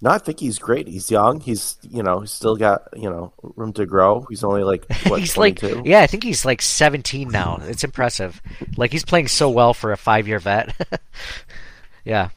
No, 0.01 0.11
I 0.11 0.19
think 0.19 0.41
he's 0.41 0.59
great. 0.59 0.89
He's 0.89 1.13
young. 1.13 1.39
He's 1.39 1.77
you 1.89 2.03
know 2.03 2.21
he's 2.21 2.33
still 2.33 2.57
got 2.57 2.89
you 2.97 3.09
know 3.09 3.33
room 3.43 3.73
to 3.75 3.87
grow. 3.87 4.27
He's 4.29 4.43
only 4.43 4.65
like 4.65 4.85
what 5.07 5.21
he's 5.21 5.35
22? 5.35 5.75
like 5.77 5.87
yeah, 5.87 6.01
I 6.01 6.09
think 6.09 6.25
he's 6.25 6.45
like 6.45 6.61
17 6.61 7.29
now. 7.29 7.61
It's 7.63 7.85
impressive. 7.85 8.43
Like 8.77 8.91
he's 8.91 9.05
playing 9.05 9.29
so 9.29 9.49
well 9.49 9.75
for 9.75 9.93
a 9.93 9.97
five 9.97 10.27
year 10.27 10.41
vet. 10.41 10.75
yeah, 12.05 12.31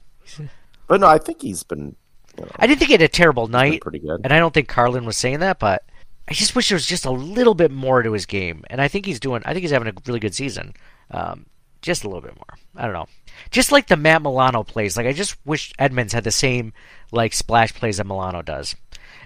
but 0.87 1.01
no, 1.01 1.07
I 1.07 1.17
think 1.17 1.41
he's 1.41 1.63
been. 1.63 1.95
You 2.37 2.43
know, 2.45 2.51
I 2.57 2.67
didn't 2.67 2.79
think 2.79 2.89
he 2.89 2.93
had 2.93 3.01
a 3.01 3.07
terrible 3.07 3.47
night. 3.47 3.81
pretty 3.81 3.99
good. 3.99 4.21
And 4.23 4.31
I 4.33 4.39
don't 4.39 4.53
think 4.53 4.67
Carlin 4.67 5.05
was 5.05 5.17
saying 5.17 5.39
that, 5.39 5.57
but 5.57 5.83
I 6.27 6.33
just 6.33 6.55
wish 6.55 6.69
there 6.69 6.75
was 6.75 6.87
just 6.87 7.05
a 7.05 7.11
little 7.11 7.53
bit 7.53 7.71
more 7.71 8.01
to 8.01 8.13
his 8.13 8.25
game, 8.25 8.63
and 8.69 8.81
I 8.81 8.87
think 8.87 9.05
he's 9.05 9.19
doing. 9.19 9.43
I 9.45 9.53
think 9.53 9.61
he's 9.61 9.71
having 9.71 9.87
a 9.87 9.93
really 10.05 10.19
good 10.19 10.33
season. 10.33 10.73
Um, 11.11 11.45
just 11.81 12.03
a 12.03 12.07
little 12.07 12.21
bit 12.21 12.35
more. 12.35 12.57
I 12.75 12.85
don't 12.85 12.93
know. 12.93 13.07
Just 13.51 13.71
like 13.71 13.87
the 13.87 13.95
Matt 13.95 14.23
Milano 14.23 14.63
plays. 14.63 14.97
Like 14.97 15.05
I 15.05 15.13
just 15.13 15.37
wish 15.45 15.71
Edmunds 15.77 16.13
had 16.13 16.23
the 16.23 16.31
same 16.31 16.73
like 17.11 17.33
splash 17.33 17.73
plays 17.73 17.97
that 17.97 18.07
Milano 18.07 18.41
does. 18.41 18.75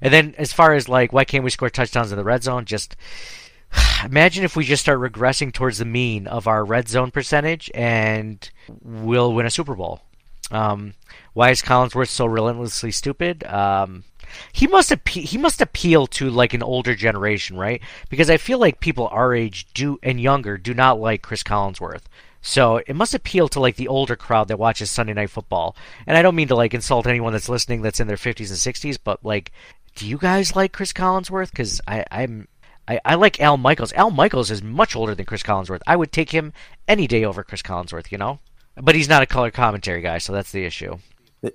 And 0.02 0.14
then 0.14 0.36
as 0.38 0.52
far 0.52 0.74
as 0.74 0.90
like 0.90 1.14
why 1.14 1.24
can't 1.24 1.44
we 1.44 1.50
score 1.52 1.70
touchdowns 1.70 2.12
in 2.12 2.18
the 2.18 2.24
red 2.24 2.44
zone? 2.44 2.66
Just 2.66 2.98
imagine 4.04 4.44
if 4.44 4.56
we 4.56 4.66
just 4.66 4.82
start 4.82 5.00
regressing 5.00 5.54
towards 5.54 5.78
the 5.78 5.86
mean 5.86 6.28
of 6.28 6.48
our 6.48 6.66
red 6.66 6.90
zone 6.90 7.12
percentage, 7.12 7.72
and 7.74 8.50
we'll 8.84 9.34
win 9.34 9.46
a 9.46 9.52
Super 9.52 9.76
Bowl. 9.76 10.02
Um, 10.52 10.94
why 11.34 11.52
is 11.52 11.62
Collinsworth 11.62 12.10
so 12.10 12.26
relentlessly 12.26 12.92
stupid? 12.92 13.44
Um, 13.46 14.04
he 14.52 14.68
must 14.68 14.92
appe- 14.92 15.24
he 15.24 15.38
must 15.38 15.62
appeal 15.62 16.08
to 16.08 16.30
like 16.30 16.54
an 16.54 16.64
older 16.64 16.96
generation, 16.96 17.58
right? 17.58 17.82
Because 18.10 18.30
I 18.30 18.38
feel 18.38 18.60
like 18.60 18.80
people 18.80 19.08
our 19.08 19.34
age 19.34 19.68
do 19.74 20.00
and 20.04 20.22
younger 20.22 20.58
do 20.58 20.74
not 20.74 21.00
like 21.00 21.22
Chris 21.22 21.44
Collinsworth. 21.44 22.04
So 22.42 22.78
it 22.78 22.96
must 22.96 23.14
appeal 23.14 23.50
to 23.50 23.60
like 23.60 23.76
the 23.76 23.88
older 23.88 24.16
crowd 24.16 24.48
that 24.48 24.60
watches 24.60 24.90
Sunday 24.90 25.14
Night 25.14 25.30
Football. 25.30 25.76
And 26.08 26.16
I 26.16 26.22
don't 26.22 26.36
mean 26.36 26.48
to 26.50 26.56
like 26.56 26.74
insult 26.74 27.08
anyone 27.08 27.34
that's 27.34 27.50
listening 27.50 27.82
that's 27.82 28.00
in 28.00 28.08
their 28.08 28.18
50s 28.18 28.50
and 28.50 28.76
60s, 28.76 28.98
but 29.04 29.26
like, 29.26 29.52
do 29.96 30.08
you 30.08 30.18
guys 30.18 30.56
like 30.56 30.72
Chris 30.72 30.94
Collinsworth? 30.94 31.52
Because 31.52 31.82
I'm 31.88 32.48
I, 32.88 33.00
I 33.06 33.16
like 33.16 33.40
Al 33.40 33.58
Michaels. 33.58 33.94
Al 33.94 34.10
Michaels 34.10 34.50
is 34.50 34.64
much 34.64 34.96
older 34.96 35.14
than 35.14 35.26
Chris 35.26 35.44
Collinsworth. 35.44 35.82
I 35.86 35.96
would 35.96 36.12
take 36.12 36.32
him 36.32 36.54
any 36.88 37.06
day 37.06 37.24
over 37.24 37.44
Chris 37.44 37.62
Collinsworth. 37.62 38.12
You 38.12 38.18
know, 38.18 38.40
but 38.76 38.96
he's 38.96 39.10
not 39.10 39.22
a 39.22 39.26
color 39.26 39.52
commentary 39.52 40.02
guy, 40.02 40.18
so 40.18 40.34
that's 40.34 40.52
the 40.52 40.66
issue. 40.66 40.98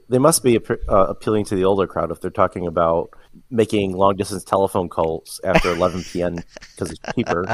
They 0.09 0.19
must 0.19 0.43
be 0.43 0.57
uh, 0.57 1.07
appealing 1.09 1.45
to 1.47 1.57
the 1.57 1.65
older 1.65 1.87
crowd 1.87 2.11
if 2.11 2.21
they're 2.21 2.31
talking 2.31 2.67
about 2.67 3.11
making 3.51 3.95
long 3.95 4.17
distance 4.17 4.43
telephone 4.43 4.89
calls 4.89 5.41
after 5.45 5.73
11 5.73 6.05
p.m. 6.11 6.37
because 6.71 6.91
it's 6.91 7.01
cheaper. 7.15 7.45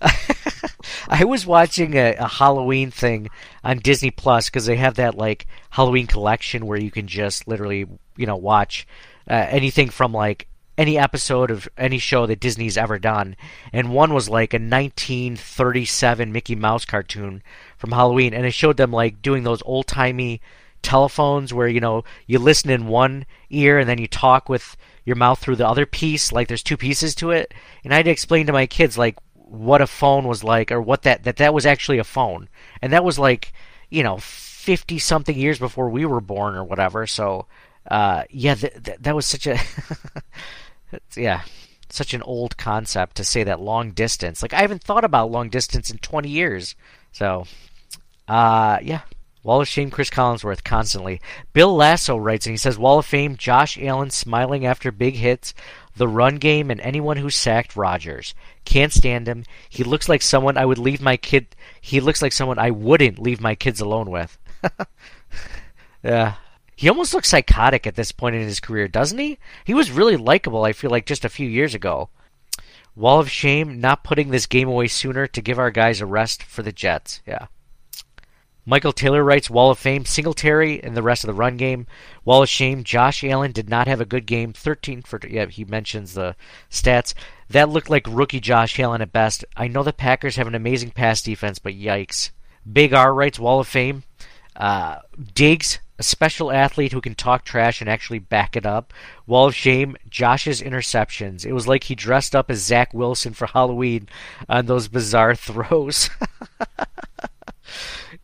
I 1.08 1.24
was 1.24 1.44
watching 1.44 1.94
a, 1.94 2.14
a, 2.14 2.28
Halloween 2.28 2.92
thing 2.92 3.30
on 3.64 3.78
Disney 3.78 4.12
Plus 4.12 4.48
because 4.48 4.66
they 4.66 4.76
have 4.76 4.94
that 4.94 5.16
like 5.16 5.46
Halloween 5.70 6.06
collection 6.06 6.66
where 6.66 6.78
you 6.78 6.92
can 6.92 7.08
just 7.08 7.48
literally 7.48 7.86
you 8.16 8.26
know 8.26 8.36
watch 8.36 8.86
uh, 9.28 9.46
anything 9.48 9.88
from 9.88 10.12
like 10.12 10.46
any 10.76 10.96
episode 10.96 11.50
of 11.50 11.68
any 11.76 11.98
show 11.98 12.26
that 12.26 12.38
Disney's 12.38 12.78
ever 12.78 12.98
done, 13.00 13.36
and 13.72 13.92
one 13.92 14.14
was 14.14 14.28
like 14.28 14.54
a 14.54 14.58
1937 14.58 16.30
Mickey 16.30 16.54
Mouse 16.54 16.84
cartoon 16.84 17.42
from 17.78 17.92
Halloween, 17.92 18.34
and 18.34 18.44
it 18.44 18.52
showed 18.52 18.76
them 18.76 18.90
like 18.90 19.22
doing 19.22 19.44
those 19.44 19.62
old 19.64 19.86
timey 19.86 20.40
telephones 20.82 21.52
where 21.52 21.66
you 21.66 21.80
know 21.80 22.04
you 22.26 22.38
listen 22.38 22.70
in 22.70 22.86
one 22.86 23.26
ear 23.50 23.78
and 23.78 23.88
then 23.88 23.98
you 23.98 24.06
talk 24.06 24.48
with 24.48 24.76
your 25.04 25.16
mouth 25.16 25.38
through 25.38 25.56
the 25.56 25.66
other 25.66 25.84
piece 25.84 26.30
like 26.30 26.46
there's 26.46 26.62
two 26.62 26.76
pieces 26.76 27.16
to 27.16 27.32
it 27.32 27.52
and 27.82 27.92
i 27.92 27.96
had 27.96 28.04
to 28.04 28.12
explain 28.12 28.46
to 28.46 28.52
my 28.52 28.64
kids 28.64 28.96
like 28.96 29.16
what 29.34 29.80
a 29.80 29.88
phone 29.88 30.28
was 30.28 30.44
like 30.44 30.70
or 30.70 30.80
what 30.80 31.02
that 31.02 31.24
that 31.24 31.38
that 31.38 31.52
was 31.52 31.66
actually 31.66 31.98
a 31.98 32.04
phone 32.04 32.48
and 32.80 32.92
that 32.92 33.02
was 33.02 33.18
like 33.18 33.52
you 33.90 34.04
know 34.04 34.18
50 34.18 35.00
something 35.00 35.36
years 35.36 35.58
before 35.58 35.90
we 35.90 36.04
were 36.04 36.20
born 36.20 36.54
or 36.54 36.62
whatever 36.62 37.08
so 37.08 37.46
uh, 37.90 38.22
yeah 38.30 38.54
th- 38.54 38.74
th- 38.84 38.98
that 39.00 39.16
was 39.16 39.26
such 39.26 39.48
a 39.48 39.58
yeah, 41.16 41.42
such 41.90 42.14
an 42.14 42.22
old 42.22 42.56
concept 42.56 43.16
to 43.16 43.24
say 43.24 43.44
that 43.44 43.60
long 43.60 43.92
distance. 43.92 44.42
Like 44.42 44.52
I 44.52 44.60
haven't 44.60 44.82
thought 44.82 45.04
about 45.04 45.30
long 45.30 45.48
distance 45.48 45.90
in 45.90 45.98
20 45.98 46.28
years. 46.28 46.74
So, 47.12 47.46
uh, 48.28 48.78
yeah. 48.82 49.00
Wall 49.42 49.62
of 49.62 49.68
Shame, 49.68 49.90
Chris 49.90 50.10
Collinsworth, 50.10 50.62
constantly. 50.62 51.20
Bill 51.52 51.74
Lasso 51.74 52.16
writes, 52.16 52.44
and 52.46 52.52
he 52.52 52.58
says, 52.58 52.78
Wall 52.78 52.98
of 52.98 53.06
Fame, 53.06 53.36
Josh 53.36 53.78
Allen 53.78 54.10
smiling 54.10 54.66
after 54.66 54.92
big 54.92 55.14
hits, 55.14 55.54
the 55.96 56.08
run 56.08 56.36
game, 56.36 56.70
and 56.70 56.80
anyone 56.80 57.16
who 57.16 57.30
sacked 57.30 57.76
Rodgers. 57.76 58.34
Can't 58.64 58.92
stand 58.92 59.26
him. 59.26 59.44
He 59.68 59.84
looks 59.84 60.08
like 60.08 60.22
someone 60.22 60.58
I 60.58 60.66
would 60.66 60.78
leave 60.78 61.00
my 61.00 61.16
kid. 61.16 61.56
He 61.80 62.00
looks 62.00 62.20
like 62.20 62.32
someone 62.32 62.58
I 62.58 62.70
wouldn't 62.70 63.18
leave 63.18 63.40
my 63.40 63.54
kids 63.54 63.80
alone 63.80 64.10
with. 64.10 64.36
yeah, 66.02 66.34
he 66.76 66.88
almost 66.88 67.14
looks 67.14 67.28
psychotic 67.28 67.86
at 67.86 67.94
this 67.94 68.12
point 68.12 68.36
in 68.36 68.42
his 68.42 68.60
career, 68.60 68.86
doesn't 68.86 69.18
he? 69.18 69.38
He 69.64 69.74
was 69.74 69.90
really 69.90 70.16
likable, 70.16 70.64
I 70.64 70.72
feel 70.72 70.90
like, 70.90 71.06
just 71.06 71.24
a 71.24 71.30
few 71.30 71.48
years 71.48 71.74
ago. 71.74 72.10
Wall 72.94 73.20
of 73.20 73.30
shame, 73.30 73.80
not 73.80 74.04
putting 74.04 74.30
this 74.30 74.46
game 74.46 74.68
away 74.68 74.88
sooner 74.88 75.26
to 75.28 75.40
give 75.40 75.58
our 75.58 75.70
guys 75.70 76.00
a 76.00 76.06
rest 76.06 76.42
for 76.42 76.62
the 76.62 76.72
Jets. 76.72 77.20
Yeah. 77.26 77.46
Michael 78.68 78.92
Taylor 78.92 79.24
writes 79.24 79.48
Wall 79.48 79.70
of 79.70 79.78
Fame, 79.78 80.04
Singletary, 80.04 80.82
and 80.82 80.94
the 80.94 81.02
rest 81.02 81.24
of 81.24 81.28
the 81.28 81.32
run 81.32 81.56
game. 81.56 81.86
Wall 82.26 82.42
of 82.42 82.50
Shame, 82.50 82.84
Josh 82.84 83.24
Allen 83.24 83.50
did 83.50 83.70
not 83.70 83.88
have 83.88 83.98
a 83.98 84.04
good 84.04 84.26
game. 84.26 84.52
13 84.52 85.00
for, 85.00 85.18
yeah, 85.26 85.46
he 85.46 85.64
mentions 85.64 86.12
the 86.12 86.36
stats. 86.70 87.14
That 87.48 87.70
looked 87.70 87.88
like 87.88 88.06
rookie 88.06 88.40
Josh 88.40 88.78
Allen 88.78 89.00
at 89.00 89.10
best. 89.10 89.42
I 89.56 89.68
know 89.68 89.82
the 89.82 89.94
Packers 89.94 90.36
have 90.36 90.46
an 90.46 90.54
amazing 90.54 90.90
pass 90.90 91.22
defense, 91.22 91.58
but 91.58 91.72
yikes. 91.72 92.30
Big 92.70 92.92
R 92.92 93.14
writes 93.14 93.38
Wall 93.38 93.58
of 93.58 93.66
Fame. 93.66 94.02
Uh, 94.54 94.98
Diggs, 95.34 95.78
a 95.98 96.02
special 96.02 96.52
athlete 96.52 96.92
who 96.92 97.00
can 97.00 97.14
talk 97.14 97.46
trash 97.46 97.80
and 97.80 97.88
actually 97.88 98.18
back 98.18 98.54
it 98.54 98.66
up. 98.66 98.92
Wall 99.26 99.46
of 99.46 99.54
Shame, 99.54 99.96
Josh's 100.10 100.60
interceptions. 100.60 101.46
It 101.46 101.54
was 101.54 101.66
like 101.66 101.84
he 101.84 101.94
dressed 101.94 102.36
up 102.36 102.50
as 102.50 102.58
Zach 102.58 102.92
Wilson 102.92 103.32
for 103.32 103.46
Halloween 103.46 104.10
on 104.46 104.66
those 104.66 104.88
bizarre 104.88 105.34
throws. 105.36 106.10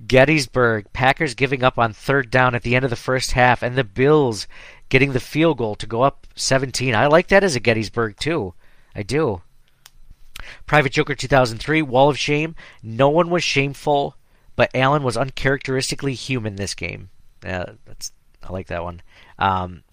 Gettysburg, 0.07 0.93
Packers 0.93 1.35
giving 1.35 1.63
up 1.63 1.79
on 1.79 1.93
third 1.93 2.31
down 2.31 2.55
at 2.55 2.63
the 2.63 2.75
end 2.75 2.85
of 2.85 2.91
the 2.91 2.97
first 2.97 3.33
half, 3.33 3.63
and 3.63 3.77
the 3.77 3.85
Bills 3.85 4.47
getting 4.89 5.13
the 5.13 5.21
field 5.21 5.59
goal 5.59 5.75
to 5.77 5.87
go 5.87 6.03
up 6.03 6.27
17. 6.35 6.95
I 6.95 7.07
like 7.07 7.29
that 7.29 7.45
as 7.45 7.57
a 7.57 7.61
Gettysburg, 7.61 8.17
too. 8.19 8.55
I 8.95 9.03
do. 9.03 9.43
Private 10.67 10.93
Joker 10.93 11.15
2003, 11.15 11.83
Wall 11.83 12.11
of 12.11 12.19
Shame. 12.19 12.55
No 12.83 13.09
one 13.09 13.31
was 13.31 13.43
shameful, 13.43 14.17
but 14.57 14.71
Allen 14.75 15.03
was 15.03 15.17
uncharacteristically 15.17 16.15
human 16.15 16.57
this 16.57 16.75
game. 16.75 17.11
Yeah, 17.43 17.73
that's 17.85 18.13
I 18.43 18.53
like 18.53 18.67
that 18.69 18.85
one. 18.85 19.03
Um, 19.39 19.85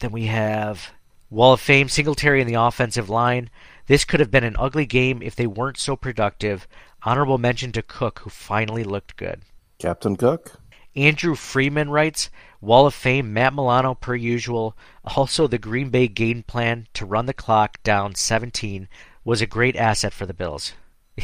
then 0.00 0.10
we 0.10 0.26
have 0.26 0.92
Wall 1.30 1.52
of 1.52 1.60
Fame, 1.60 1.88
Singletary 1.88 2.40
in 2.40 2.46
the 2.46 2.54
offensive 2.54 3.08
line. 3.08 3.50
This 3.86 4.04
could 4.04 4.20
have 4.20 4.30
been 4.30 4.44
an 4.44 4.56
ugly 4.58 4.86
game 4.86 5.22
if 5.22 5.34
they 5.34 5.46
weren't 5.46 5.78
so 5.78 5.96
productive. 5.96 6.66
Honorable 7.02 7.38
mention 7.38 7.72
to 7.72 7.82
Cook, 7.82 8.20
who 8.20 8.30
finally 8.30 8.84
looked 8.84 9.16
good. 9.16 9.42
Captain 9.78 10.16
Cook. 10.16 10.60
Andrew 10.96 11.36
Freeman 11.36 11.90
writes 11.90 12.28
Wall 12.60 12.86
of 12.86 12.94
Fame, 12.94 13.32
Matt 13.32 13.54
Milano, 13.54 13.94
per 13.94 14.16
usual. 14.16 14.76
Also, 15.04 15.46
the 15.46 15.58
Green 15.58 15.90
Bay 15.90 16.08
game 16.08 16.42
plan 16.42 16.88
to 16.94 17.06
run 17.06 17.26
the 17.26 17.32
clock 17.32 17.80
down 17.84 18.16
17 18.16 18.88
was 19.24 19.40
a 19.40 19.46
great 19.46 19.76
asset 19.76 20.12
for 20.12 20.26
the 20.26 20.34
Bills. 20.34 20.72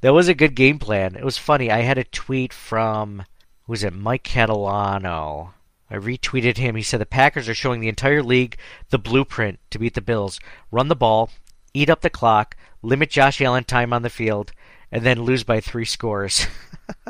that 0.00 0.12
was 0.12 0.28
a 0.28 0.34
good 0.34 0.54
game 0.54 0.78
plan. 0.78 1.16
It 1.16 1.24
was 1.24 1.38
funny. 1.38 1.70
I 1.70 1.80
had 1.80 1.98
a 1.98 2.04
tweet 2.04 2.52
from 2.52 3.24
who 3.62 3.72
was 3.72 3.82
it 3.82 3.94
Mike 3.94 4.24
Catalano. 4.24 5.54
I 5.88 5.94
retweeted 5.94 6.56
him. 6.56 6.74
He 6.74 6.82
said 6.82 7.00
the 7.00 7.06
Packers 7.06 7.48
are 7.48 7.54
showing 7.54 7.80
the 7.80 7.88
entire 7.88 8.22
league 8.22 8.58
the 8.90 8.98
blueprint 8.98 9.60
to 9.70 9.78
beat 9.78 9.94
the 9.94 10.00
Bills. 10.00 10.40
Run 10.70 10.88
the 10.88 10.96
ball, 10.96 11.30
eat 11.76 11.90
up 11.90 12.00
the 12.00 12.10
clock, 12.10 12.56
limit 12.82 13.10
Josh 13.10 13.40
Allen 13.40 13.64
time 13.64 13.92
on 13.92 14.02
the 14.02 14.10
field, 14.10 14.52
and 14.90 15.04
then 15.04 15.22
lose 15.22 15.44
by 15.44 15.60
three 15.60 15.84
scores. 15.84 16.46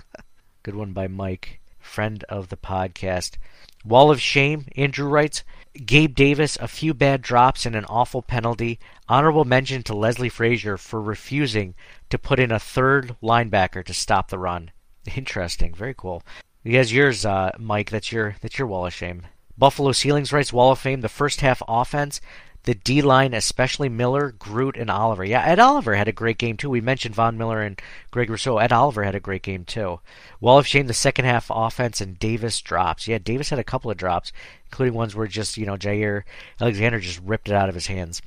Good 0.64 0.74
one 0.74 0.92
by 0.92 1.06
Mike, 1.06 1.60
friend 1.78 2.24
of 2.24 2.48
the 2.48 2.56
podcast. 2.56 3.36
Wall 3.84 4.10
of 4.10 4.20
Shame, 4.20 4.66
Andrew 4.76 5.08
writes. 5.08 5.44
Gabe 5.84 6.14
Davis, 6.14 6.56
a 6.56 6.66
few 6.66 6.94
bad 6.94 7.22
drops 7.22 7.66
and 7.66 7.76
an 7.76 7.84
awful 7.84 8.22
penalty. 8.22 8.80
Honorable 9.08 9.44
mention 9.44 9.82
to 9.84 9.94
Leslie 9.94 10.30
Frazier 10.30 10.76
for 10.76 11.00
refusing 11.00 11.74
to 12.10 12.18
put 12.18 12.40
in 12.40 12.50
a 12.50 12.58
third 12.58 13.14
linebacker 13.22 13.84
to 13.84 13.94
stop 13.94 14.28
the 14.28 14.38
run. 14.38 14.70
Interesting, 15.14 15.74
very 15.74 15.94
cool. 15.94 16.22
He 16.64 16.74
has 16.74 16.92
yours, 16.92 17.24
uh, 17.24 17.52
Mike. 17.58 17.90
That's 17.90 18.10
your 18.10 18.36
that's 18.40 18.58
your 18.58 18.66
wall 18.66 18.86
of 18.86 18.94
shame. 18.94 19.22
Buffalo 19.56 19.92
Ceilings 19.92 20.32
writes 20.32 20.52
Wall 20.52 20.72
of 20.72 20.78
Fame. 20.80 21.02
The 21.02 21.08
first 21.08 21.40
half 21.40 21.62
offense 21.68 22.20
the 22.66 22.74
D 22.74 23.00
line, 23.00 23.32
especially 23.32 23.88
Miller, 23.88 24.32
Groot, 24.32 24.76
and 24.76 24.90
Oliver. 24.90 25.24
Yeah, 25.24 25.44
Ed 25.44 25.60
Oliver 25.60 25.94
had 25.94 26.08
a 26.08 26.12
great 26.12 26.36
game 26.36 26.56
too. 26.56 26.68
We 26.68 26.80
mentioned 26.80 27.14
Von 27.14 27.38
Miller 27.38 27.62
and 27.62 27.80
Greg 28.10 28.28
Rousseau. 28.28 28.58
Ed 28.58 28.72
Oliver 28.72 29.04
had 29.04 29.14
a 29.14 29.20
great 29.20 29.42
game 29.42 29.64
too. 29.64 30.00
Wall 30.40 30.58
of 30.58 30.66
Shame, 30.66 30.88
the 30.88 30.92
second 30.92 31.24
half 31.24 31.46
offense, 31.48 32.00
and 32.00 32.18
Davis 32.18 32.60
drops. 32.60 33.06
Yeah, 33.06 33.18
Davis 33.18 33.50
had 33.50 33.60
a 33.60 33.64
couple 33.64 33.90
of 33.90 33.96
drops, 33.96 34.32
including 34.66 34.94
ones 34.94 35.14
where 35.14 35.28
just, 35.28 35.56
you 35.56 35.64
know, 35.64 35.76
Jaire 35.76 36.24
Alexander 36.60 36.98
just 36.98 37.20
ripped 37.24 37.48
it 37.48 37.54
out 37.54 37.68
of 37.68 37.74
his 37.74 37.86
hands. 37.86 38.20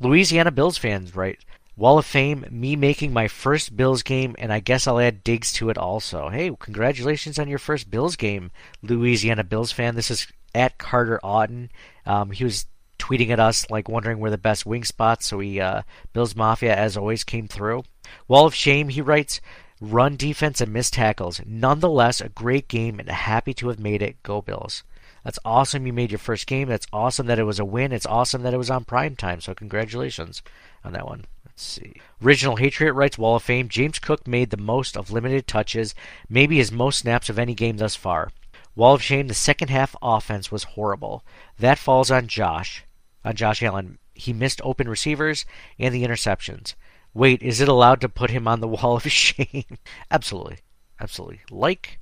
Louisiana 0.00 0.50
Bills 0.50 0.78
fans, 0.78 1.14
right? 1.14 1.38
Wall 1.76 1.98
of 1.98 2.06
Fame, 2.06 2.46
me 2.50 2.76
making 2.76 3.12
my 3.12 3.28
first 3.28 3.76
Bills 3.76 4.02
game, 4.02 4.34
and 4.38 4.52
I 4.52 4.60
guess 4.60 4.86
I'll 4.86 5.00
add 5.00 5.24
Diggs 5.24 5.52
to 5.54 5.68
it 5.68 5.76
also. 5.76 6.30
Hey, 6.30 6.50
congratulations 6.58 7.38
on 7.38 7.48
your 7.48 7.58
first 7.58 7.90
Bills 7.90 8.16
game, 8.16 8.50
Louisiana 8.80 9.44
Bills 9.44 9.72
fan. 9.72 9.94
This 9.94 10.10
is 10.10 10.26
at 10.54 10.78
Carter 10.78 11.20
Auden. 11.22 11.68
Um, 12.06 12.30
he 12.30 12.44
was 12.44 12.66
tweeting 13.04 13.28
at 13.28 13.40
us, 13.40 13.68
like 13.70 13.88
wondering 13.88 14.18
where 14.18 14.30
the 14.30 14.38
best 14.38 14.64
wing 14.64 14.82
spots. 14.82 15.26
So 15.26 15.38
he, 15.40 15.60
uh, 15.60 15.82
Bills 16.14 16.34
Mafia, 16.34 16.74
as 16.74 16.96
always, 16.96 17.22
came 17.22 17.48
through. 17.48 17.84
Wall 18.28 18.46
of 18.46 18.54
Shame, 18.54 18.88
he 18.88 19.02
writes, 19.02 19.42
run 19.80 20.16
defense 20.16 20.62
and 20.62 20.72
missed 20.72 20.94
tackles. 20.94 21.42
Nonetheless, 21.44 22.22
a 22.22 22.30
great 22.30 22.66
game 22.66 22.98
and 22.98 23.08
happy 23.10 23.52
to 23.54 23.68
have 23.68 23.78
made 23.78 24.00
it. 24.00 24.22
Go 24.22 24.40
Bills. 24.40 24.84
That's 25.22 25.38
awesome 25.44 25.86
you 25.86 25.92
made 25.92 26.12
your 26.12 26.18
first 26.18 26.46
game. 26.46 26.68
That's 26.68 26.86
awesome 26.92 27.26
that 27.26 27.38
it 27.38 27.44
was 27.44 27.58
a 27.58 27.64
win. 27.64 27.92
It's 27.92 28.06
awesome 28.06 28.42
that 28.42 28.54
it 28.54 28.58
was 28.58 28.70
on 28.70 28.84
prime 28.84 29.16
time. 29.16 29.40
So 29.40 29.54
congratulations 29.54 30.42
on 30.82 30.92
that 30.92 31.06
one. 31.06 31.24
Let's 31.44 31.62
see. 31.62 31.94
Original 32.22 32.56
Hatriot 32.56 32.94
writes 32.94 33.18
Wall 33.18 33.36
of 33.36 33.42
Fame. 33.42 33.68
James 33.68 33.98
Cook 33.98 34.26
made 34.26 34.50
the 34.50 34.56
most 34.56 34.96
of 34.96 35.10
limited 35.10 35.46
touches, 35.46 35.94
maybe 36.28 36.56
his 36.56 36.72
most 36.72 37.00
snaps 37.00 37.28
of 37.28 37.38
any 37.38 37.54
game 37.54 37.76
thus 37.76 37.96
far. 37.96 38.32
Wall 38.76 38.94
of 38.94 39.02
Shame, 39.02 39.28
the 39.28 39.34
second 39.34 39.68
half 39.68 39.94
offense 40.02 40.50
was 40.50 40.64
horrible. 40.64 41.22
That 41.58 41.78
falls 41.78 42.10
on 42.10 42.26
Josh, 42.26 42.84
on 43.24 43.34
Josh 43.34 43.62
Allen. 43.62 43.98
He 44.14 44.32
missed 44.32 44.60
open 44.64 44.88
receivers 44.88 45.44
and 45.78 45.94
the 45.94 46.04
interceptions. 46.04 46.74
Wait, 47.12 47.42
is 47.42 47.60
it 47.60 47.68
allowed 47.68 48.00
to 48.00 48.08
put 48.08 48.30
him 48.30 48.46
on 48.46 48.60
the 48.60 48.68
wall 48.76 48.96
of 48.96 49.10
shame? 49.10 49.78
Absolutely. 50.10 50.58
Absolutely. 51.00 51.40
Like 51.50 51.98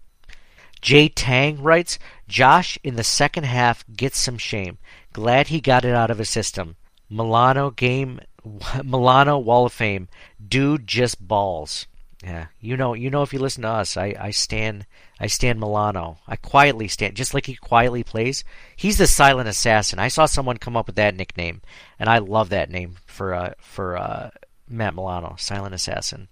Jay 0.81 1.09
Tang 1.09 1.63
writes, 1.63 1.99
Josh 2.29 2.79
in 2.83 2.97
the 2.97 3.05
second 3.05 3.45
half 3.45 3.85
gets 3.95 4.19
some 4.19 4.39
shame. 4.39 4.79
Glad 5.13 5.49
he 5.49 5.61
got 5.61 5.85
it 5.85 5.95
out 5.95 6.11
of 6.11 6.19
his 6.19 6.29
system. 6.29 6.77
Milano 7.09 7.71
game 7.71 8.21
Milano 8.85 9.39
Wall 9.39 9.67
of 9.67 9.73
Fame. 9.73 10.09
Dude 10.47 10.87
just 10.87 11.27
balls. 11.27 11.87
Yeah, 12.23 12.47
you 12.61 12.77
know, 12.77 12.95
you 12.95 13.11
know. 13.11 13.23
If 13.23 13.33
you 13.33 13.41
listen 13.41 13.63
to 13.63 13.69
us, 13.69 13.97
I, 13.97 14.15
I 14.19 14.31
stand, 14.31 14.87
I 15.19 15.27
stand 15.27 15.59
Milano. 15.59 16.19
I 16.29 16.37
quietly 16.37 16.87
stand, 16.87 17.17
just 17.17 17.35
like 17.35 17.47
he 17.47 17.57
quietly 17.57 18.05
plays. 18.05 18.45
He's 18.77 18.99
the 18.99 19.09
silent 19.09 19.49
assassin. 19.49 19.99
I 19.99 20.07
saw 20.07 20.27
someone 20.27 20.59
come 20.59 20.77
up 20.77 20.87
with 20.87 20.97
that 20.97 21.17
nickname, 21.17 21.63
and 21.99 22.09
I 22.09 22.19
love 22.19 22.51
that 22.51 22.71
name 22.71 22.97
for 23.07 23.35
uh, 23.35 23.55
for 23.61 23.97
uh, 23.97 24.31
Matt 24.69 24.95
Milano, 24.95 25.35
silent 25.37 25.75
assassin. 25.75 26.29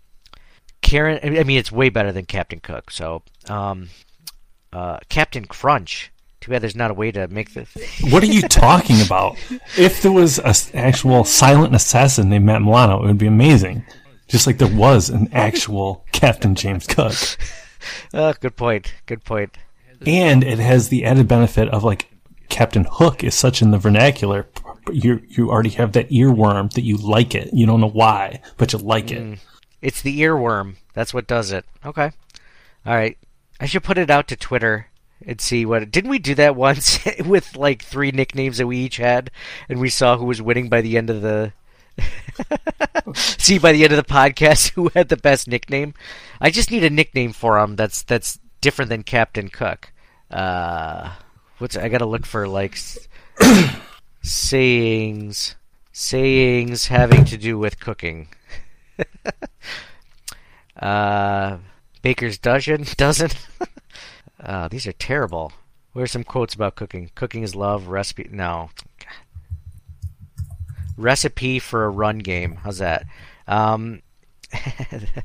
Karen, 0.81 1.19
I 1.23 1.43
mean, 1.43 1.59
it's 1.59 1.73
way 1.73 1.89
better 1.89 2.13
than 2.13 2.25
Captain 2.25 2.61
Cook. 2.61 2.91
So, 2.91 3.23
um, 3.49 3.89
uh, 4.73 4.99
Captain 5.09 5.45
Crunch. 5.45 6.13
Too 6.41 6.53
bad 6.53 6.63
there's 6.63 6.77
not 6.77 6.91
a 6.91 6.95
way 6.95 7.13
to 7.13 7.29
make 7.29 7.53
this. 7.53 7.69
what 8.11 8.23
are 8.23 8.27
you 8.27 8.43
talking 8.43 9.03
about? 9.03 9.37
If 9.77 10.01
there 10.01 10.13
was 10.13 10.39
an 10.39 10.55
actual 10.73 11.25
silent 11.25 11.75
assassin 11.75 12.31
named 12.31 12.47
Matt 12.47 12.63
Milano, 12.63 13.03
it 13.03 13.07
would 13.09 13.19
be 13.19 13.27
amazing. 13.27 13.85
Just 14.31 14.47
like 14.47 14.59
there 14.59 14.75
was 14.75 15.11
an 15.11 15.29
actual 15.33 16.07
Captain 16.13 16.55
James 16.55 16.87
Cook. 16.87 17.15
Uh, 18.15 18.33
good 18.41 18.57
point. 18.57 18.95
Good 19.07 19.25
point. 19.25 19.59
And 20.07 20.43
it 20.45 20.59
has 20.59 20.89
the 20.89 21.05
added 21.05 21.29
benefit 21.29 21.69
of 21.69 21.85
like 21.85 22.11
Captain 22.49 22.87
Hook 22.91 23.23
is 23.25 23.35
such 23.35 23.61
in 23.61 23.71
the 23.71 23.79
vernacular. 23.79 24.49
You 24.93 25.23
you 25.29 25.51
already 25.51 25.71
have 25.71 25.93
that 25.93 26.11
earworm 26.11 26.73
that 26.73 26.83
you 26.83 26.97
like 26.97 27.35
it. 27.35 27.51
You 27.53 27.67
don't 27.67 27.81
know 27.81 27.89
why, 27.89 28.41
but 28.57 28.73
you 28.73 28.79
like 28.79 29.11
it. 29.11 29.23
Mm. 29.23 29.39
It's 29.83 30.01
the 30.01 30.21
earworm. 30.21 30.77
That's 30.95 31.13
what 31.13 31.27
does 31.27 31.53
it. 31.53 31.65
Okay. 31.85 32.13
All 32.87 32.95
right. 32.95 33.19
I 33.61 33.67
should 33.67 33.83
put 33.83 33.99
it 33.99 34.11
out 34.11 34.29
to 34.29 34.37
Twitter 34.37 34.87
and 35.27 35.41
see 35.41 35.67
what. 35.67 35.91
Didn't 35.91 36.11
we 36.11 36.19
do 36.19 36.35
that 36.37 36.57
once 36.69 36.99
with 37.25 37.57
like 37.57 37.83
three 37.83 38.11
nicknames 38.11 38.59
that 38.59 38.67
we 38.67 38.79
each 38.79 38.99
had, 38.99 39.31
and 39.69 39.81
we 39.81 39.91
saw 39.91 40.17
who 40.17 40.25
was 40.25 40.43
winning 40.43 40.69
by 40.69 40.81
the 40.81 40.97
end 40.97 41.11
of 41.11 41.23
the. 41.23 41.53
see 43.15 43.59
by 43.59 43.73
the 43.73 43.85
end 43.85 43.93
of 43.93 43.97
the 43.97 44.15
podcast 44.15 44.71
who 44.71 44.91
had 44.95 45.09
the 45.09 45.17
best 45.17 45.49
nickname. 45.49 45.95
I 46.41 46.51
just 46.51 46.71
need 46.71 46.85
a 46.85 46.91
nickname 46.91 47.33
for 47.33 47.59
him 47.59 47.77
that's 47.77 48.03
that's 48.03 48.39
different 48.61 48.89
than 48.89 49.03
Captain 49.03 49.49
Cook. 49.49 49.93
Uh, 50.31 51.13
what's 51.59 51.77
I 51.77 51.89
gotta 51.89 52.07
look 52.07 52.27
for 52.27 52.47
like 52.49 52.79
sayings 54.23 55.57
sayings 55.93 56.87
having 56.87 57.25
to 57.27 57.37
do 57.37 57.59
with 57.59 57.79
cooking. 57.81 58.29
uh, 60.77 61.59
Baker's 62.03 62.39
dozen 62.39 62.87
dozen. 62.97 63.31
uh, 64.43 64.69
these 64.69 64.87
are 64.87 64.93
terrible. 64.93 65.53
Where's 65.93 66.13
some 66.13 66.25
quotes 66.25 66.55
about 66.55 66.77
cooking? 66.77 67.11
Cooking 67.15 67.43
is 67.43 67.55
love. 67.55 67.89
Recipe. 67.89 68.29
No. 68.31 68.71
Recipe 71.01 71.59
for 71.59 71.85
a 71.85 71.91
run 71.91 72.19
game. 72.19 72.57
How's 72.57 72.79
that? 72.79 73.05
Um, 73.47 74.03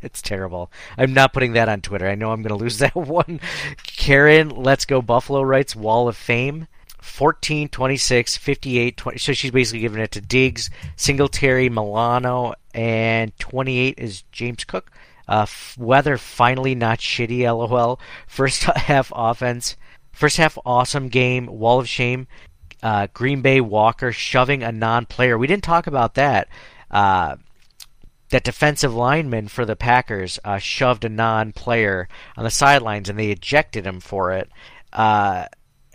it's 0.02 0.22
terrible. 0.22 0.72
I'm 0.98 1.14
not 1.14 1.34
putting 1.34 1.54
that 1.54 1.70
on 1.70 1.82
Twitter. 1.82 2.08
I 2.08 2.16
know 2.16 2.32
I'm 2.32 2.42
going 2.42 2.58
to 2.58 2.64
lose 2.64 2.78
that 2.80 2.96
one. 2.96 3.40
Karen, 3.84 4.50
Let's 4.50 4.86
Go 4.86 5.02
Buffalo 5.02 5.42
writes 5.42 5.76
Wall 5.76 6.08
of 6.08 6.18
Fame. 6.18 6.68
14, 7.02 7.70
26, 7.70 8.36
58, 8.36 8.98
20. 8.98 9.18
So 9.20 9.34
she's 9.34 9.52
basically 9.52 9.80
giving 9.80 10.02
it 10.02 10.12
to 10.12 10.22
Diggs, 10.22 10.72
Singletary, 10.96 11.70
Milano, 11.70 12.56
and 12.74 13.38
28 13.38 14.00
is 14.00 14.24
James 14.32 14.64
Cook. 14.64 14.92
Uh, 15.28 15.46
weather 15.78 16.18
finally 16.18 16.76
not 16.76 17.00
shitty, 17.00 17.44
lol. 17.46 18.00
First 18.28 18.64
half 18.64 19.12
offense. 19.16 19.78
First 20.12 20.38
half 20.38 20.58
awesome 20.66 21.10
game. 21.10 21.46
Wall 21.46 21.80
of 21.80 21.88
Shame. 21.88 22.28
Uh, 22.86 23.08
Green 23.16 23.42
Bay 23.42 23.62
Walker 23.62 24.12
shoving 24.12 24.62
a 24.62 24.72
non 24.72 25.08
player. 25.08 25.40
We 25.40 25.48
didn't 25.48 25.64
talk 25.64 25.88
about 25.88 26.14
that. 26.14 26.48
Uh, 26.92 27.38
that 28.30 28.44
defensive 28.44 28.94
lineman 28.94 29.48
for 29.48 29.66
the 29.66 29.76
Packers 29.76 30.38
uh, 30.46 30.60
shoved 30.60 31.04
a 31.04 31.10
non-player 31.10 32.08
on 32.38 32.44
the 32.44 32.52
sidelines, 32.52 33.10
and 33.10 33.18
they 33.18 33.32
ejected 33.32 33.88
him 33.88 34.00
for 34.00 34.34
it. 34.34 34.52
Uh, 34.94 35.46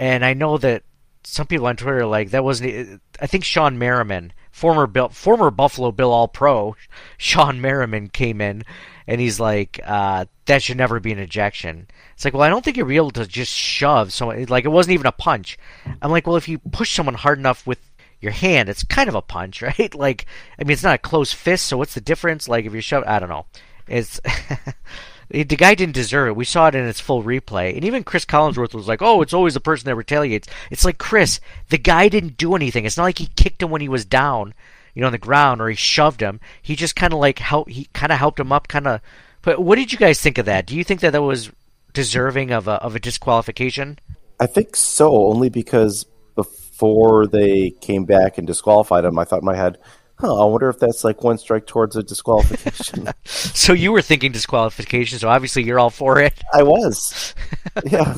and 0.00 0.24
I 0.24 0.34
know 0.34 0.58
that 0.58 0.82
some 1.24 1.46
people 1.46 1.66
on 1.66 1.76
Twitter 1.76 2.00
are 2.00 2.06
like 2.06 2.30
that 2.30 2.44
wasn't. 2.44 3.00
I 3.20 3.26
think 3.26 3.44
Shawne 3.44 3.76
Merriman, 3.76 4.32
former 4.50 4.86
Bill, 4.86 5.08
former 5.08 5.50
Buffalo 5.50 5.92
Bill 5.92 6.12
All 6.12 6.28
Pro, 6.28 6.76
Shawne 7.18 7.58
Merriman 7.60 8.08
came 8.08 8.40
in, 8.40 8.64
and 9.06 9.20
he's 9.20 9.38
like, 9.38 9.80
uh, 9.84 10.26
that 10.46 10.62
should 10.62 10.76
never 10.76 11.00
be 11.00 11.12
an 11.12 11.18
ejection. 11.18 11.88
It's 12.14 12.24
like, 12.24 12.34
well, 12.34 12.42
I 12.42 12.48
don't 12.48 12.64
think 12.64 12.76
you're 12.76 12.90
able 12.92 13.10
to 13.12 13.26
just 13.26 13.52
shove 13.52 14.12
someone. 14.12 14.44
Like 14.46 14.64
it 14.64 14.68
wasn't 14.68 14.94
even 14.94 15.06
a 15.06 15.12
punch. 15.12 15.58
I'm 16.00 16.10
like, 16.10 16.26
well, 16.26 16.36
if 16.36 16.48
you 16.48 16.58
push 16.58 16.92
someone 16.94 17.14
hard 17.14 17.38
enough 17.38 17.66
with 17.66 17.78
your 18.20 18.32
hand, 18.32 18.68
it's 18.68 18.84
kind 18.84 19.08
of 19.08 19.14
a 19.14 19.22
punch, 19.22 19.62
right? 19.78 19.94
Like, 19.94 20.26
I 20.58 20.64
mean, 20.64 20.72
it's 20.72 20.82
not 20.82 20.94
a 20.94 20.98
closed 20.98 21.34
fist, 21.34 21.66
so 21.66 21.76
what's 21.76 21.94
the 21.94 22.00
difference? 22.00 22.48
Like, 22.48 22.64
if 22.64 22.74
you 22.74 22.80
shove, 22.80 23.04
I 23.06 23.18
don't 23.18 23.28
know. 23.28 23.46
It's 23.86 24.20
the 25.30 25.44
guy 25.44 25.74
didn't 25.74 25.94
deserve 25.94 26.28
it. 26.28 26.36
We 26.36 26.44
saw 26.44 26.66
it 26.66 26.74
in 26.74 26.86
its 26.86 27.00
full 27.00 27.22
replay, 27.22 27.74
and 27.74 27.84
even 27.84 28.04
Chris 28.04 28.24
Collinsworth 28.24 28.74
was 28.74 28.88
like, 28.88 29.00
"Oh, 29.00 29.22
it's 29.22 29.32
always 29.32 29.54
the 29.54 29.60
person 29.60 29.86
that 29.86 29.94
retaliates." 29.94 30.48
It's 30.70 30.84
like 30.84 30.98
Chris, 30.98 31.40
the 31.68 31.78
guy 31.78 32.08
didn't 32.08 32.36
do 32.36 32.56
anything. 32.56 32.84
It's 32.84 32.96
not 32.96 33.04
like 33.04 33.18
he 33.18 33.30
kicked 33.36 33.62
him 33.62 33.70
when 33.70 33.80
he 33.80 33.88
was 33.88 34.04
down, 34.04 34.54
you 34.94 35.00
know, 35.00 35.06
on 35.06 35.12
the 35.12 35.18
ground, 35.18 35.60
or 35.60 35.68
he 35.68 35.76
shoved 35.76 36.20
him. 36.20 36.40
He 36.60 36.74
just 36.74 36.96
kind 36.96 37.12
of 37.12 37.20
like 37.20 37.38
help. 37.38 37.68
He 37.68 37.88
kind 37.92 38.12
of 38.12 38.18
helped 38.18 38.40
him 38.40 38.52
up, 38.52 38.66
kind 38.66 38.88
of. 38.88 39.00
But 39.42 39.60
what 39.60 39.76
did 39.76 39.92
you 39.92 39.98
guys 39.98 40.20
think 40.20 40.38
of 40.38 40.46
that? 40.46 40.66
Do 40.66 40.76
you 40.76 40.84
think 40.84 41.00
that 41.00 41.12
that 41.12 41.22
was 41.22 41.50
deserving 41.92 42.50
of 42.50 42.66
a 42.66 42.72
of 42.72 42.96
a 42.96 43.00
disqualification? 43.00 43.98
I 44.40 44.46
think 44.46 44.74
so, 44.74 45.26
only 45.26 45.48
because 45.48 46.06
before 46.34 47.26
they 47.26 47.70
came 47.80 48.04
back 48.04 48.38
and 48.38 48.46
disqualified 48.46 49.04
him, 49.04 49.18
I 49.18 49.24
thought 49.24 49.42
in 49.42 49.46
my 49.46 49.54
head, 49.54 49.78
huh, 50.20 50.42
I 50.42 50.44
wonder 50.44 50.68
if 50.68 50.78
that's 50.78 51.04
like 51.04 51.22
one 51.24 51.38
strike 51.38 51.66
towards 51.66 51.96
a 51.96 52.02
disqualification. 52.02 53.08
so 53.24 53.72
you 53.72 53.92
were 53.92 54.02
thinking 54.02 54.32
disqualification, 54.32 55.18
so 55.18 55.28
obviously 55.28 55.62
you're 55.62 55.78
all 55.78 55.90
for 55.90 56.20
it. 56.20 56.40
I 56.52 56.62
was. 56.62 57.34
Yeah. 57.84 58.14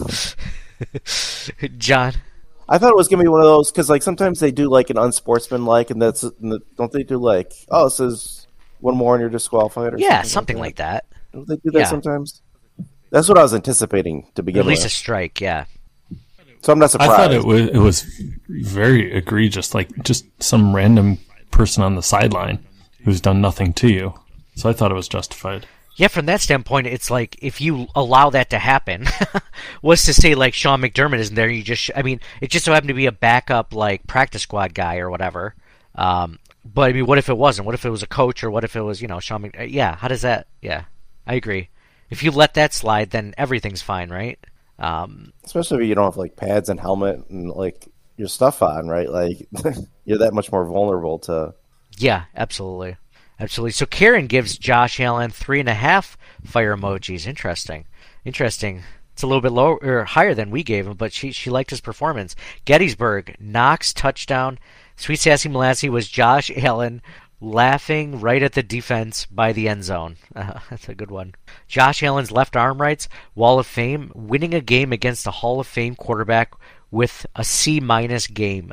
John? 1.79 2.15
I 2.69 2.79
thought 2.79 2.91
it 2.91 2.97
was 2.97 3.09
gonna 3.09 3.23
be 3.23 3.29
one 3.29 3.41
of 3.41 3.47
those 3.47 3.71
because 3.71 3.91
like 3.91 4.03
sometimes 4.03 4.41
they 4.41 4.51
do 4.51 4.69
like 4.69 4.91
an 4.91 4.99
unsportsmanlike, 4.99 5.91
and 5.91 6.01
that's 6.01 6.23
don't 6.77 6.93
they 6.93 7.03
do 7.03 7.19
like 7.19 7.53
oh 7.71 7.85
this 7.85 8.01
is 8.01 8.47
one 8.81 8.97
more 8.97 9.15
and 9.15 9.21
you're 9.21 9.31
disqualified 9.31 9.95
or 9.95 9.99
yeah 9.99 10.23
something, 10.23 10.29
something 10.31 10.59
like 10.59 10.77
that. 10.77 10.93
like 10.95 11.03
that. 11.11 11.33
Don't 11.33 11.49
they 11.49 11.57
do 11.57 11.71
that 11.73 11.79
Yeah. 11.81 11.85
sometimes? 11.87 12.43
That's 13.11 13.29
what 13.29 13.37
I 13.39 13.43
was 13.43 13.53
anticipating 13.55 14.27
to 14.37 14.43
begin 14.43 14.61
with. 14.61 14.67
At 14.67 14.71
least 14.71 14.87
a 14.87 14.89
strike, 14.89 15.41
yeah. 15.41 15.67
So 16.63 16.73
I'm 16.73 16.79
not 16.79 16.91
surprised. 16.91 17.13
I 17.13 17.17
thought 17.17 17.33
it 17.35 17.45
was 17.45 17.61
it 17.69 17.79
was 17.79 18.03
very 18.49 19.13
egregious, 19.13 19.75
like 19.75 19.91
just 20.03 20.25
some 20.43 20.75
random 20.75 21.19
person 21.53 21.83
on 21.83 21.95
the 21.95 22.03
sideline 22.03 22.65
who's 23.05 23.21
done 23.21 23.41
nothing 23.41 23.73
to 23.75 23.89
you. 23.89 24.15
So 24.57 24.69
I 24.69 24.73
thought 24.73 24.91
it 24.91 24.97
was 24.97 25.09
justified. 25.09 25.67
Yeah, 25.97 26.09
from 26.09 26.27
that 26.27 26.41
standpoint, 26.41 26.87
it's 26.87 27.11
like 27.11 27.37
if 27.43 27.61
you 27.61 27.87
allow 27.95 28.31
that 28.31 28.51
to 28.51 28.59
happen, 28.59 29.07
what's 29.83 30.07
to 30.07 30.15
say 30.15 30.35
like 30.35 30.55
Sean 30.55 30.81
McDermott 30.81 31.19
isn't 31.19 31.35
there? 31.35 31.51
You 31.51 31.63
just, 31.63 31.91
I 31.95 32.03
mean, 32.03 32.21
it 32.41 32.51
just 32.51 32.65
so 32.65 32.73
happened 32.73 32.89
to 32.89 32.95
be 32.95 33.07
a 33.07 33.13
backup 33.13 33.75
like 33.75 34.07
practice 34.07 34.43
squad 34.43 34.75
guy 34.75 34.99
or 34.99 35.11
whatever. 35.11 35.55
Um, 35.95 36.39
but 36.65 36.91
I 36.91 36.93
mean, 36.93 37.07
what 37.07 37.19
if 37.19 37.29
it 37.29 37.37
wasn't? 37.37 37.67
What 37.67 37.75
if 37.75 37.85
it 37.85 37.91
was 37.91 38.03
a 38.03 38.07
coach 38.07 38.43
or 38.43 38.51
what 38.51 38.65
if 38.65 38.75
it 38.75 38.81
was, 38.81 39.03
you 39.03 39.09
know, 39.09 39.21
Sean? 39.21 39.43
Mc- 39.43 39.69
yeah, 39.69 39.97
how 39.97 40.09
does 40.09 40.23
that? 40.23 40.47
Yeah, 40.63 40.85
I 41.27 41.35
agree. 41.35 41.69
If 42.09 42.23
you 42.23 42.31
let 42.31 42.55
that 42.55 42.73
slide, 42.73 43.11
then 43.11 43.35
everything's 43.37 43.83
fine, 43.83 44.11
right? 44.11 44.39
Um, 44.79 45.33
Especially 45.45 45.83
if 45.83 45.89
you 45.89 45.95
don't 45.95 46.05
have 46.05 46.17
like 46.17 46.37
pads 46.37 46.69
and 46.69 46.81
helmet 46.81 47.25
and 47.29 47.51
like 47.51 47.87
your 48.17 48.29
stuff 48.29 48.63
on, 48.63 48.89
right? 48.89 49.11
Like 49.11 49.47
you're 50.05 50.19
that 50.19 50.35
much 50.35 50.51
more 50.51 50.65
vulnerable 50.65 51.19
to. 51.21 51.55
Yeah, 51.97 52.25
absolutely. 52.35 52.97
Absolutely. 53.39 53.73
So 53.73 53.87
Karen 53.87 54.27
gives 54.27 54.57
Josh 54.57 55.01
Allen 55.01 55.31
three 55.31 55.61
and 55.61 55.69
a 55.69 55.75
half 55.75 56.17
fire 56.45 56.77
emojis. 56.77 57.27
Interesting. 57.27 57.87
Interesting. 58.25 58.83
It's 59.13 59.23
a 59.23 59.27
little 59.27 59.41
bit 59.41 59.53
lower 59.53 59.77
or 59.83 60.05
higher 60.05 60.35
than 60.35 60.51
we 60.51 60.63
gave 60.63 60.87
him, 60.87 60.95
but 60.95 61.13
she 61.13 61.33
she 61.33 61.51
liked 61.51 61.71
his 61.71 61.81
performance. 61.81 62.35
Gettysburg, 62.65 63.37
Knox 63.39 63.93
touchdown. 63.93 64.59
Sweet 64.97 65.19
Sassy 65.19 65.49
Molassy 65.49 65.89
was 65.89 66.09
Josh 66.09 66.51
Allen 66.57 67.03
laughing 67.41 68.21
right 68.21 68.43
at 68.43 68.53
the 68.53 68.63
defense 68.63 69.27
by 69.27 69.53
the 69.53 69.69
end 69.69 69.85
zone. 69.85 70.17
Uh, 70.35 70.61
that's 70.71 70.89
a 70.89 70.95
good 70.95 71.11
one. 71.11 71.35
Josh 71.69 72.03
Allen's 72.03 72.31
left 72.31 72.57
arm 72.57 72.81
rights, 72.81 73.09
Wall 73.35 73.59
of 73.59 73.67
Fame, 73.67 74.13
winning 74.15 74.55
a 74.55 74.61
game 74.61 74.93
against 74.93 75.27
a 75.27 75.33
Hall 75.33 75.59
of 75.61 75.67
Fame 75.67 75.97
quarterback 75.97 76.53
with 76.93 77.27
a 77.35 77.43
C 77.43 77.81
minus 77.81 78.29
game. 78.29 78.73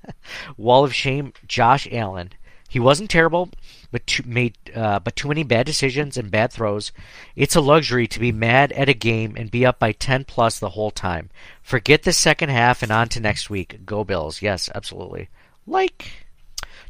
Wall 0.56 0.84
of 0.84 0.94
Shame, 0.94 1.32
Josh 1.48 1.88
Allen. 1.90 2.30
He 2.68 2.78
wasn't 2.78 3.10
terrible, 3.10 3.50
but 3.90 4.06
too, 4.06 4.24
made 4.26 4.56
uh, 4.74 4.98
but 4.98 5.16
too 5.16 5.28
many 5.28 5.44
bad 5.44 5.64
decisions 5.64 6.16
and 6.16 6.30
bad 6.30 6.52
throws. 6.52 6.92
It's 7.36 7.54
a 7.56 7.60
luxury 7.60 8.06
to 8.08 8.20
be 8.20 8.32
mad 8.32 8.72
at 8.72 8.88
a 8.88 8.94
game 8.94 9.34
and 9.36 9.50
be 9.50 9.64
up 9.64 9.78
by 9.78 9.92
10 9.92 10.24
plus 10.24 10.58
the 10.58 10.70
whole 10.70 10.90
time. 10.90 11.30
Forget 11.62 12.02
the 12.02 12.12
second 12.12 12.50
half 12.50 12.82
and 12.82 12.90
on 12.92 13.08
to 13.10 13.20
next 13.20 13.48
week. 13.48 13.86
Go 13.86 14.04
Bills. 14.04 14.42
Yes, 14.42 14.68
absolutely. 14.74 15.28
Like 15.66 16.10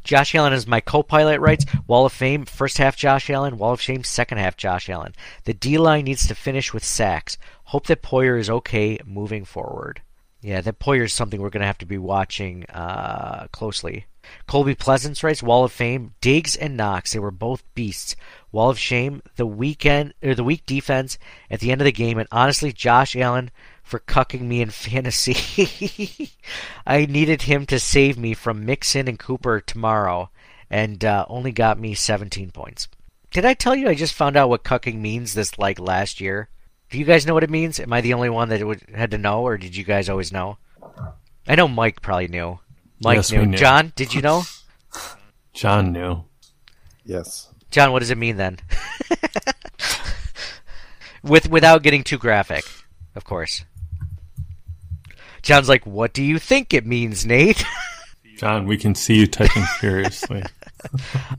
Josh 0.03 0.35
Allen 0.35 0.53
is 0.53 0.67
my 0.67 0.81
co-pilot 0.81 1.39
writes 1.39 1.65
Wall 1.87 2.05
of 2.05 2.13
Fame 2.13 2.45
first 2.45 2.79
half 2.79 2.97
Josh 2.97 3.29
Allen, 3.29 3.57
Wall 3.57 3.73
of 3.73 3.81
Shame 3.81 4.03
second 4.03 4.39
half 4.39 4.57
Josh 4.57 4.89
Allen. 4.89 5.13
The 5.45 5.53
D 5.53 5.77
line 5.77 6.05
needs 6.05 6.27
to 6.27 6.35
finish 6.35 6.73
with 6.73 6.83
sacks. 6.83 7.37
Hope 7.65 7.87
that 7.87 8.01
Poyer 8.01 8.39
is 8.39 8.49
okay 8.49 8.99
moving 9.05 9.45
forward. 9.45 10.01
Yeah, 10.45 10.61
that 10.61 10.77
Poyer 10.77 11.05
is 11.05 11.11
something 11.11 11.41
we're 11.41 11.49
going 11.49 11.61
to 11.61 11.67
have 11.67 11.79
to 11.79 11.87
be 11.87 11.97
watching 11.97 12.65
uh, 12.69 13.47
closely. 13.51 14.05
Colby 14.45 14.75
Pleasance 14.75 15.23
writes 15.23 15.41
Wall 15.41 15.63
of 15.63 15.71
Fame, 15.71 16.13
Diggs 16.21 16.55
and 16.55 16.77
Knox, 16.77 17.13
they 17.13 17.19
were 17.19 17.31
both 17.31 17.63
beasts. 17.73 18.15
Wall 18.51 18.69
of 18.69 18.77
Shame, 18.77 19.23
the 19.37 19.47
weekend 19.47 20.13
or 20.21 20.35
the 20.35 20.43
weak 20.43 20.63
defense 20.67 21.17
at 21.49 21.61
the 21.61 21.71
end 21.71 21.81
of 21.81 21.85
the 21.85 21.91
game, 21.91 22.19
and 22.19 22.27
honestly, 22.31 22.71
Josh 22.71 23.15
Allen 23.15 23.49
for 23.81 23.99
cucking 23.99 24.41
me 24.41 24.61
in 24.61 24.69
fantasy. 24.69 26.31
I 26.85 27.07
needed 27.07 27.41
him 27.41 27.65
to 27.65 27.79
save 27.79 28.15
me 28.15 28.35
from 28.35 28.67
Mixon 28.67 29.07
and 29.07 29.17
Cooper 29.17 29.61
tomorrow, 29.61 30.29
and 30.69 31.03
uh, 31.03 31.25
only 31.27 31.53
got 31.53 31.79
me 31.79 31.95
17 31.95 32.51
points. 32.51 32.87
Did 33.31 33.45
I 33.45 33.55
tell 33.55 33.73
you 33.73 33.89
I 33.89 33.95
just 33.95 34.13
found 34.13 34.37
out 34.37 34.49
what 34.49 34.63
cucking 34.63 34.99
means 34.99 35.33
this 35.33 35.57
like 35.57 35.79
last 35.79 36.21
year? 36.21 36.49
Do 36.89 36.99
you 36.99 37.05
guys 37.05 37.25
know 37.25 37.33
what 37.33 37.43
it 37.43 37.49
means? 37.49 37.79
Am 37.79 37.91
I 37.91 38.01
the 38.01 38.13
only 38.13 38.29
one 38.29 38.49
that 38.49 38.65
would, 38.65 38.81
had 38.93 39.11
to 39.11 39.17
know, 39.17 39.41
or 39.41 39.57
did 39.57 39.75
you 39.75 39.83
guys 39.83 40.07
always 40.09 40.31
know? 40.31 40.57
I 41.47 41.55
know 41.55 41.67
Mike 41.67 42.01
probably 42.01 42.27
knew. 42.27 42.59
Mike 43.03 43.17
Yes, 43.17 43.31
knew. 43.31 43.45
knew. 43.45 43.57
John, 43.57 43.91
did 43.95 44.13
you 44.13 44.21
know? 44.21 44.43
John 45.53 45.91
knew. 45.91 46.23
Yes. 47.03 47.49
John, 47.71 47.91
what 47.91 47.99
does 47.99 48.11
it 48.11 48.17
mean 48.17 48.37
then? 48.37 48.59
With 51.23 51.49
without 51.49 51.81
getting 51.81 52.03
too 52.03 52.19
graphic, 52.19 52.63
of 53.15 53.23
course. 53.23 53.65
John's 55.41 55.67
like, 55.67 55.83
"What 55.85 56.13
do 56.13 56.21
you 56.23 56.37
think 56.37 56.71
it 56.71 56.85
means, 56.85 57.25
Nate?" 57.25 57.65
John, 58.37 58.67
we 58.67 58.77
can 58.77 58.93
see 58.93 59.15
you 59.21 59.25
typing 59.27 59.63
furiously. 59.79 60.43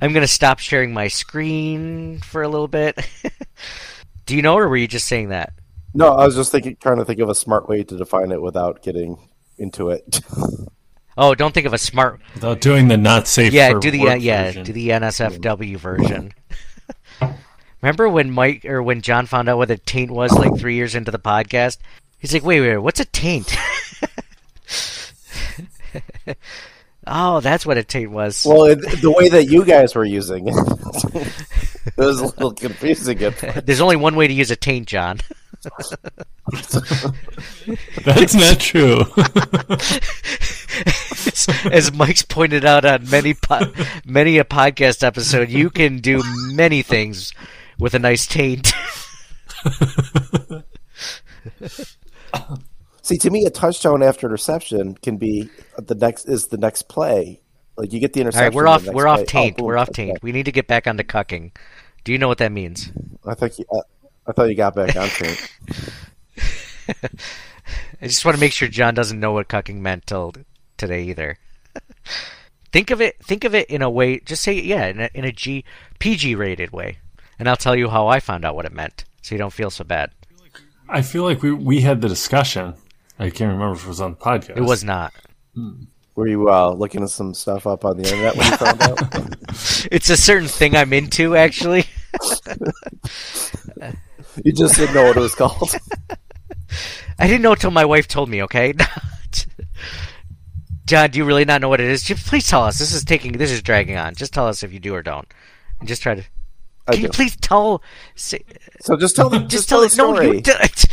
I'm 0.01 0.13
gonna 0.13 0.27
stop 0.27 0.59
sharing 0.59 0.93
my 0.93 1.07
screen 1.07 2.19
for 2.19 2.43
a 2.43 2.49
little 2.49 2.67
bit. 2.67 2.99
Do 4.27 4.37
you 4.37 4.43
know, 4.43 4.57
or 4.57 4.69
were 4.69 4.77
you 4.77 4.89
just 4.89 5.07
saying 5.07 5.31
that? 5.31 5.55
No, 5.95 6.15
I 6.15 6.27
was 6.27 6.37
just 6.37 6.53
thinking, 6.53 6.77
trying 6.77 6.99
to 6.99 7.05
think 7.05 7.21
of 7.21 7.31
a 7.31 7.35
smart 7.35 7.69
way 7.69 7.83
to 7.83 7.97
define 7.97 8.31
it 8.31 8.43
without 8.43 8.83
getting 8.83 9.19
into 9.59 9.91
it. 9.91 10.21
Oh, 11.19 11.35
don't 11.35 11.55
think 11.55 11.67
of 11.67 11.73
a 11.73 11.79
smart. 11.79 12.21
Without 12.35 12.61
doing 12.61 12.89
the 12.89 12.99
not 12.99 13.27
safe. 13.27 13.53
Yeah, 13.53 13.73
for 13.73 13.79
do 13.81 13.91
the 13.91 14.01
work 14.01 14.11
uh, 14.11 14.17
yeah, 14.17 14.45
version. 14.45 14.65
do 14.65 14.73
the 14.75 14.91
NSFW 14.91 15.79
version. 15.79 16.33
Remember 17.81 18.09
when 18.09 18.31
Mike 18.31 18.67
or 18.67 18.83
when 18.83 19.01
John 19.01 19.25
found 19.25 19.49
out 19.49 19.57
what 19.57 19.71
a 19.71 19.79
taint 19.79 20.11
was 20.11 20.33
like 20.33 20.59
three 20.59 20.75
years 20.75 20.95
into 20.95 21.11
the 21.11 21.19
podcast? 21.19 21.79
He's 22.19 22.35
like, 22.35 22.45
"Wait, 22.45 22.61
wait, 22.61 22.77
what's 22.77 23.01
a 23.01 23.07
taint?" 23.07 23.57
oh, 27.07 27.41
that's 27.41 27.67
what 27.67 27.79
a 27.79 27.85
taint 27.85 28.11
was. 28.11 28.45
well, 28.47 28.65
it, 28.65 28.81
the 29.01 29.11
way 29.11 29.29
that 29.29 29.45
you 29.45 29.65
guys 29.65 29.95
were 29.95 30.05
using 30.05 30.49
it, 30.49 30.55
it 31.87 31.97
was 31.97 32.21
a 32.21 32.27
little 32.27 32.53
confusing. 32.53 33.23
At. 33.23 33.39
There's 33.67 33.81
only 33.81 33.97
one 33.97 34.17
way 34.17 34.27
to 34.27 34.33
use 34.33 34.51
a 34.51 34.57
taint, 34.57 34.89
John. 34.89 35.21
That's 38.05 38.35
not 38.35 38.61
true. 38.61 39.01
as, 41.27 41.49
as 41.71 41.93
Mike's 41.93 42.23
pointed 42.23 42.65
out 42.65 42.85
on 42.85 43.09
many 43.11 43.35
po- 43.35 43.73
many 44.05 44.39
a 44.39 44.45
podcast 44.45 45.03
episode, 45.03 45.49
you 45.49 45.71
can 45.71 45.99
do 45.99 46.23
many 46.53 46.83
things 46.83 47.33
with 47.79 47.95
a 47.95 47.99
nice 47.99 48.27
taint. 48.27 48.73
See, 53.07 53.19
to 53.19 53.31
me, 53.31 53.47
a 53.47 53.51
touchdown 53.51 54.03
after 54.03 54.27
interception 54.27 54.95
can 54.95 55.17
be 55.17 55.49
the 55.79 55.95
next 55.95 56.25
is 56.25 56.49
the 56.49 56.59
next 56.59 56.89
play. 56.89 57.41
Like 57.77 57.93
you 57.93 58.01
get 58.01 58.15
the 58.15 58.21
interception. 58.21 58.47
right, 58.47 58.53
we're 58.53 58.65
the 58.65 58.71
off. 58.71 58.83
next 58.83 58.95
We're 58.97 59.07
off 59.07 59.19
play, 59.19 59.23
oh, 59.23 59.27
taint. 59.27 59.57
boom, 59.59 59.67
we're 59.67 59.77
off 59.77 59.91
taint. 59.91 60.21
We 60.25 60.33
need 60.33 60.47
to 60.47 60.51
get 60.51 60.67
back 60.67 60.89
onto 60.89 61.05
cucking. 61.05 61.53
Do 62.03 62.11
you 62.11 62.19
know 62.19 62.27
what 62.27 62.39
that 62.39 62.51
means? 62.51 62.91
I 63.25 63.35
think 63.35 63.61
you, 63.61 63.65
uh, 63.73 63.83
I 64.27 64.33
thought 64.33 64.49
you 64.49 64.57
got 64.57 64.75
back 64.75 64.97
on 64.97 65.09
taint. 65.09 65.53
I 68.03 68.09
just 68.09 68.25
want 68.25 68.37
to 68.37 68.41
make 68.41 68.51
sure 68.51 68.67
John 68.67 68.95
doesn't 68.95 69.21
know 69.21 69.31
what 69.31 69.47
cucking 69.47 69.77
meant 69.77 70.09
till 70.09 70.33
today 70.77 71.05
either. 71.05 71.39
think 72.73 72.91
of 72.91 73.01
it. 73.01 73.25
Think 73.25 73.45
of 73.45 73.55
it 73.55 73.71
in 73.71 73.83
a 73.83 73.91
way. 73.91 74.19
Just 74.19 74.43
say 74.43 74.55
yeah, 74.55 74.87
in 74.87 74.99
a, 74.99 75.11
in 75.15 75.25
a 75.25 75.31
G 75.31 75.65
PG 76.01 76.35
rated 76.35 76.73
way, 76.73 76.99
and 77.39 77.49
I'll 77.49 77.57
tell 77.57 77.77
you 77.77 77.89
how 77.89 78.09
I 78.09 78.19
found 78.19 78.45
out 78.45 78.57
what 78.57 78.67
it 78.67 78.73
meant, 78.73 79.05
so 79.23 79.33
you 79.37 79.39
don't 79.39 79.53
feel 79.53 79.71
so 79.71 79.85
bad. 79.85 80.11
I 80.89 81.03
feel 81.03 81.23
like 81.23 81.41
we 81.45 81.53
we 81.53 81.83
had 81.83 82.01
the 82.01 82.09
discussion. 82.09 82.75
I 83.19 83.31
can't 83.31 83.53
remember 83.53 83.73
if 83.75 83.85
it 83.85 83.89
was 83.89 84.01
on 84.01 84.13
the 84.13 84.17
podcast. 84.17 84.57
It 84.57 84.63
was 84.63 84.85
not. 84.85 85.13
Were 86.15 86.27
you 86.27 86.51
uh, 86.51 86.71
looking 86.73 87.03
at 87.03 87.11
some 87.11 87.35
stuff 87.35 87.67
up 87.67 87.85
on 87.85 87.97
the 87.97 88.05
internet 88.05 88.37
when 88.37 88.47
you 88.47 88.57
found 88.57 88.83
out? 88.83 89.37
It's 89.91 90.11
a 90.11 90.17
certain 90.17 90.49
thing 90.49 90.77
I'm 90.77 90.93
into, 90.93 91.37
actually. 91.37 91.87
you 94.45 94.53
just 94.53 94.77
didn't 94.77 94.95
know 94.95 95.05
what 95.05 95.17
it 95.17 95.21
was 95.21 95.35
called. 95.35 95.75
I 97.19 97.27
didn't 97.27 97.43
know 97.43 97.53
until 97.53 97.71
my 97.71 97.85
wife 97.85 98.07
told 98.09 98.29
me. 98.29 98.43
Okay, 98.43 98.75
John, 100.87 101.11
do 101.11 101.19
you 101.19 101.25
really 101.25 101.45
not 101.45 101.61
know 101.61 101.69
what 101.69 101.81
it 101.81 101.89
is? 101.89 102.03
Just 102.03 102.27
please 102.27 102.47
tell 102.47 102.63
us. 102.63 102.79
This 102.79 102.93
is 102.93 103.05
taking. 103.05 103.33
This 103.33 103.51
is 103.51 103.63
dragging 103.63 103.97
on. 103.97 104.15
Just 104.15 104.33
tell 104.35 104.47
us 104.47 104.63
if 104.63 104.73
you 104.73 104.79
do 104.81 104.95
or 104.95 105.03
don't. 105.03 105.27
And 105.81 105.89
just 105.89 106.03
try 106.03 106.15
to. 106.17 106.23
I 106.87 106.93
Can 106.93 107.03
you 107.03 107.09
please 107.09 107.37
tell? 107.37 107.83
Say, 108.15 108.45
So 108.81 108.97
just 108.97 109.17
tell 109.17 109.29
the 109.29 109.39
just, 109.41 109.51
just 109.51 109.69
tell 109.69 109.81
the 109.81 109.87
it. 109.87 109.97
No, 109.97 110.15
story. 110.15 110.37
you 110.37 110.41
do 110.41 110.53
it. 110.61 110.85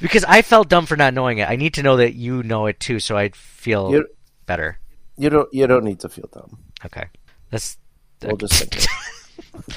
Because 0.00 0.24
I 0.24 0.42
felt 0.42 0.68
dumb 0.68 0.86
for 0.86 0.96
not 0.96 1.14
knowing 1.14 1.38
it. 1.38 1.48
I 1.48 1.56
need 1.56 1.74
to 1.74 1.82
know 1.82 1.96
that 1.96 2.14
you 2.14 2.42
know 2.42 2.66
it 2.66 2.78
too, 2.80 3.00
so 3.00 3.16
I 3.16 3.30
feel 3.30 3.90
You- 3.92 4.08
better. 4.46 4.78
You 5.18 5.30
don't 5.30 5.48
you 5.52 5.66
don't 5.66 5.84
need 5.84 6.00
to 6.00 6.08
feel 6.08 6.28
dumb. 6.32 6.58
Okay, 6.84 7.04
that's 7.50 7.78
We'll 8.22 8.36
just 8.36 8.54
think. 8.62 8.84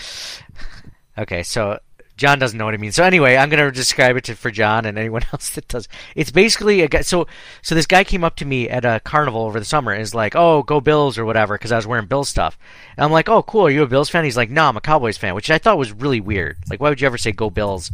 Okay, 1.17 1.43
so 1.43 1.79
John 2.15 2.39
doesn't 2.39 2.57
know 2.57 2.63
what 2.65 2.73
it 2.73 2.79
means. 2.79 2.95
So 2.95 3.03
anyway, 3.03 3.35
I'm 3.35 3.49
gonna 3.49 3.71
describe 3.71 4.15
it 4.15 4.23
to, 4.25 4.35
for 4.35 4.51
John 4.51 4.85
and 4.85 4.97
anyone 4.97 5.23
else 5.33 5.49
that 5.51 5.67
does. 5.67 5.87
It's 6.15 6.31
basically 6.31 6.81
a 6.81 6.87
guy. 6.87 7.01
So 7.01 7.27
so 7.61 7.75
this 7.75 7.85
guy 7.87 8.03
came 8.05 8.23
up 8.23 8.35
to 8.37 8.45
me 8.45 8.69
at 8.69 8.85
a 8.85 9.01
carnival 9.03 9.41
over 9.41 9.59
the 9.59 9.65
summer 9.65 9.91
and 9.91 10.01
is 10.01 10.15
like, 10.15 10.35
"Oh, 10.35 10.63
go 10.63 10.79
Bills" 10.79 11.17
or 11.17 11.25
whatever, 11.25 11.55
because 11.55 11.71
I 11.73 11.75
was 11.75 11.87
wearing 11.87 12.07
Bills 12.07 12.29
stuff. 12.29 12.57
And 12.95 13.03
I'm 13.03 13.11
like, 13.11 13.27
"Oh, 13.27 13.43
cool. 13.43 13.67
Are 13.67 13.69
you 13.69 13.83
a 13.83 13.87
Bills 13.87 14.09
fan?" 14.09 14.23
He's 14.23 14.37
like, 14.37 14.49
"No, 14.49 14.65
I'm 14.65 14.77
a 14.77 14.81
Cowboys 14.81 15.17
fan," 15.17 15.35
which 15.35 15.51
I 15.51 15.57
thought 15.57 15.77
was 15.77 15.91
really 15.91 16.21
weird. 16.21 16.57
Like, 16.69 16.79
why 16.79 16.89
would 16.89 17.01
you 17.01 17.07
ever 17.07 17.17
say 17.17 17.31
"Go 17.33 17.49
Bills" 17.49 17.91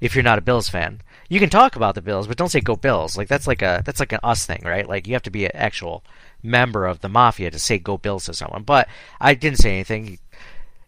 if 0.00 0.14
you're 0.14 0.22
not 0.24 0.38
a 0.38 0.42
Bills 0.42 0.68
fan? 0.68 1.00
You 1.28 1.40
can 1.40 1.50
talk 1.50 1.76
about 1.76 1.94
the 1.94 2.02
Bills, 2.02 2.26
but 2.26 2.36
don't 2.36 2.48
say 2.48 2.60
"Go 2.60 2.76
Bills." 2.76 3.16
Like 3.16 3.28
that's 3.28 3.46
like 3.46 3.62
a 3.62 3.82
that's 3.84 4.00
like 4.00 4.12
an 4.12 4.20
us 4.22 4.46
thing, 4.46 4.62
right? 4.64 4.88
Like 4.88 5.06
you 5.06 5.12
have 5.14 5.22
to 5.24 5.30
be 5.30 5.44
an 5.44 5.52
actual 5.54 6.02
member 6.42 6.86
of 6.86 7.00
the 7.00 7.08
mafia 7.08 7.50
to 7.50 7.58
say 7.58 7.78
"Go 7.78 7.98
Bills" 7.98 8.24
to 8.26 8.34
someone. 8.34 8.62
But 8.62 8.88
I 9.20 9.34
didn't 9.34 9.58
say 9.58 9.72
anything. 9.74 10.18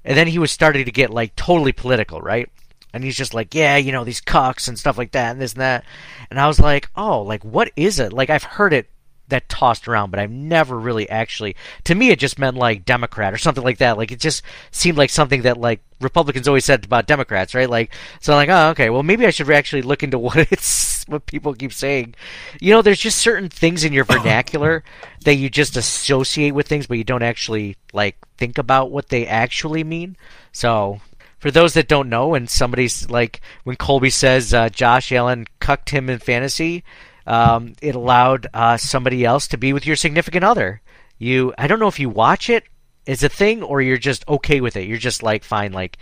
And 0.05 0.16
then 0.16 0.28
he 0.28 0.38
was 0.38 0.51
starting 0.51 0.86
to 0.86 0.93
get 0.93 1.11
like 1.11 1.36
totally 1.36 1.72
political, 1.72 2.20
right? 2.20 2.49
And 2.93 3.05
he's 3.05 3.16
just 3.16 3.34
like, 3.34 3.55
yeah, 3.55 3.76
you 3.76 3.93
know, 3.93 4.03
these 4.03 4.20
cucks 4.20 4.66
and 4.66 4.78
stuff 4.78 4.99
like 4.99 5.12
that 5.12 5.32
and 5.32 5.41
this 5.41 5.53
and 5.53 5.61
that. 5.61 5.84
And 6.30 6.41
I 6.41 6.49
was 6.49 6.59
like, 6.59 6.88
oh, 6.97 7.22
like 7.22 7.45
what 7.45 7.70
is 7.76 8.01
it? 8.01 8.12
Like 8.12 8.30
I've 8.30 8.43
heard 8.43 8.72
it 8.72 8.88
that 9.30 9.48
tossed 9.48 9.88
around, 9.88 10.10
but 10.10 10.20
I've 10.20 10.30
never 10.30 10.78
really 10.78 11.08
actually 11.08 11.56
to 11.84 11.94
me 11.94 12.10
it 12.10 12.18
just 12.18 12.38
meant 12.38 12.56
like 12.56 12.84
Democrat 12.84 13.32
or 13.32 13.38
something 13.38 13.64
like 13.64 13.78
that. 13.78 13.96
Like 13.96 14.12
it 14.12 14.20
just 14.20 14.42
seemed 14.70 14.98
like 14.98 15.10
something 15.10 15.42
that 15.42 15.56
like 15.56 15.80
Republicans 16.00 16.48
always 16.48 16.64
said 16.64 16.84
about 16.84 17.06
Democrats, 17.06 17.54
right? 17.54 17.68
Like 17.68 17.92
so 18.20 18.32
I'm 18.32 18.36
like, 18.36 18.48
oh 18.48 18.70
okay, 18.70 18.90
well 18.90 19.02
maybe 19.02 19.26
I 19.26 19.30
should 19.30 19.50
actually 19.50 19.82
look 19.82 20.02
into 20.02 20.18
what 20.18 20.36
it's 20.36 21.04
what 21.04 21.26
people 21.26 21.54
keep 21.54 21.72
saying. 21.72 22.14
You 22.60 22.72
know, 22.72 22.82
there's 22.82 23.00
just 23.00 23.18
certain 23.18 23.48
things 23.48 23.84
in 23.84 23.92
your 23.92 24.04
vernacular 24.04 24.84
that 25.24 25.34
you 25.34 25.50
just 25.50 25.76
associate 25.76 26.52
with 26.52 26.68
things 26.68 26.86
but 26.86 26.98
you 26.98 27.04
don't 27.04 27.22
actually 27.22 27.76
like 27.92 28.16
think 28.36 28.58
about 28.58 28.90
what 28.90 29.08
they 29.08 29.26
actually 29.26 29.84
mean. 29.84 30.16
So 30.52 31.00
for 31.40 31.50
those 31.50 31.72
that 31.74 31.88
don't 31.88 32.10
know, 32.10 32.34
and 32.34 32.48
somebody's 32.48 33.08
like 33.10 33.40
when 33.64 33.76
Colby 33.76 34.10
says 34.10 34.54
uh, 34.54 34.68
Josh 34.68 35.10
Allen 35.10 35.46
cucked 35.58 35.90
him 35.90 36.10
in 36.10 36.18
fantasy, 36.18 36.84
um, 37.26 37.74
it 37.82 37.94
allowed 37.94 38.46
uh, 38.54 38.76
somebody 38.76 39.24
else 39.24 39.48
to 39.48 39.56
be 39.58 39.72
with 39.72 39.86
your 39.86 39.96
significant 39.96 40.44
other. 40.44 40.80
You, 41.18 41.52
I 41.58 41.66
don't 41.66 41.80
know 41.80 41.88
if 41.88 42.00
you 42.00 42.08
watch 42.08 42.48
it 42.50 42.64
as 43.06 43.22
a 43.22 43.28
thing 43.28 43.62
or 43.62 43.82
you're 43.82 43.98
just 43.98 44.26
okay 44.28 44.60
with 44.60 44.76
it. 44.76 44.86
You're 44.88 44.98
just 44.98 45.22
like 45.22 45.44
fine, 45.44 45.72
like 45.72 45.98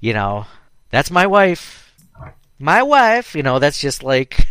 you 0.00 0.12
know, 0.12 0.46
that's 0.90 1.10
my 1.10 1.26
wife, 1.26 1.94
my 2.58 2.82
wife. 2.82 3.34
You 3.34 3.42
know, 3.42 3.58
that's 3.58 3.78
just 3.80 4.02
like 4.02 4.46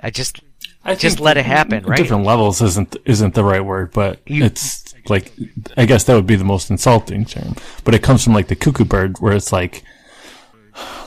I 0.00 0.10
just 0.10 0.40
I 0.84 0.94
just 0.94 1.20
let 1.20 1.36
it 1.36 1.44
happen, 1.46 1.84
right? 1.84 1.96
Different 1.96 2.24
levels 2.24 2.62
isn't 2.62 2.96
isn't 3.04 3.34
the 3.34 3.44
right 3.44 3.64
word, 3.64 3.92
but 3.92 4.20
You- 4.26 4.44
it's 4.44 4.94
like 5.08 5.32
I 5.76 5.84
guess 5.84 6.04
that 6.04 6.14
would 6.14 6.26
be 6.26 6.36
the 6.36 6.44
most 6.44 6.70
insulting 6.70 7.24
term. 7.24 7.54
But 7.84 7.94
it 7.94 8.02
comes 8.02 8.24
from 8.24 8.34
like 8.34 8.48
the 8.48 8.56
cuckoo 8.56 8.84
bird, 8.84 9.18
where 9.18 9.34
it's 9.34 9.52
like 9.52 9.82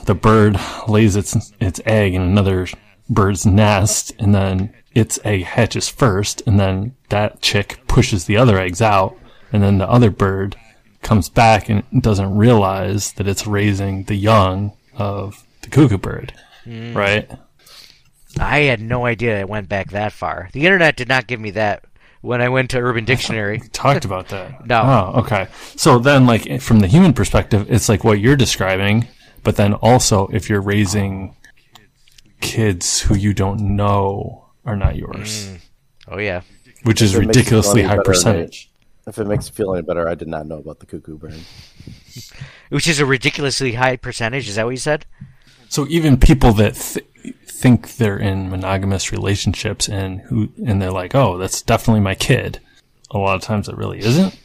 the 0.04 0.14
bird 0.14 0.58
lays 0.86 1.16
its 1.16 1.52
its 1.60 1.80
egg 1.86 2.14
in 2.14 2.22
another 2.22 2.68
bird's 3.08 3.46
nest, 3.46 4.12
and 4.18 4.34
then 4.34 4.72
its 4.94 5.18
egg 5.24 5.44
hatches 5.44 5.88
first, 5.88 6.42
and 6.46 6.58
then 6.58 6.94
that 7.10 7.40
chick 7.42 7.80
pushes 7.86 8.24
the 8.24 8.36
other 8.36 8.58
eggs 8.58 8.80
out, 8.82 9.16
and 9.52 9.62
then 9.62 9.78
the 9.78 9.88
other 9.88 10.10
bird 10.10 10.56
comes 11.02 11.28
back 11.28 11.68
and 11.68 11.82
doesn't 12.00 12.36
realize 12.36 13.12
that 13.12 13.28
it's 13.28 13.46
raising 13.46 14.04
the 14.04 14.16
young 14.16 14.72
of 14.96 15.44
the 15.62 15.68
cuckoo 15.68 15.98
bird, 15.98 16.32
Mm. 16.66 16.94
right? 16.96 17.30
I 18.40 18.60
had 18.60 18.80
no 18.80 19.06
idea 19.06 19.38
it 19.40 19.48
went 19.48 19.68
back 19.68 19.90
that 19.92 20.12
far. 20.12 20.48
The 20.52 20.64
internet 20.66 20.96
did 20.96 21.08
not 21.08 21.26
give 21.26 21.40
me 21.40 21.52
that 21.52 21.84
when 22.22 22.42
I 22.42 22.48
went 22.48 22.70
to 22.70 22.78
Urban 22.80 23.04
Dictionary. 23.12 23.60
Talked 23.72 24.04
about 24.04 24.28
that. 24.28 24.66
No. 24.66 24.82
Oh, 25.14 25.20
okay. 25.20 25.46
So 25.76 25.98
then, 25.98 26.26
like 26.26 26.60
from 26.60 26.80
the 26.80 26.86
human 26.88 27.12
perspective, 27.12 27.66
it's 27.70 27.88
like 27.88 28.02
what 28.04 28.18
you're 28.18 28.36
describing, 28.36 29.06
but 29.44 29.56
then 29.56 29.74
also 29.74 30.26
if 30.32 30.48
you're 30.50 30.60
raising 30.60 31.36
kids 32.40 33.00
who 33.00 33.14
you 33.16 33.32
don't 33.34 33.60
know 33.76 34.46
are 34.64 34.76
not 34.76 34.96
yours, 34.96 35.50
Oh 36.08 36.18
yeah. 36.18 36.42
which 36.84 37.00
is 37.02 37.14
If 37.14 37.22
it 37.22 37.26
makes 37.26 37.36
you 37.36 37.42
feel 37.44 37.58
ridiculously 37.58 37.82
high 37.82 38.02
percentage. 38.02 38.70
If 39.06 39.18
it 39.18 39.26
makes 39.26 39.46
you 39.48 39.54
feel 39.54 39.72
any 39.74 39.82
better, 39.82 40.08
I 40.08 40.14
did 40.16 40.26
not 40.28 40.46
know 40.46 40.58
about 40.58 40.80
the 40.80 40.86
cuckoo 40.86 41.16
bird. 41.16 41.34
Which 42.70 42.88
is 42.88 42.98
a 42.98 43.06
ridiculously 43.06 43.74
high 43.74 43.94
percentage. 43.96 44.48
Is 44.48 44.56
that 44.56 44.64
what 44.64 44.70
you 44.72 44.76
said? 44.78 45.06
So 45.68 45.86
even 45.88 46.16
people 46.16 46.52
that 46.54 46.74
th- 46.74 47.06
think 47.46 47.96
they're 47.98 48.18
in 48.18 48.50
monogamous 48.50 49.12
relationships 49.12 49.88
and 49.88 50.20
who 50.22 50.48
and 50.64 50.82
they're 50.82 50.90
like, 50.90 51.14
"Oh, 51.14 51.38
that's 51.38 51.62
definitely 51.62 52.00
my 52.00 52.16
kid," 52.16 52.58
a 53.12 53.18
lot 53.18 53.36
of 53.36 53.42
times 53.42 53.68
it 53.68 53.76
really 53.76 53.98
isn't. 54.00 54.36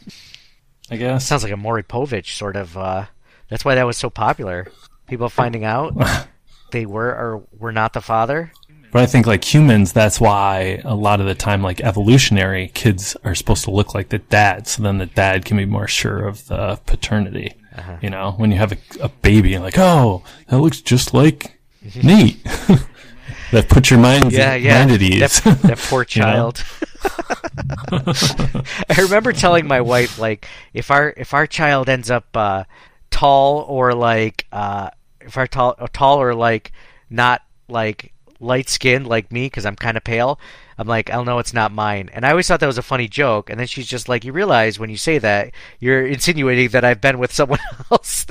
I 0.92 0.98
guess 0.98 1.26
sounds 1.26 1.42
like 1.44 1.52
a 1.52 1.58
Maury 1.58 1.84
Povich 1.84 2.36
sort 2.36 2.56
of. 2.56 2.78
Uh, 2.78 3.06
that's 3.50 3.66
why 3.66 3.74
that 3.76 3.86
was 3.88 3.98
so 3.98 4.10
popular. 4.12 4.68
People 5.08 5.30
finding 5.30 5.64
out 5.66 5.96
they 6.72 6.86
were 6.86 7.10
or 7.10 7.44
were 7.58 7.72
not 7.72 7.94
the 7.94 8.02
father. 8.02 8.52
But 8.92 9.04
I 9.04 9.06
think 9.06 9.26
like 9.26 9.44
humans, 9.44 9.94
that's 9.94 10.20
why 10.20 10.82
a 10.84 10.96
lot 10.96 11.22
of 11.22 11.26
the 11.26 11.36
time, 11.36 11.62
like 11.62 11.80
evolutionary, 11.80 12.72
kids 12.74 13.16
are 13.24 13.34
supposed 13.36 13.64
to 13.64 13.72
look 13.72 13.96
like 13.96 14.10
the 14.10 14.20
dad, 14.20 14.68
so 14.68 14.84
then 14.84 14.98
the 14.98 15.06
dad 15.06 15.46
can 15.46 15.56
be 15.56 15.66
more 15.66 15.88
sure 15.88 16.28
of 16.28 16.46
the 16.48 16.78
paternity. 16.86 17.54
Uh-huh. 17.74 17.98
You 18.02 18.10
know, 18.10 18.34
when 18.36 18.52
you 18.52 18.58
have 18.58 18.74
a, 18.74 18.78
a 19.00 19.08
baby, 19.08 19.54
and 19.54 19.64
like, 19.64 19.78
oh, 19.78 20.24
that 20.48 20.60
looks 20.60 20.82
just 20.82 21.14
like 21.14 21.58
Nate. 22.04 22.44
that 23.52 23.70
puts 23.70 23.90
your 23.90 24.00
mind. 24.00 24.34
Yeah, 24.34 24.56
yeah. 24.56 24.80
mind 24.80 24.92
at 24.92 25.02
ease. 25.02 25.42
That, 25.42 25.62
that 25.62 25.78
poor 25.78 26.04
child. 26.06 26.64
I 28.90 29.02
remember 29.02 29.32
telling 29.32 29.68
my 29.68 29.82
wife 29.82 30.20
like 30.20 30.48
if 30.74 30.92
our 30.92 31.14
if 31.16 31.34
our 31.34 31.48
child 31.48 31.90
ends 31.90 32.12
up 32.12 32.36
uh, 32.36 32.66
tall 33.10 33.62
or 33.62 33.94
like 33.94 34.46
uh, 34.52 34.90
if 35.26 35.38
our 35.38 35.48
tall 35.48 35.76
or 35.80 35.88
tall 35.88 36.34
like 36.36 36.72
not 37.10 37.42
like 37.68 38.14
light 38.42 38.68
skinned 38.68 39.08
like 39.08 39.32
me 39.32 39.46
because 39.46 39.66
I'm 39.66 39.76
kind 39.76 39.96
of 39.96 40.04
pale. 40.04 40.40
I'm 40.78 40.88
like 40.88 41.12
I'll 41.12 41.24
know 41.24 41.38
it's 41.38 41.54
not 41.54 41.72
mine, 41.72 42.10
and 42.12 42.26
I 42.26 42.32
always 42.32 42.48
thought 42.48 42.60
that 42.60 42.68
was 42.68 42.80
a 42.80 42.84
funny 42.84 43.08
joke. 43.08 43.50
And 43.50 43.60
then 43.60 43.68
she's 43.68 43.86
just 43.86 44.10
like, 44.10 44.26
you 44.26 44.34
realize 44.34 44.80
when 44.80 44.90
you 44.90 44.98
say 44.98 45.20
that 45.20 45.52
you're 45.80 46.06
insinuating 46.06 46.70
that 46.70 46.84
I've 46.84 47.00
been 47.00 47.20
with 47.20 47.32
someone 47.32 47.60
else 47.92 48.26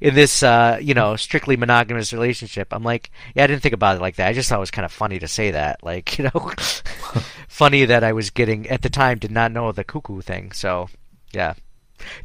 in 0.00 0.14
this 0.14 0.42
uh, 0.42 0.78
you 0.80 0.94
know 0.94 1.16
strictly 1.16 1.56
monogamous 1.56 2.12
relationship. 2.12 2.68
I'm 2.72 2.82
like, 2.82 3.10
yeah, 3.34 3.44
I 3.44 3.46
didn't 3.46 3.62
think 3.62 3.74
about 3.74 3.96
it 3.96 4.00
like 4.00 4.16
that. 4.16 4.28
I 4.28 4.32
just 4.32 4.48
thought 4.48 4.56
it 4.56 4.60
was 4.60 4.70
kind 4.70 4.86
of 4.86 4.92
funny 4.92 5.18
to 5.18 5.28
say 5.28 5.50
that, 5.50 5.80
like 5.84 6.18
you 6.18 6.24
know, 6.24 6.52
funny 7.48 7.84
that 7.84 8.02
I 8.02 8.12
was 8.12 8.30
getting 8.30 8.68
at 8.68 8.82
the 8.82 8.90
time 8.90 9.18
did 9.18 9.30
not 9.30 9.52
know 9.52 9.70
the 9.70 9.84
cuckoo 9.84 10.22
thing. 10.22 10.52
So 10.52 10.88
yeah, 11.32 11.54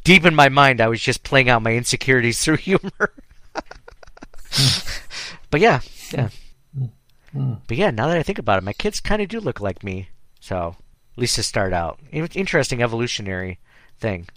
deep 0.06 0.26
in 0.26 0.36
my 0.36 0.48
mind, 0.48 0.80
I 0.80 0.88
was 0.88 1.02
just 1.02 1.24
playing 1.24 1.50
out 1.50 1.62
my 1.62 1.74
insecurities 1.74 2.42
through 2.42 2.58
humor. 2.58 3.12
but 5.52 5.62
yeah, 5.62 5.80
yeah. 6.12 6.30
But 7.68 7.76
yeah, 7.78 7.92
now 7.92 8.08
that 8.08 8.18
I 8.18 8.24
think 8.24 8.40
about 8.40 8.58
it, 8.60 8.64
my 8.64 8.74
kids 8.74 9.00
kind 9.02 9.22
of 9.22 9.28
do 9.28 9.40
look 9.42 9.60
like 9.60 9.84
me. 9.84 10.08
So, 10.40 10.76
at 11.14 11.18
least 11.18 11.36
to 11.36 11.44
start 11.44 11.74
out, 11.74 12.00
In- 12.12 12.28
interesting 12.34 12.82
evolutionary 12.82 13.60
thing. 14.00 14.28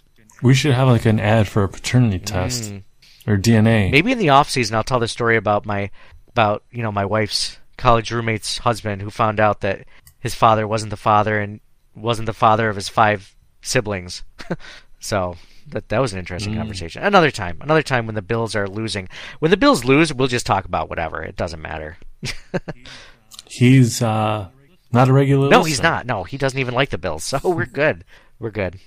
we 0.41 0.53
should 0.53 0.73
have 0.73 0.87
like 0.89 1.05
an 1.05 1.19
ad 1.19 1.47
for 1.47 1.63
a 1.63 1.69
paternity 1.69 2.19
test 2.19 2.63
Mm. 2.71 2.83
or 3.27 3.37
DNA. 3.37 3.91
Maybe 3.91 4.11
in 4.11 4.17
the 4.17 4.29
off 4.29 4.49
season, 4.49 4.75
I'll 4.75 4.83
tell 4.83 4.99
the 4.99 5.07
story 5.07 5.37
about 5.37 5.65
my 5.65 5.89
about 6.29 6.63
you 6.71 6.81
know 6.83 6.91
my 6.91 7.05
wife's 7.05 7.57
college 7.77 8.11
roommate's 8.11 8.57
husband 8.59 9.01
who 9.01 9.09
found 9.09 9.39
out 9.39 9.61
that 9.61 9.85
his 10.19 10.35
father 10.35 10.67
wasn't 10.67 10.89
the 10.89 10.97
father 10.97 11.39
and 11.39 11.59
wasn't 11.95 12.25
the 12.25 12.33
father 12.33 12.69
of 12.69 12.75
his 12.75 12.89
five 12.89 13.33
siblings. 13.61 14.23
so 14.99 15.35
that 15.71 15.89
that 15.89 15.99
was 15.99 16.13
an 16.13 16.19
interesting 16.19 16.53
Mm. 16.53 16.57
conversation. 16.57 17.03
Another 17.03 17.31
time, 17.31 17.57
another 17.61 17.83
time 17.83 18.05
when 18.05 18.15
the 18.15 18.21
Bills 18.21 18.55
are 18.55 18.67
losing. 18.67 19.07
When 19.39 19.51
the 19.51 19.57
Bills 19.57 19.83
lose, 19.85 20.13
we'll 20.13 20.27
just 20.27 20.45
talk 20.45 20.65
about 20.65 20.89
whatever. 20.89 21.21
It 21.23 21.35
doesn't 21.35 21.61
matter. 21.61 21.97
He's 23.47 24.01
uh, 24.01 24.49
not 24.91 25.09
a 25.09 25.13
regular. 25.13 25.49
No, 25.49 25.59
listener. 25.59 25.69
he's 25.69 25.83
not. 25.83 26.05
No, 26.05 26.23
he 26.23 26.37
doesn't 26.37 26.59
even 26.59 26.73
like 26.73 26.89
the 26.89 26.97
Bills. 26.97 27.23
So 27.23 27.39
we're 27.43 27.65
good. 27.65 28.03
We're 28.39 28.51
good. 28.51 28.79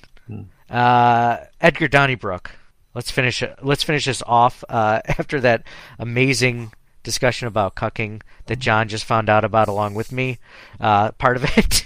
Uh, 0.70 1.38
Edgar 1.60 1.88
Donnybrook. 1.88 2.52
Let's 2.94 3.10
finish. 3.10 3.42
Let's 3.62 3.82
finish 3.82 4.04
this 4.04 4.22
off 4.26 4.62
uh, 4.68 5.00
after 5.06 5.40
that 5.40 5.64
amazing 5.98 6.72
discussion 7.02 7.48
about 7.48 7.74
cucking 7.74 8.22
that 8.46 8.58
John 8.60 8.86
just 8.88 9.04
found 9.04 9.28
out 9.28 9.44
about 9.44 9.66
along 9.68 9.94
with 9.94 10.12
me. 10.12 10.38
Uh, 10.80 11.10
part 11.12 11.36
of 11.36 11.44
it. 11.58 11.84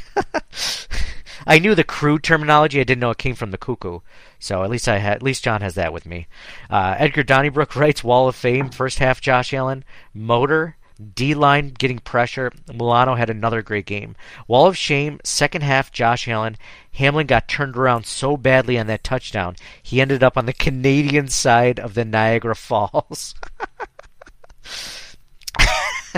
I 1.46 1.58
knew 1.58 1.74
the 1.74 1.84
crude 1.84 2.22
terminology. 2.22 2.80
I 2.80 2.84
didn't 2.84 3.00
know 3.00 3.10
it 3.10 3.18
came 3.18 3.34
from 3.34 3.50
the 3.50 3.58
cuckoo. 3.58 4.00
So 4.38 4.64
at 4.64 4.70
least 4.70 4.88
I 4.88 4.98
had. 4.98 5.14
At 5.16 5.22
least 5.22 5.44
John 5.44 5.60
has 5.60 5.74
that 5.74 5.92
with 5.92 6.06
me. 6.06 6.26
Uh, 6.68 6.96
Edgar 6.98 7.22
Donnybrook 7.22 7.76
writes 7.76 8.02
Wall 8.04 8.28
of 8.28 8.36
Fame. 8.36 8.70
First 8.70 8.98
half, 8.98 9.20
Josh 9.20 9.54
Allen. 9.54 9.84
Motor. 10.12 10.76
D 11.14 11.34
line 11.34 11.74
getting 11.78 11.98
pressure. 11.98 12.50
Milano 12.72 13.16
had 13.16 13.28
another 13.28 13.60
great 13.60 13.84
game. 13.84 14.16
Wall 14.48 14.66
of 14.66 14.78
Shame, 14.78 15.20
second 15.24 15.60
half, 15.62 15.92
Josh 15.92 16.26
Allen. 16.26 16.56
Hamlin 16.92 17.26
got 17.26 17.48
turned 17.48 17.76
around 17.76 18.06
so 18.06 18.38
badly 18.38 18.78
on 18.78 18.86
that 18.86 19.04
touchdown, 19.04 19.56
he 19.82 20.00
ended 20.00 20.22
up 20.22 20.38
on 20.38 20.46
the 20.46 20.52
Canadian 20.54 21.28
side 21.28 21.78
of 21.78 21.92
the 21.92 22.04
Niagara 22.04 22.56
Falls. 22.56 23.34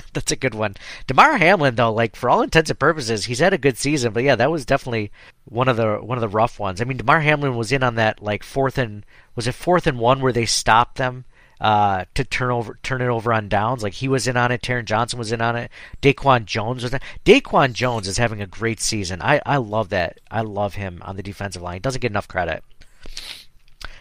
That's 0.13 0.33
a 0.33 0.37
good 0.37 0.55
one. 0.55 0.75
Damar 1.07 1.37
Hamlin, 1.37 1.75
though, 1.75 1.93
like 1.93 2.17
for 2.17 2.31
all 2.31 2.43
intents 2.43 2.71
and 2.71 2.79
purposes, 2.79 3.25
he's 3.25 3.39
had 3.39 3.53
a 3.53 3.59
good 3.59 3.79
season. 3.79 4.13
But 4.13 4.25
yeah, 4.25 4.37
that 4.37 4.51
was 4.51 4.65
definitely 4.65 5.11
one 5.45 5.69
of 5.69 5.77
the 5.77 5.97
one 5.97 6.19
of 6.19 6.23
the 6.23 6.29
rough 6.29 6.59
ones. 6.59 6.81
I 6.81 6.85
mean, 6.85 6.99
Damar 6.99 7.21
Hamlin 7.21 7.57
was 7.57 7.73
in 7.73 7.83
on 7.83 7.97
that 7.97 8.23
like 8.23 8.43
fourth 8.43 8.79
and 8.79 9.05
was 9.35 9.47
it 9.47 9.53
fourth 9.53 9.87
and 9.87 9.99
one 9.99 10.21
where 10.21 10.33
they 10.33 10.47
stopped 10.47 10.97
them 10.97 11.25
uh, 11.61 12.05
to 12.15 12.25
turn 12.25 12.51
over 12.51 12.79
turn 12.83 13.03
it 13.03 13.09
over 13.09 13.33
on 13.33 13.49
downs. 13.49 13.83
Like 13.83 13.95
he 13.95 14.09
was 14.09 14.29
in 14.29 14.37
on 14.37 14.53
it. 14.53 14.63
Taron 14.63 14.85
Johnson 14.85 15.19
was 15.19 15.33
in 15.33 15.41
on 15.41 15.57
it. 15.57 15.71
Daquan 16.03 16.45
Jones 16.45 16.83
was. 16.83 16.95
In. 16.95 17.01
Daquan 17.25 17.73
Jones 17.73 18.09
is 18.09 18.19
having 18.19 18.41
a 18.41 18.47
great 18.47 18.81
season. 18.81 19.21
I 19.23 19.41
I 19.45 19.57
love 19.57 19.89
that. 19.91 20.21
I 20.31 20.43
love 20.43 20.75
him 20.75 21.03
on 21.05 21.17
the 21.17 21.23
defensive 21.23 21.63
line. 21.63 21.75
He 21.75 21.81
doesn't 21.81 22.01
get 22.01 22.13
enough 22.13 22.29
credit. 22.29 22.63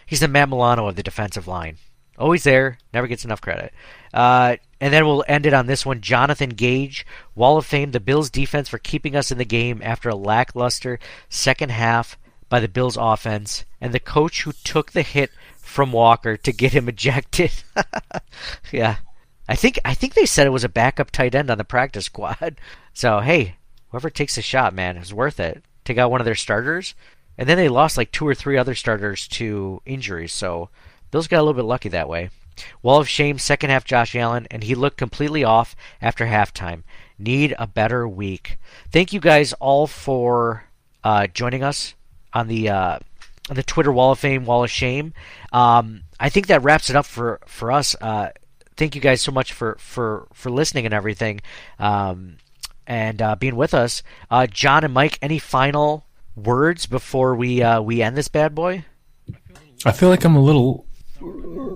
He's 0.06 0.20
the 0.20 0.28
Matt 0.28 0.48
Milano 0.48 0.86
of 0.88 0.96
the 0.96 1.02
defensive 1.02 1.46
line. 1.46 1.76
Always 2.18 2.42
there, 2.44 2.78
never 2.92 3.06
gets 3.06 3.24
enough 3.24 3.40
credit. 3.40 3.72
Uh, 4.12 4.56
and 4.80 4.92
then 4.92 5.06
we'll 5.06 5.24
end 5.28 5.46
it 5.46 5.52
on 5.52 5.66
this 5.66 5.84
one. 5.84 6.00
Jonathan 6.00 6.50
Gage, 6.50 7.06
Wall 7.34 7.58
of 7.58 7.66
Fame, 7.66 7.90
the 7.90 8.00
Bills 8.00 8.30
defense 8.30 8.68
for 8.68 8.78
keeping 8.78 9.16
us 9.16 9.30
in 9.30 9.38
the 9.38 9.44
game 9.44 9.80
after 9.82 10.08
a 10.08 10.14
lackluster 10.14 10.98
second 11.28 11.70
half 11.70 12.16
by 12.48 12.60
the 12.60 12.68
Bills 12.68 12.96
offense, 12.98 13.64
and 13.80 13.92
the 13.92 14.00
coach 14.00 14.42
who 14.42 14.52
took 14.52 14.92
the 14.92 15.02
hit 15.02 15.30
from 15.58 15.92
Walker 15.92 16.36
to 16.36 16.52
get 16.52 16.72
him 16.72 16.88
ejected. 16.88 17.52
yeah. 18.72 18.96
I 19.48 19.56
think 19.56 19.78
I 19.84 19.94
think 19.94 20.14
they 20.14 20.26
said 20.26 20.46
it 20.46 20.50
was 20.50 20.64
a 20.64 20.68
backup 20.68 21.10
tight 21.10 21.34
end 21.34 21.50
on 21.50 21.58
the 21.58 21.64
practice 21.64 22.06
squad. 22.06 22.56
So 22.94 23.20
hey, 23.20 23.54
whoever 23.90 24.10
takes 24.10 24.36
a 24.38 24.42
shot, 24.42 24.74
man, 24.74 24.96
is 24.96 25.14
worth 25.14 25.38
it. 25.38 25.62
Take 25.84 25.98
out 25.98 26.10
one 26.10 26.20
of 26.20 26.24
their 26.24 26.34
starters. 26.34 26.96
And 27.38 27.48
then 27.48 27.56
they 27.56 27.68
lost 27.68 27.96
like 27.96 28.10
two 28.10 28.26
or 28.26 28.34
three 28.34 28.58
other 28.58 28.74
starters 28.74 29.28
to 29.28 29.80
injuries, 29.86 30.32
so 30.32 30.68
Bills 31.12 31.28
got 31.28 31.38
a 31.38 31.44
little 31.44 31.54
bit 31.54 31.64
lucky 31.64 31.88
that 31.90 32.08
way. 32.08 32.30
Wall 32.82 33.00
of 33.00 33.08
Shame, 33.08 33.38
second 33.38 33.70
half 33.70 33.84
Josh 33.84 34.14
Allen, 34.14 34.46
and 34.50 34.64
he 34.64 34.74
looked 34.74 34.96
completely 34.96 35.44
off 35.44 35.74
after 36.00 36.26
halftime. 36.26 36.82
Need 37.18 37.54
a 37.58 37.66
better 37.66 38.06
week. 38.06 38.58
Thank 38.92 39.12
you 39.12 39.20
guys 39.20 39.52
all 39.54 39.86
for 39.86 40.64
uh, 41.02 41.26
joining 41.26 41.62
us 41.62 41.94
on 42.32 42.48
the 42.48 42.68
uh, 42.68 42.98
on 43.50 43.56
the 43.56 43.62
Twitter 43.62 43.92
Wall 43.92 44.12
of 44.12 44.18
Fame, 44.18 44.44
Wall 44.44 44.64
of 44.64 44.70
Shame. 44.70 45.12
Um, 45.52 46.02
I 46.20 46.28
think 46.28 46.46
that 46.48 46.62
wraps 46.62 46.90
it 46.90 46.96
up 46.96 47.06
for 47.06 47.40
for 47.46 47.72
us. 47.72 47.96
Uh, 48.00 48.30
thank 48.76 48.94
you 48.94 49.00
guys 49.00 49.20
so 49.20 49.32
much 49.32 49.52
for 49.52 49.76
for 49.80 50.28
for 50.32 50.50
listening 50.50 50.84
and 50.84 50.94
everything, 50.94 51.40
um, 51.78 52.36
and 52.86 53.20
uh, 53.20 53.36
being 53.36 53.56
with 53.56 53.74
us. 53.74 54.02
Uh, 54.30 54.46
John 54.46 54.84
and 54.84 54.94
Mike, 54.94 55.18
any 55.22 55.38
final 55.38 56.04
words 56.36 56.86
before 56.86 57.34
we 57.34 57.62
uh, 57.62 57.80
we 57.80 58.02
end 58.02 58.16
this 58.16 58.28
bad 58.28 58.54
boy? 58.54 58.84
I 59.84 59.92
feel 59.92 60.08
like 60.08 60.24
I'm 60.24 60.36
a 60.36 60.40
little 60.40 60.86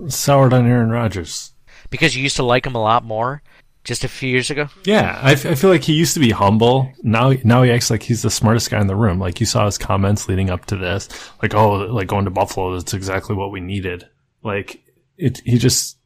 soured 0.07 0.53
on 0.53 0.65
Aaron 0.67 0.89
Rodgers. 0.89 1.51
Because 1.89 2.15
you 2.15 2.23
used 2.23 2.37
to 2.37 2.43
like 2.43 2.65
him 2.65 2.75
a 2.75 2.81
lot 2.81 3.03
more. 3.03 3.41
just 3.83 4.03
a 4.03 4.07
few 4.07 4.29
years 4.29 4.49
ago. 4.49 4.67
Yeah, 4.85 5.19
I, 5.21 5.33
f- 5.33 5.45
I 5.45 5.55
feel 5.55 5.69
like 5.69 5.83
he 5.83 5.93
used 5.93 6.13
to 6.13 6.19
be 6.19 6.31
humble. 6.31 6.91
Now, 7.03 7.33
now 7.43 7.63
he 7.63 7.71
acts 7.71 7.89
like 7.89 8.03
he's 8.03 8.21
the 8.21 8.29
smartest 8.29 8.71
guy 8.71 8.79
in 8.79 8.87
the 8.87 8.95
room. 8.95 9.19
Like 9.19 9.39
you 9.39 9.45
saw 9.45 9.65
his 9.65 9.77
comments 9.77 10.27
leading 10.29 10.49
up 10.49 10.65
to 10.67 10.77
this, 10.77 11.09
like 11.41 11.53
oh, 11.53 11.73
like 11.87 12.07
going 12.07 12.25
to 12.25 12.31
Buffalo, 12.31 12.73
that's 12.75 12.93
exactly 12.93 13.35
what 13.35 13.51
we 13.51 13.59
needed. 13.59 14.07
Like 14.41 14.81
it, 15.17 15.41
he 15.45 15.57
just 15.57 15.97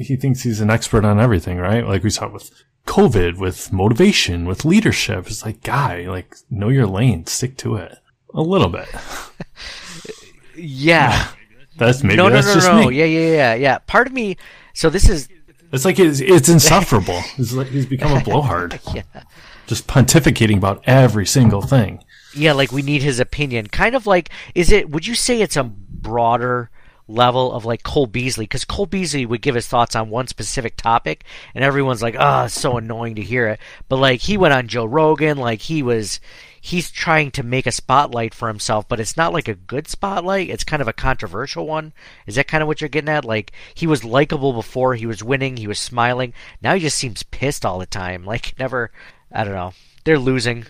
he 0.00 0.16
thinks 0.16 0.42
he's 0.42 0.60
an 0.60 0.70
expert 0.70 1.04
on 1.04 1.20
everything, 1.20 1.58
right? 1.58 1.86
Like 1.86 2.02
we 2.02 2.10
saw 2.10 2.28
with 2.28 2.50
COVID, 2.86 3.36
with 3.38 3.72
motivation, 3.72 4.46
with 4.46 4.64
leadership. 4.64 5.26
It's 5.26 5.44
like 5.44 5.62
guy, 5.62 6.08
like 6.08 6.34
know 6.50 6.70
your 6.70 6.86
lane, 6.86 7.26
stick 7.26 7.56
to 7.58 7.76
it 7.76 7.98
a 8.34 8.40
little 8.40 8.68
bit. 8.68 8.88
yeah, 10.56 11.28
that's 11.76 12.02
maybe 12.02 12.16
no, 12.16 12.28
no, 12.28 12.34
that's 12.34 12.46
no, 12.46 12.54
just 12.54 12.68
no. 12.68 12.88
me. 12.88 12.96
Yeah, 12.96 13.04
yeah, 13.04 13.32
yeah, 13.32 13.54
yeah. 13.54 13.78
Part 13.78 14.06
of 14.06 14.12
me. 14.12 14.36
So 14.74 14.90
this 14.90 15.08
is 15.08 15.28
It's 15.72 15.84
like 15.84 15.98
it's, 15.98 16.20
it's 16.20 16.48
insufferable. 16.48 17.20
He's 17.36 17.52
like 17.52 17.68
he's 17.68 17.86
become 17.86 18.16
a 18.16 18.22
blowhard. 18.22 18.80
yeah. 18.94 19.02
Just 19.66 19.86
pontificating 19.86 20.58
about 20.58 20.82
every 20.86 21.26
single 21.26 21.62
thing. 21.62 22.04
Yeah, 22.34 22.52
like 22.52 22.70
we 22.70 22.82
need 22.82 23.02
his 23.02 23.18
opinion. 23.18 23.66
Kind 23.66 23.94
of 23.96 24.06
like, 24.06 24.30
is 24.54 24.70
it? 24.70 24.90
Would 24.90 25.06
you 25.06 25.14
say 25.14 25.40
it's 25.40 25.56
a 25.56 25.64
broader 25.64 26.70
level 27.08 27.52
of 27.52 27.64
like 27.64 27.82
Cole 27.82 28.06
Beasley? 28.06 28.44
Because 28.44 28.64
Cole 28.64 28.86
Beasley 28.86 29.26
would 29.26 29.42
give 29.42 29.54
his 29.54 29.66
thoughts 29.66 29.96
on 29.96 30.10
one 30.10 30.28
specific 30.28 30.76
topic, 30.76 31.24
and 31.54 31.64
everyone's 31.64 32.02
like, 32.02 32.14
"Oh, 32.18 32.44
it's 32.44 32.60
so 32.60 32.76
annoying 32.76 33.16
to 33.16 33.22
hear 33.22 33.48
it." 33.48 33.60
But 33.88 33.96
like 33.96 34.20
he 34.20 34.36
went 34.36 34.54
on 34.54 34.68
Joe 34.68 34.84
Rogan, 34.84 35.38
like 35.38 35.62
he 35.62 35.82
was, 35.82 36.20
he's 36.66 36.90
trying 36.90 37.30
to 37.30 37.44
make 37.44 37.64
a 37.64 37.70
spotlight 37.70 38.34
for 38.34 38.48
himself, 38.48 38.88
but 38.88 38.98
it's 38.98 39.16
not 39.16 39.32
like 39.32 39.46
a 39.46 39.54
good 39.54 39.86
spotlight. 39.86 40.50
It's 40.50 40.64
kind 40.64 40.82
of 40.82 40.88
a 40.88 40.92
controversial 40.92 41.64
one. 41.64 41.92
Is 42.26 42.34
that 42.34 42.48
kind 42.48 42.60
of 42.60 42.66
what 42.66 42.80
you're 42.80 42.88
getting 42.88 43.08
at? 43.08 43.24
Like 43.24 43.52
he 43.72 43.86
was 43.86 44.02
likable 44.02 44.52
before, 44.52 44.96
he 44.96 45.06
was 45.06 45.22
winning, 45.22 45.56
he 45.56 45.68
was 45.68 45.78
smiling. 45.78 46.34
Now 46.60 46.74
he 46.74 46.80
just 46.80 46.96
seems 46.96 47.22
pissed 47.22 47.64
all 47.64 47.78
the 47.78 47.86
time. 47.86 48.24
Like 48.36 48.58
never. 48.58 48.90
I 49.32 49.44
don't 49.44 49.54
know. 49.54 49.72
They're 50.04 50.18
losing. 50.18 50.66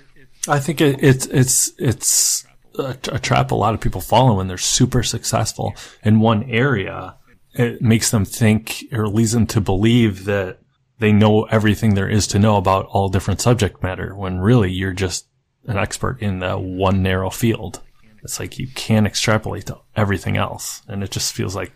I 0.47 0.61
think 0.61 0.81
it, 0.81 1.03
it's 1.03 1.27
it's 1.27 1.73
it's 1.79 2.45
a, 2.79 2.97
a 3.11 3.19
trap 3.19 3.51
a 3.51 3.55
lot 3.55 3.73
of 3.73 3.81
people 3.81 4.01
fall 4.03 4.31
in 4.31 4.37
when 4.37 4.47
they're 4.47 4.59
super 4.59 5.03
successful 5.03 5.75
in 6.05 6.21
one 6.21 6.45
area. 6.45 7.17
It 7.55 7.81
makes 7.81 8.11
them 8.11 8.27
think 8.27 8.85
or 8.93 9.09
leads 9.09 9.33
them 9.33 9.47
to 9.49 9.61
believe 9.61 10.27
that 10.27 10.59
they 10.99 11.13
know 11.13 11.45
everything 11.45 11.95
there 11.95 12.09
is 12.09 12.27
to 12.29 12.39
know 12.39 12.57
about 12.57 12.87
all 12.87 13.09
different 13.09 13.41
subject 13.41 13.83
matter. 13.83 14.15
When 14.15 14.39
really 14.39 14.71
you're 14.71 14.93
just 14.93 15.27
an 15.67 15.77
expert 15.79 16.21
in 16.21 16.41
that 16.41 16.61
one 16.61 17.03
narrow 17.03 17.31
field. 17.31 17.81
It's 18.23 18.41
like 18.41 18.59
you 18.59 18.67
can't 18.69 19.07
extrapolate 19.07 19.67
to 19.67 19.79
everything 19.95 20.37
else, 20.37 20.83
and 20.89 21.03
it 21.05 21.11
just 21.11 21.33
feels 21.35 21.55
like 21.55 21.73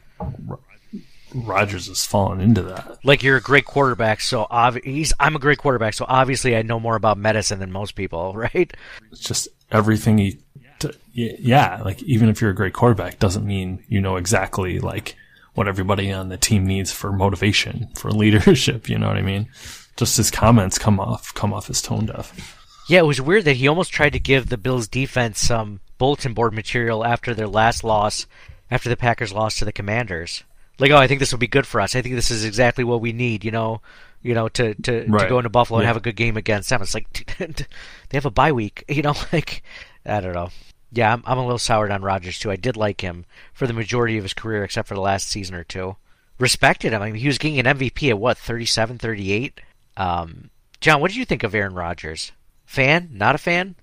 Rodgers 1.32 1.86
has 1.86 2.04
fallen 2.04 2.40
into 2.40 2.62
that. 2.62 2.98
Like 3.04 3.22
you're 3.22 3.36
a 3.36 3.40
great 3.40 3.64
quarterback, 3.64 4.20
so 4.20 4.46
obvi- 4.50 4.84
he's 4.84 5.12
I'm 5.20 5.36
a 5.36 5.38
great 5.38 5.58
quarterback, 5.58 5.94
so 5.94 6.04
obviously 6.08 6.56
I 6.56 6.62
know 6.62 6.80
more 6.80 6.96
about 6.96 7.18
medicine 7.18 7.60
than 7.60 7.70
most 7.70 7.94
people, 7.94 8.32
right? 8.36 8.72
It's 9.12 9.20
just 9.20 9.48
everything 9.70 10.18
he, 10.18 10.38
t- 10.80 10.90
yeah, 11.12 11.82
like 11.84 12.02
even 12.02 12.28
if 12.28 12.40
you're 12.40 12.50
a 12.50 12.54
great 12.54 12.72
quarterback, 12.72 13.18
doesn't 13.18 13.46
mean 13.46 13.84
you 13.88 14.00
know 14.00 14.16
exactly 14.16 14.80
like 14.80 15.14
what 15.54 15.68
everybody 15.68 16.10
on 16.10 16.30
the 16.30 16.36
team 16.36 16.66
needs 16.66 16.90
for 16.90 17.12
motivation, 17.12 17.88
for 17.94 18.10
leadership. 18.10 18.88
You 18.88 18.98
know 18.98 19.06
what 19.06 19.16
I 19.16 19.22
mean? 19.22 19.48
Just 19.96 20.16
his 20.16 20.30
comments 20.32 20.78
come 20.78 20.98
off 20.98 21.32
come 21.34 21.52
off 21.52 21.70
as 21.70 21.80
tone 21.80 22.06
deaf. 22.06 22.56
Yeah, 22.90 22.98
it 22.98 23.06
was 23.06 23.20
weird 23.20 23.44
that 23.44 23.54
he 23.54 23.68
almost 23.68 23.92
tried 23.92 24.14
to 24.14 24.18
give 24.18 24.48
the 24.48 24.56
Bills 24.58 24.88
defense 24.88 25.38
some 25.38 25.78
bulletin 25.96 26.34
board 26.34 26.52
material 26.52 27.04
after 27.04 27.32
their 27.34 27.46
last 27.46 27.84
loss, 27.84 28.26
after 28.68 28.88
the 28.88 28.96
Packers 28.96 29.32
lost 29.32 29.60
to 29.60 29.64
the 29.64 29.70
Commanders. 29.70 30.42
Like, 30.80 30.90
oh, 30.90 30.96
I 30.96 31.06
think 31.06 31.20
this 31.20 31.30
will 31.30 31.38
be 31.38 31.46
good 31.46 31.68
for 31.68 31.80
us. 31.80 31.94
I 31.94 32.02
think 32.02 32.16
this 32.16 32.32
is 32.32 32.44
exactly 32.44 32.82
what 32.82 33.00
we 33.00 33.12
need. 33.12 33.44
You 33.44 33.52
know, 33.52 33.80
you 34.22 34.34
know, 34.34 34.48
to 34.48 34.74
to, 34.74 35.04
Right. 35.06 35.22
to 35.22 35.28
go 35.28 35.38
into 35.38 35.50
Buffalo 35.50 35.78
and 35.78 35.86
have 35.86 35.96
a 35.98 36.00
good 36.00 36.16
game 36.16 36.36
against 36.36 36.68
them. 36.68 36.82
It's 36.82 36.92
like 36.92 37.32
they 37.38 38.16
have 38.16 38.26
a 38.26 38.30
bye 38.32 38.50
week. 38.50 38.82
You 38.88 39.02
know, 39.02 39.14
like 39.32 39.62
I 40.04 40.20
don't 40.20 40.34
know. 40.34 40.50
Yeah, 40.90 41.12
I'm 41.12 41.22
I'm 41.26 41.38
a 41.38 41.44
little 41.44 41.58
soured 41.58 41.92
on 41.92 42.02
Rodgers 42.02 42.40
too. 42.40 42.50
I 42.50 42.56
did 42.56 42.76
like 42.76 43.02
him 43.02 43.24
for 43.52 43.68
the 43.68 43.72
majority 43.72 44.18
of 44.18 44.24
his 44.24 44.34
career, 44.34 44.64
except 44.64 44.88
for 44.88 44.96
the 44.96 45.00
last 45.00 45.28
season 45.28 45.54
or 45.54 45.62
two. 45.62 45.94
Respected 46.40 46.92
him. 46.92 47.02
I 47.02 47.06
mean, 47.06 47.20
he 47.20 47.28
was 47.28 47.38
getting 47.38 47.60
an 47.60 47.66
MVP 47.66 48.10
at 48.10 48.18
what 48.18 48.36
37, 48.36 48.98
38. 48.98 49.60
Um, 49.96 50.50
John, 50.80 51.00
what 51.00 51.12
did 51.12 51.18
you 51.18 51.24
think 51.24 51.44
of 51.44 51.54
Aaron 51.54 51.74
Rodgers? 51.74 52.32
Fan? 52.70 53.08
Not 53.10 53.34
a 53.34 53.38
fan? 53.38 53.74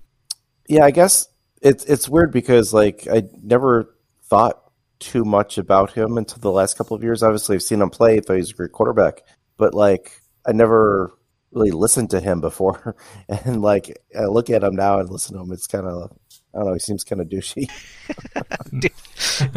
Yeah, 0.66 0.82
I 0.86 0.92
guess 0.92 1.28
it's 1.60 1.84
it's 1.84 2.08
weird 2.08 2.32
because 2.32 2.72
like 2.72 3.06
I 3.06 3.24
never 3.42 3.94
thought 4.22 4.62
too 4.98 5.26
much 5.26 5.58
about 5.58 5.92
him 5.92 6.16
until 6.16 6.38
the 6.38 6.50
last 6.50 6.78
couple 6.78 6.96
of 6.96 7.02
years. 7.02 7.22
Obviously, 7.22 7.54
I've 7.56 7.62
seen 7.62 7.82
him 7.82 7.90
play. 7.90 8.16
I 8.16 8.20
Thought 8.20 8.32
he 8.32 8.38
was 8.38 8.50
a 8.52 8.54
great 8.54 8.72
quarterback, 8.72 9.24
but 9.58 9.74
like 9.74 10.22
I 10.46 10.52
never 10.52 11.12
really 11.52 11.70
listened 11.70 12.08
to 12.12 12.20
him 12.20 12.40
before. 12.48 12.96
And 13.28 13.60
like 13.60 13.94
I 14.18 14.24
look 14.24 14.48
at 14.48 14.64
him 14.64 14.74
now 14.74 15.00
and 15.00 15.10
listen 15.10 15.36
to 15.36 15.42
him, 15.42 15.52
it's 15.52 15.66
kind 15.66 15.86
of 15.86 16.10
I 16.54 16.58
don't 16.58 16.68
know. 16.68 16.72
He 16.72 16.78
seems 16.78 17.04
kind 17.04 17.20
of 17.20 17.28
douchey. 17.28 17.70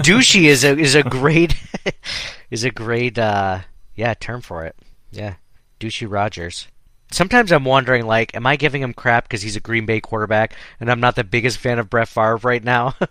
douchey 0.03 0.43
is 0.43 0.65
a 0.65 0.77
is 0.77 0.93
a 0.93 1.03
great 1.03 1.55
is 2.51 2.65
a 2.65 2.69
great 2.69 3.17
uh 3.17 3.59
yeah 3.95 4.13
term 4.13 4.41
for 4.41 4.65
it. 4.65 4.75
Yeah, 5.09 5.35
douchey 5.79 6.11
Rodgers. 6.11 6.67
Sometimes 7.11 7.51
I'm 7.51 7.65
wondering, 7.65 8.05
like, 8.05 8.35
am 8.35 8.47
I 8.47 8.55
giving 8.55 8.81
him 8.81 8.93
crap 8.93 9.25
because 9.25 9.41
he's 9.41 9.55
a 9.55 9.61
Green 9.61 9.85
Bay 9.85 9.99
quarterback 9.99 10.55
and 10.79 10.89
I'm 10.89 10.99
not 10.99 11.15
the 11.15 11.23
biggest 11.23 11.57
fan 11.57 11.79
of 11.79 11.89
Brett 11.89 12.07
Favre 12.07 12.37
right 12.37 12.63
now? 12.63 12.95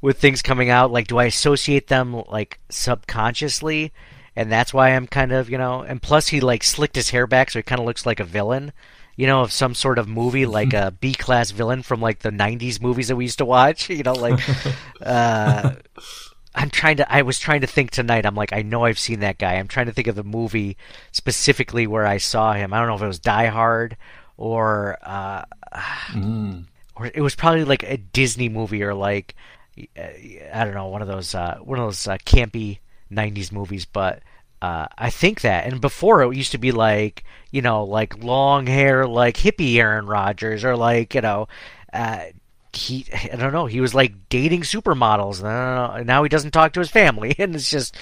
With 0.00 0.18
things 0.18 0.42
coming 0.42 0.70
out, 0.70 0.92
like, 0.92 1.06
do 1.06 1.18
I 1.18 1.24
associate 1.24 1.88
them 1.88 2.22
like 2.28 2.60
subconsciously, 2.68 3.92
and 4.36 4.52
that's 4.52 4.72
why 4.72 4.90
I'm 4.90 5.06
kind 5.06 5.32
of, 5.32 5.50
you 5.50 5.58
know, 5.58 5.80
and 5.82 6.02
plus 6.02 6.28
he 6.28 6.40
like 6.40 6.62
slicked 6.62 6.96
his 6.96 7.10
hair 7.10 7.26
back 7.26 7.50
so 7.50 7.58
he 7.58 7.62
kind 7.62 7.80
of 7.80 7.86
looks 7.86 8.04
like 8.04 8.20
a 8.20 8.24
villain, 8.24 8.72
you 9.16 9.26
know, 9.26 9.40
of 9.40 9.52
some 9.52 9.74
sort 9.74 9.98
of 9.98 10.06
movie, 10.06 10.44
like 10.46 10.74
a 10.74 10.92
B 11.00 11.14
class 11.14 11.50
villain 11.50 11.82
from 11.82 12.00
like 12.00 12.20
the 12.20 12.30
'90s 12.30 12.80
movies 12.80 13.08
that 13.08 13.16
we 13.16 13.24
used 13.24 13.38
to 13.38 13.46
watch, 13.46 13.88
you 13.90 14.02
know, 14.02 14.12
like. 14.12 14.38
uh 15.02 15.72
I'm 16.56 16.70
trying 16.70 16.96
to. 16.96 17.12
I 17.12 17.20
was 17.22 17.38
trying 17.38 17.60
to 17.60 17.66
think 17.66 17.90
tonight. 17.90 18.24
I'm 18.24 18.34
like, 18.34 18.52
I 18.54 18.62
know 18.62 18.86
I've 18.86 18.98
seen 18.98 19.20
that 19.20 19.36
guy. 19.36 19.54
I'm 19.54 19.68
trying 19.68 19.86
to 19.86 19.92
think 19.92 20.06
of 20.08 20.16
the 20.16 20.24
movie 20.24 20.78
specifically 21.12 21.86
where 21.86 22.06
I 22.06 22.16
saw 22.16 22.54
him. 22.54 22.72
I 22.72 22.78
don't 22.78 22.88
know 22.88 22.94
if 22.96 23.02
it 23.02 23.06
was 23.06 23.18
Die 23.18 23.46
Hard 23.46 23.96
or, 24.38 24.96
uh, 25.02 25.44
or 26.96 27.06
it 27.06 27.20
was 27.20 27.34
probably 27.34 27.64
like 27.64 27.82
a 27.82 27.98
Disney 27.98 28.48
movie 28.48 28.82
or 28.82 28.94
like, 28.94 29.34
uh, 29.98 30.02
I 30.52 30.64
don't 30.64 30.72
know, 30.74 30.86
one 30.86 31.02
of 31.02 31.08
those, 31.08 31.34
uh, 31.34 31.58
one 31.62 31.78
of 31.78 31.84
those 31.86 32.08
uh, 32.08 32.16
campy 32.24 32.78
'90s 33.12 33.52
movies. 33.52 33.84
But 33.84 34.22
uh, 34.62 34.86
I 34.96 35.10
think 35.10 35.42
that. 35.42 35.66
And 35.66 35.80
before 35.82 36.22
it 36.22 36.34
used 36.34 36.52
to 36.52 36.58
be 36.58 36.72
like, 36.72 37.22
you 37.50 37.60
know, 37.60 37.84
like 37.84 38.24
long 38.24 38.66
hair, 38.66 39.06
like 39.06 39.36
hippie 39.36 39.76
Aaron 39.76 40.06
Rodgers, 40.06 40.64
or 40.64 40.74
like, 40.74 41.14
you 41.14 41.20
know. 41.20 41.48
He 42.76 43.06
I 43.12 43.36
don't 43.36 43.52
know 43.52 43.66
he 43.66 43.80
was 43.80 43.94
like 43.94 44.28
dating 44.28 44.62
supermodels. 44.62 45.42
And 45.42 46.06
now 46.06 46.22
he 46.22 46.28
doesn't 46.28 46.50
talk 46.50 46.72
to 46.74 46.80
his 46.80 46.90
family. 46.90 47.34
And 47.38 47.54
it's 47.54 47.70
just 47.70 47.96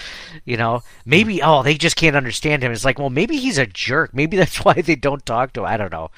you 0.44 0.56
know 0.56 0.82
maybe 1.04 1.42
oh 1.42 1.62
they 1.62 1.74
just 1.74 1.96
can't 1.96 2.16
understand 2.16 2.62
him. 2.62 2.72
It's 2.72 2.84
like 2.84 2.98
well 2.98 3.10
maybe 3.10 3.36
he's 3.36 3.58
a 3.58 3.66
jerk. 3.66 4.14
Maybe 4.14 4.36
that's 4.38 4.64
why 4.64 4.74
they 4.74 4.96
don't 4.96 5.24
talk 5.24 5.52
to 5.54 5.60
him. 5.60 5.66
I 5.66 5.76
don't 5.76 5.92
know. 5.92 6.10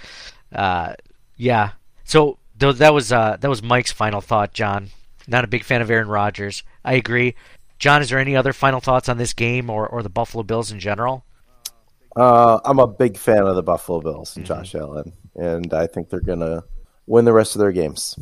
Uh, 0.52 0.94
yeah. 1.36 1.72
So 2.04 2.38
th- 2.58 2.76
that 2.76 2.94
was 2.94 3.12
uh, 3.12 3.36
that 3.40 3.48
was 3.48 3.62
Mike's 3.62 3.92
final 3.92 4.20
thought 4.20 4.52
John. 4.52 4.90
Not 5.28 5.44
a 5.44 5.48
big 5.48 5.64
fan 5.64 5.82
of 5.82 5.90
Aaron 5.90 6.08
Rodgers. 6.08 6.62
I 6.84 6.94
agree. 6.94 7.34
John 7.78 8.00
is 8.00 8.08
there 8.08 8.18
any 8.18 8.36
other 8.36 8.52
final 8.52 8.80
thoughts 8.80 9.08
on 9.08 9.18
this 9.18 9.32
game 9.32 9.68
or, 9.68 9.86
or 9.86 10.02
the 10.02 10.08
Buffalo 10.08 10.42
Bills 10.42 10.70
in 10.70 10.78
general? 10.80 11.24
Uh, 12.14 12.58
I'm 12.64 12.78
a 12.78 12.86
big 12.86 13.18
fan 13.18 13.46
of 13.46 13.56
the 13.56 13.62
Buffalo 13.62 14.00
Bills 14.00 14.36
and 14.36 14.46
Josh 14.46 14.74
Allen, 14.74 15.12
and 15.34 15.74
I 15.74 15.86
think 15.86 16.08
they're 16.08 16.20
gonna 16.20 16.64
win 17.06 17.26
the 17.26 17.32
rest 17.32 17.54
of 17.54 17.58
their 17.58 17.72
games. 17.72 18.18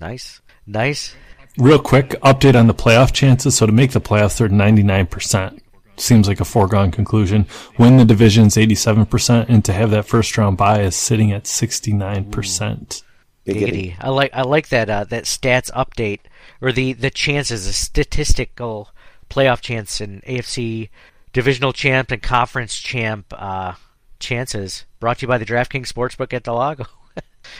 Nice 0.00 0.40
nice 0.66 1.14
Real 1.58 1.80
quick 1.80 2.10
update 2.22 2.54
on 2.54 2.68
the 2.68 2.74
playoff 2.74 3.12
chances. 3.12 3.56
So 3.56 3.66
to 3.66 3.72
make 3.72 3.90
the 3.90 4.00
playoffs, 4.00 4.38
they're 4.38 4.48
99%. 4.48 5.60
Seems 5.96 6.28
like 6.28 6.38
a 6.38 6.44
foregone 6.44 6.92
conclusion. 6.92 7.46
Win 7.80 7.96
the 7.96 8.04
division's 8.04 8.54
87%, 8.54 9.48
and 9.48 9.64
to 9.64 9.72
have 9.72 9.90
that 9.90 10.06
first 10.06 10.38
round 10.38 10.56
bye 10.56 10.82
is 10.82 10.94
sitting 10.94 11.32
at 11.32 11.44
69%. 11.44 13.02
Giggity. 13.44 13.96
I 13.98 14.10
like 14.10 14.30
I 14.34 14.42
like 14.42 14.68
that 14.68 14.90
uh, 14.90 15.04
that 15.04 15.24
stats 15.24 15.72
update 15.72 16.20
or 16.60 16.70
the 16.70 16.92
the 16.92 17.10
chances, 17.10 17.66
the 17.66 17.72
statistical 17.72 18.90
playoff 19.30 19.62
chance 19.62 20.02
in 20.02 20.20
AFC 20.28 20.90
divisional 21.32 21.72
champ 21.72 22.10
and 22.10 22.22
conference 22.22 22.76
champ 22.76 23.32
uh, 23.32 23.72
chances. 24.20 24.84
Brought 25.00 25.18
to 25.18 25.22
you 25.22 25.28
by 25.28 25.38
the 25.38 25.46
DraftKings 25.46 25.90
Sportsbook 25.90 26.34
at 26.34 26.44
the 26.44 26.50
del 26.50 26.56
Lago. 26.56 26.86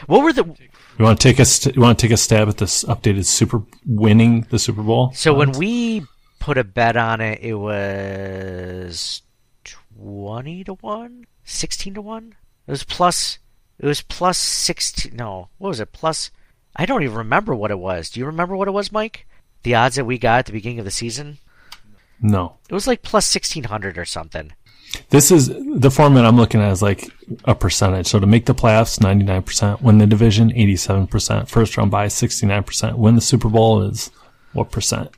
What 0.07 0.23
were 0.23 0.33
the 0.33 0.45
You 0.99 1.05
want 1.05 1.21
to 1.21 1.29
take 1.29 1.39
a 1.39 1.45
st- 1.45 1.77
you 1.77 1.83
want 1.83 1.99
to 1.99 2.07
take 2.07 2.13
a 2.13 2.17
stab 2.17 2.49
at 2.49 2.57
this 2.59 2.85
updated 2.85 3.25
Super 3.27 3.63
winning 3.87 4.47
the 4.51 4.59
Super 4.59 4.83
Bowl? 4.83 5.13
so 5.15 5.33
when 5.35 5.53
we 5.53 6.03
put 6.41 6.59
a 6.59 6.65
bet 6.65 6.97
on 6.97 7.21
it, 7.21 7.41
it 7.43 7.55
was 7.55 9.23
twenty 9.65 10.65
to 10.65 10.75
one, 10.75 11.27
16 11.45 11.95
to 11.95 12.03
one. 12.03 12.35
It 12.67 12.71
was 12.71 12.85
plus. 12.85 13.39
It 13.79 13.87
was 13.87 14.03
plus 14.03 14.39
sixteen. 14.39 15.17
No, 15.17 15.49
what 15.59 15.69
was 15.69 15.81
it? 15.81 15.93
Plus. 15.93 16.31
I 16.77 16.87
don't 16.87 17.03
even 17.03 17.17
remember 17.17 17.55
what 17.55 17.71
it 17.73 17.79
was. 17.79 18.11
Do 18.11 18.21
you 18.21 18.27
remember 18.27 18.57
what 18.57 18.69
it 18.69 18.73
was, 18.73 18.93
Mike? 18.93 19.27
The 19.65 19.75
odds 19.75 19.97
that 19.97 20.05
we 20.05 20.19
got 20.19 20.41
at 20.41 20.47
the 20.47 20.53
beginning 20.53 20.79
of 20.79 20.85
the 20.85 20.91
season. 20.93 21.39
no, 22.21 22.59
It 22.71 22.75
was 22.75 22.87
like 22.87 23.03
plus 23.03 23.27
sixteen 23.27 23.65
hundred 23.65 23.99
or 23.99 24.05
something. 24.05 24.53
This 25.11 25.31
is 25.31 25.49
the 25.49 25.91
format 25.91 26.25
I'm 26.25 26.37
looking 26.37 26.61
at 26.61 26.73
is 26.73 26.83
like 26.83 27.11
a 27.45 27.55
percentage. 27.55 28.07
So 28.07 28.21
to 28.21 28.27
make 28.27 28.47
the 28.47 28.55
playoffs, 28.55 28.99
99%, 28.99 29.81
win 29.81 29.99
the 29.99 30.07
division, 30.07 30.51
87%, 30.51 31.49
first 31.49 31.77
round 31.77 31.91
bye, 31.91 32.07
69%, 32.07 32.97
win 32.97 33.15
the 33.15 33.21
Super 33.21 33.49
Bowl 33.49 33.83
is 33.83 34.11
what 34.53 34.71
percent? 34.71 35.11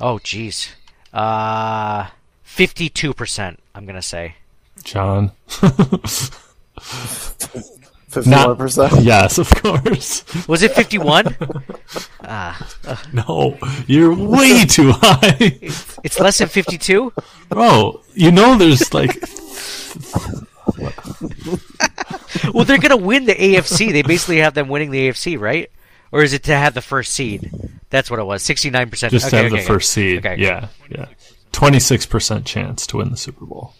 Oh, 0.00 0.18
jeez. 0.18 0.70
Uh, 1.12 2.08
52%, 2.46 3.56
I'm 3.74 3.84
going 3.84 3.96
to 3.96 4.02
say. 4.02 4.36
John. 4.84 5.32
51%? 8.22 9.04
yes, 9.04 9.38
of 9.38 9.50
course. 9.50 10.24
Was 10.48 10.62
it 10.62 10.72
51? 10.72 11.36
ah. 12.22 12.68
uh, 12.86 12.96
No, 13.12 13.58
you're 13.86 14.14
way 14.14 14.64
too 14.64 14.92
high. 14.92 15.36
It's 16.02 16.18
less 16.20 16.38
than 16.38 16.48
52? 16.48 17.12
Bro, 17.48 18.02
you 18.14 18.30
know 18.32 18.56
there's 18.56 18.92
like. 18.94 19.16
well, 22.52 22.64
they're 22.64 22.78
going 22.78 22.90
to 22.90 22.96
win 22.96 23.24
the 23.24 23.34
AFC. 23.34 23.92
They 23.92 24.02
basically 24.02 24.38
have 24.38 24.54
them 24.54 24.68
winning 24.68 24.90
the 24.90 25.08
AFC, 25.08 25.38
right? 25.38 25.70
Or 26.12 26.22
is 26.22 26.32
it 26.32 26.44
to 26.44 26.54
have 26.54 26.74
the 26.74 26.82
first 26.82 27.12
seed? 27.12 27.50
That's 27.90 28.10
what 28.10 28.18
it 28.20 28.24
was. 28.24 28.42
69%. 28.42 29.10
Just 29.10 29.26
okay, 29.26 29.30
to 29.30 29.36
have 29.36 29.52
okay, 29.52 29.60
the 29.60 29.66
first 29.66 29.92
seed. 29.92 30.24
Okay. 30.24 30.40
Yeah, 30.42 30.68
yeah. 30.88 31.06
26% 31.52 32.44
chance 32.44 32.86
to 32.86 32.98
win 32.98 33.10
the 33.10 33.16
Super 33.16 33.44
Bowl. 33.46 33.74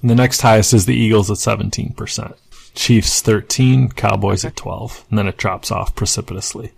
And 0.00 0.10
the 0.10 0.14
next 0.14 0.40
highest 0.40 0.72
is 0.74 0.86
the 0.86 0.94
Eagles 0.94 1.30
at 1.30 1.36
17%. 1.36 2.36
Chiefs 2.74 3.20
13, 3.22 3.90
Cowboys 3.90 4.44
at 4.44 4.56
12. 4.56 5.04
And 5.10 5.18
then 5.18 5.28
it 5.28 5.36
drops 5.36 5.70
off 5.70 5.94
precipitously. 5.94 6.72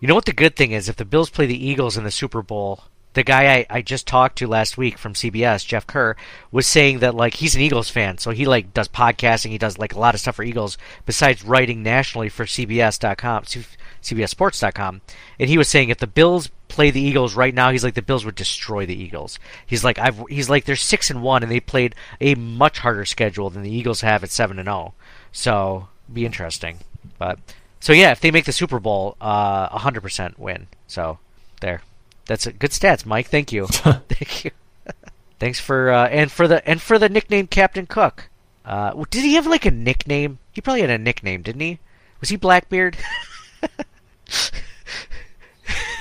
You 0.00 0.08
know 0.08 0.14
what 0.14 0.26
the 0.26 0.32
good 0.32 0.56
thing 0.56 0.72
is? 0.72 0.88
If 0.88 0.96
the 0.96 1.04
Bills 1.04 1.30
play 1.30 1.46
the 1.46 1.66
Eagles 1.66 1.96
in 1.96 2.04
the 2.04 2.10
Super 2.10 2.42
Bowl, 2.42 2.84
the 3.14 3.22
guy 3.22 3.54
I, 3.54 3.66
I 3.70 3.82
just 3.82 4.06
talked 4.06 4.38
to 4.38 4.46
last 4.46 4.76
week 4.76 4.98
from 4.98 5.14
CBS, 5.14 5.66
Jeff 5.66 5.86
Kerr, 5.86 6.16
was 6.52 6.66
saying 6.66 6.98
that 6.98 7.14
like 7.14 7.34
he's 7.34 7.54
an 7.54 7.62
Eagles 7.62 7.88
fan, 7.88 8.18
so 8.18 8.32
he 8.32 8.44
like 8.44 8.74
does 8.74 8.88
podcasting, 8.88 9.50
he 9.50 9.58
does 9.58 9.78
like 9.78 9.94
a 9.94 9.98
lot 9.98 10.14
of 10.14 10.20
stuff 10.20 10.36
for 10.36 10.42
Eagles 10.42 10.76
besides 11.06 11.44
writing 11.44 11.82
nationally 11.82 12.28
for 12.28 12.44
CBS.com, 12.44 13.44
CBSSports.com, 14.02 15.00
and 15.38 15.48
he 15.48 15.56
was 15.56 15.68
saying 15.68 15.88
if 15.88 15.98
the 15.98 16.06
Bills 16.06 16.50
play 16.74 16.90
the 16.90 17.00
Eagles 17.00 17.34
right 17.34 17.54
now, 17.54 17.70
he's 17.70 17.84
like 17.84 17.94
the 17.94 18.02
Bills 18.02 18.24
would 18.24 18.34
destroy 18.34 18.84
the 18.86 19.00
Eagles. 19.00 19.38
He's 19.66 19.84
like 19.84 19.98
I've 19.98 20.18
he's 20.28 20.50
like 20.50 20.64
they're 20.64 20.76
six 20.76 21.10
and 21.10 21.22
one 21.22 21.42
and 21.42 21.50
they 21.50 21.60
played 21.60 21.94
a 22.20 22.34
much 22.34 22.78
harder 22.78 23.04
schedule 23.04 23.50
than 23.50 23.62
the 23.62 23.74
Eagles 23.74 24.00
have 24.00 24.24
at 24.24 24.30
seven 24.30 24.58
and 24.58 24.66
zero, 24.66 24.94
so 25.32 25.88
be 26.12 26.26
interesting. 26.26 26.78
But 27.18 27.38
so 27.80 27.92
yeah, 27.92 28.10
if 28.10 28.20
they 28.20 28.30
make 28.30 28.44
the 28.44 28.52
Super 28.52 28.80
Bowl, 28.80 29.16
a 29.20 29.78
hundred 29.78 30.02
percent 30.02 30.38
win. 30.38 30.66
So 30.86 31.18
there. 31.60 31.82
That's 32.26 32.46
a 32.46 32.52
good 32.52 32.70
stats, 32.70 33.04
Mike. 33.04 33.28
Thank 33.28 33.52
you. 33.52 33.66
Thank 33.68 34.44
you. 34.44 34.50
Thanks 35.38 35.60
for 35.60 35.90
uh, 35.90 36.06
and 36.08 36.30
for 36.30 36.48
the 36.48 36.66
and 36.68 36.80
for 36.80 36.98
the 36.98 37.08
nickname 37.08 37.46
Captain 37.46 37.86
Cook. 37.86 38.28
Uh, 38.64 39.04
did 39.10 39.24
he 39.24 39.34
have 39.34 39.46
like 39.46 39.66
a 39.66 39.70
nickname? 39.70 40.38
He 40.52 40.60
probably 40.60 40.80
had 40.80 40.90
a 40.90 40.98
nickname, 40.98 41.42
didn't 41.42 41.60
he? 41.60 41.78
Was 42.20 42.30
he 42.30 42.36
Blackbeard? 42.36 42.96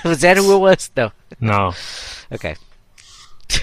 was 0.10 0.22
that 0.22 0.38
who 0.38 0.56
it 0.56 0.60
was? 0.60 0.91
No. 0.95 1.12
No. 1.39 1.74
Okay. 2.32 2.56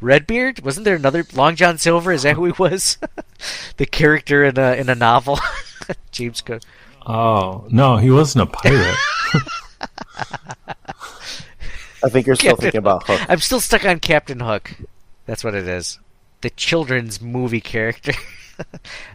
Redbeard? 0.00 0.64
Wasn't 0.64 0.84
there 0.84 0.96
another 0.96 1.24
Long 1.32 1.54
John 1.54 1.78
Silver? 1.78 2.10
Is 2.10 2.24
that 2.24 2.34
who 2.34 2.46
he 2.46 2.52
was? 2.58 2.98
the 3.76 3.86
character 3.86 4.42
in 4.42 4.58
a 4.58 4.72
in 4.72 4.88
a 4.88 4.96
novel. 4.96 5.38
James 6.10 6.40
Cook. 6.40 6.62
Oh 7.06 7.66
no, 7.70 7.98
he 7.98 8.10
wasn't 8.10 8.42
a 8.42 8.46
pirate. 8.46 8.96
I 12.02 12.08
think 12.08 12.26
you're 12.26 12.34
still 12.34 12.50
Captain 12.50 12.62
thinking 12.62 12.78
about 12.78 13.06
Hook. 13.06 13.20
I'm 13.28 13.38
still 13.38 13.60
stuck 13.60 13.84
on 13.84 14.00
Captain 14.00 14.40
Hook. 14.40 14.72
That's 15.26 15.44
what 15.44 15.54
it 15.54 15.68
is. 15.68 16.00
The 16.40 16.50
children's 16.50 17.20
movie 17.20 17.60
character. 17.60 18.12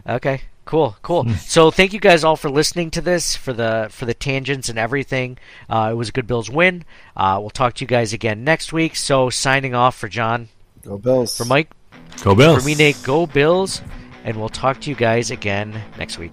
okay, 0.08 0.40
cool, 0.66 0.96
cool. 1.00 1.26
so 1.36 1.70
thank 1.70 1.94
you 1.94 2.00
guys 2.00 2.22
all 2.24 2.36
for 2.36 2.50
listening 2.50 2.90
to 2.90 3.00
this, 3.00 3.34
for 3.34 3.54
the 3.54 3.88
for 3.90 4.04
the 4.04 4.12
tangents 4.14 4.68
and 4.68 4.78
everything. 4.78 5.38
Uh, 5.70 5.88
it 5.92 5.94
was 5.94 6.10
a 6.10 6.12
good 6.12 6.26
Bills 6.26 6.50
win. 6.50 6.84
Uh, 7.16 7.38
we'll 7.40 7.48
talk 7.50 7.72
to 7.76 7.84
you 7.84 7.88
guys 7.88 8.12
again 8.12 8.44
next 8.44 8.72
week. 8.72 8.94
So 8.96 9.30
signing 9.30 9.74
off 9.74 9.96
for 9.96 10.08
John, 10.08 10.48
Go 10.84 10.98
Bills. 10.98 11.34
for 11.36 11.44
Mike, 11.46 11.70
Go 12.22 12.34
Bills. 12.34 12.60
for 12.62 12.66
me, 12.66 12.74
Nate. 12.74 12.98
Go 13.02 13.26
Bills, 13.26 13.80
and 14.24 14.36
we'll 14.36 14.48
talk 14.50 14.80
to 14.82 14.90
you 14.90 14.96
guys 14.96 15.30
again 15.30 15.82
next 15.98 16.18
week. 16.18 16.32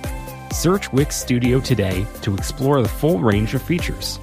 Search 0.51 0.91
Wix 0.91 1.15
Studio 1.15 1.61
today 1.61 2.05
to 2.21 2.33
explore 2.35 2.81
the 2.81 2.87
full 2.89 3.19
range 3.19 3.53
of 3.53 3.61
features. 3.61 4.19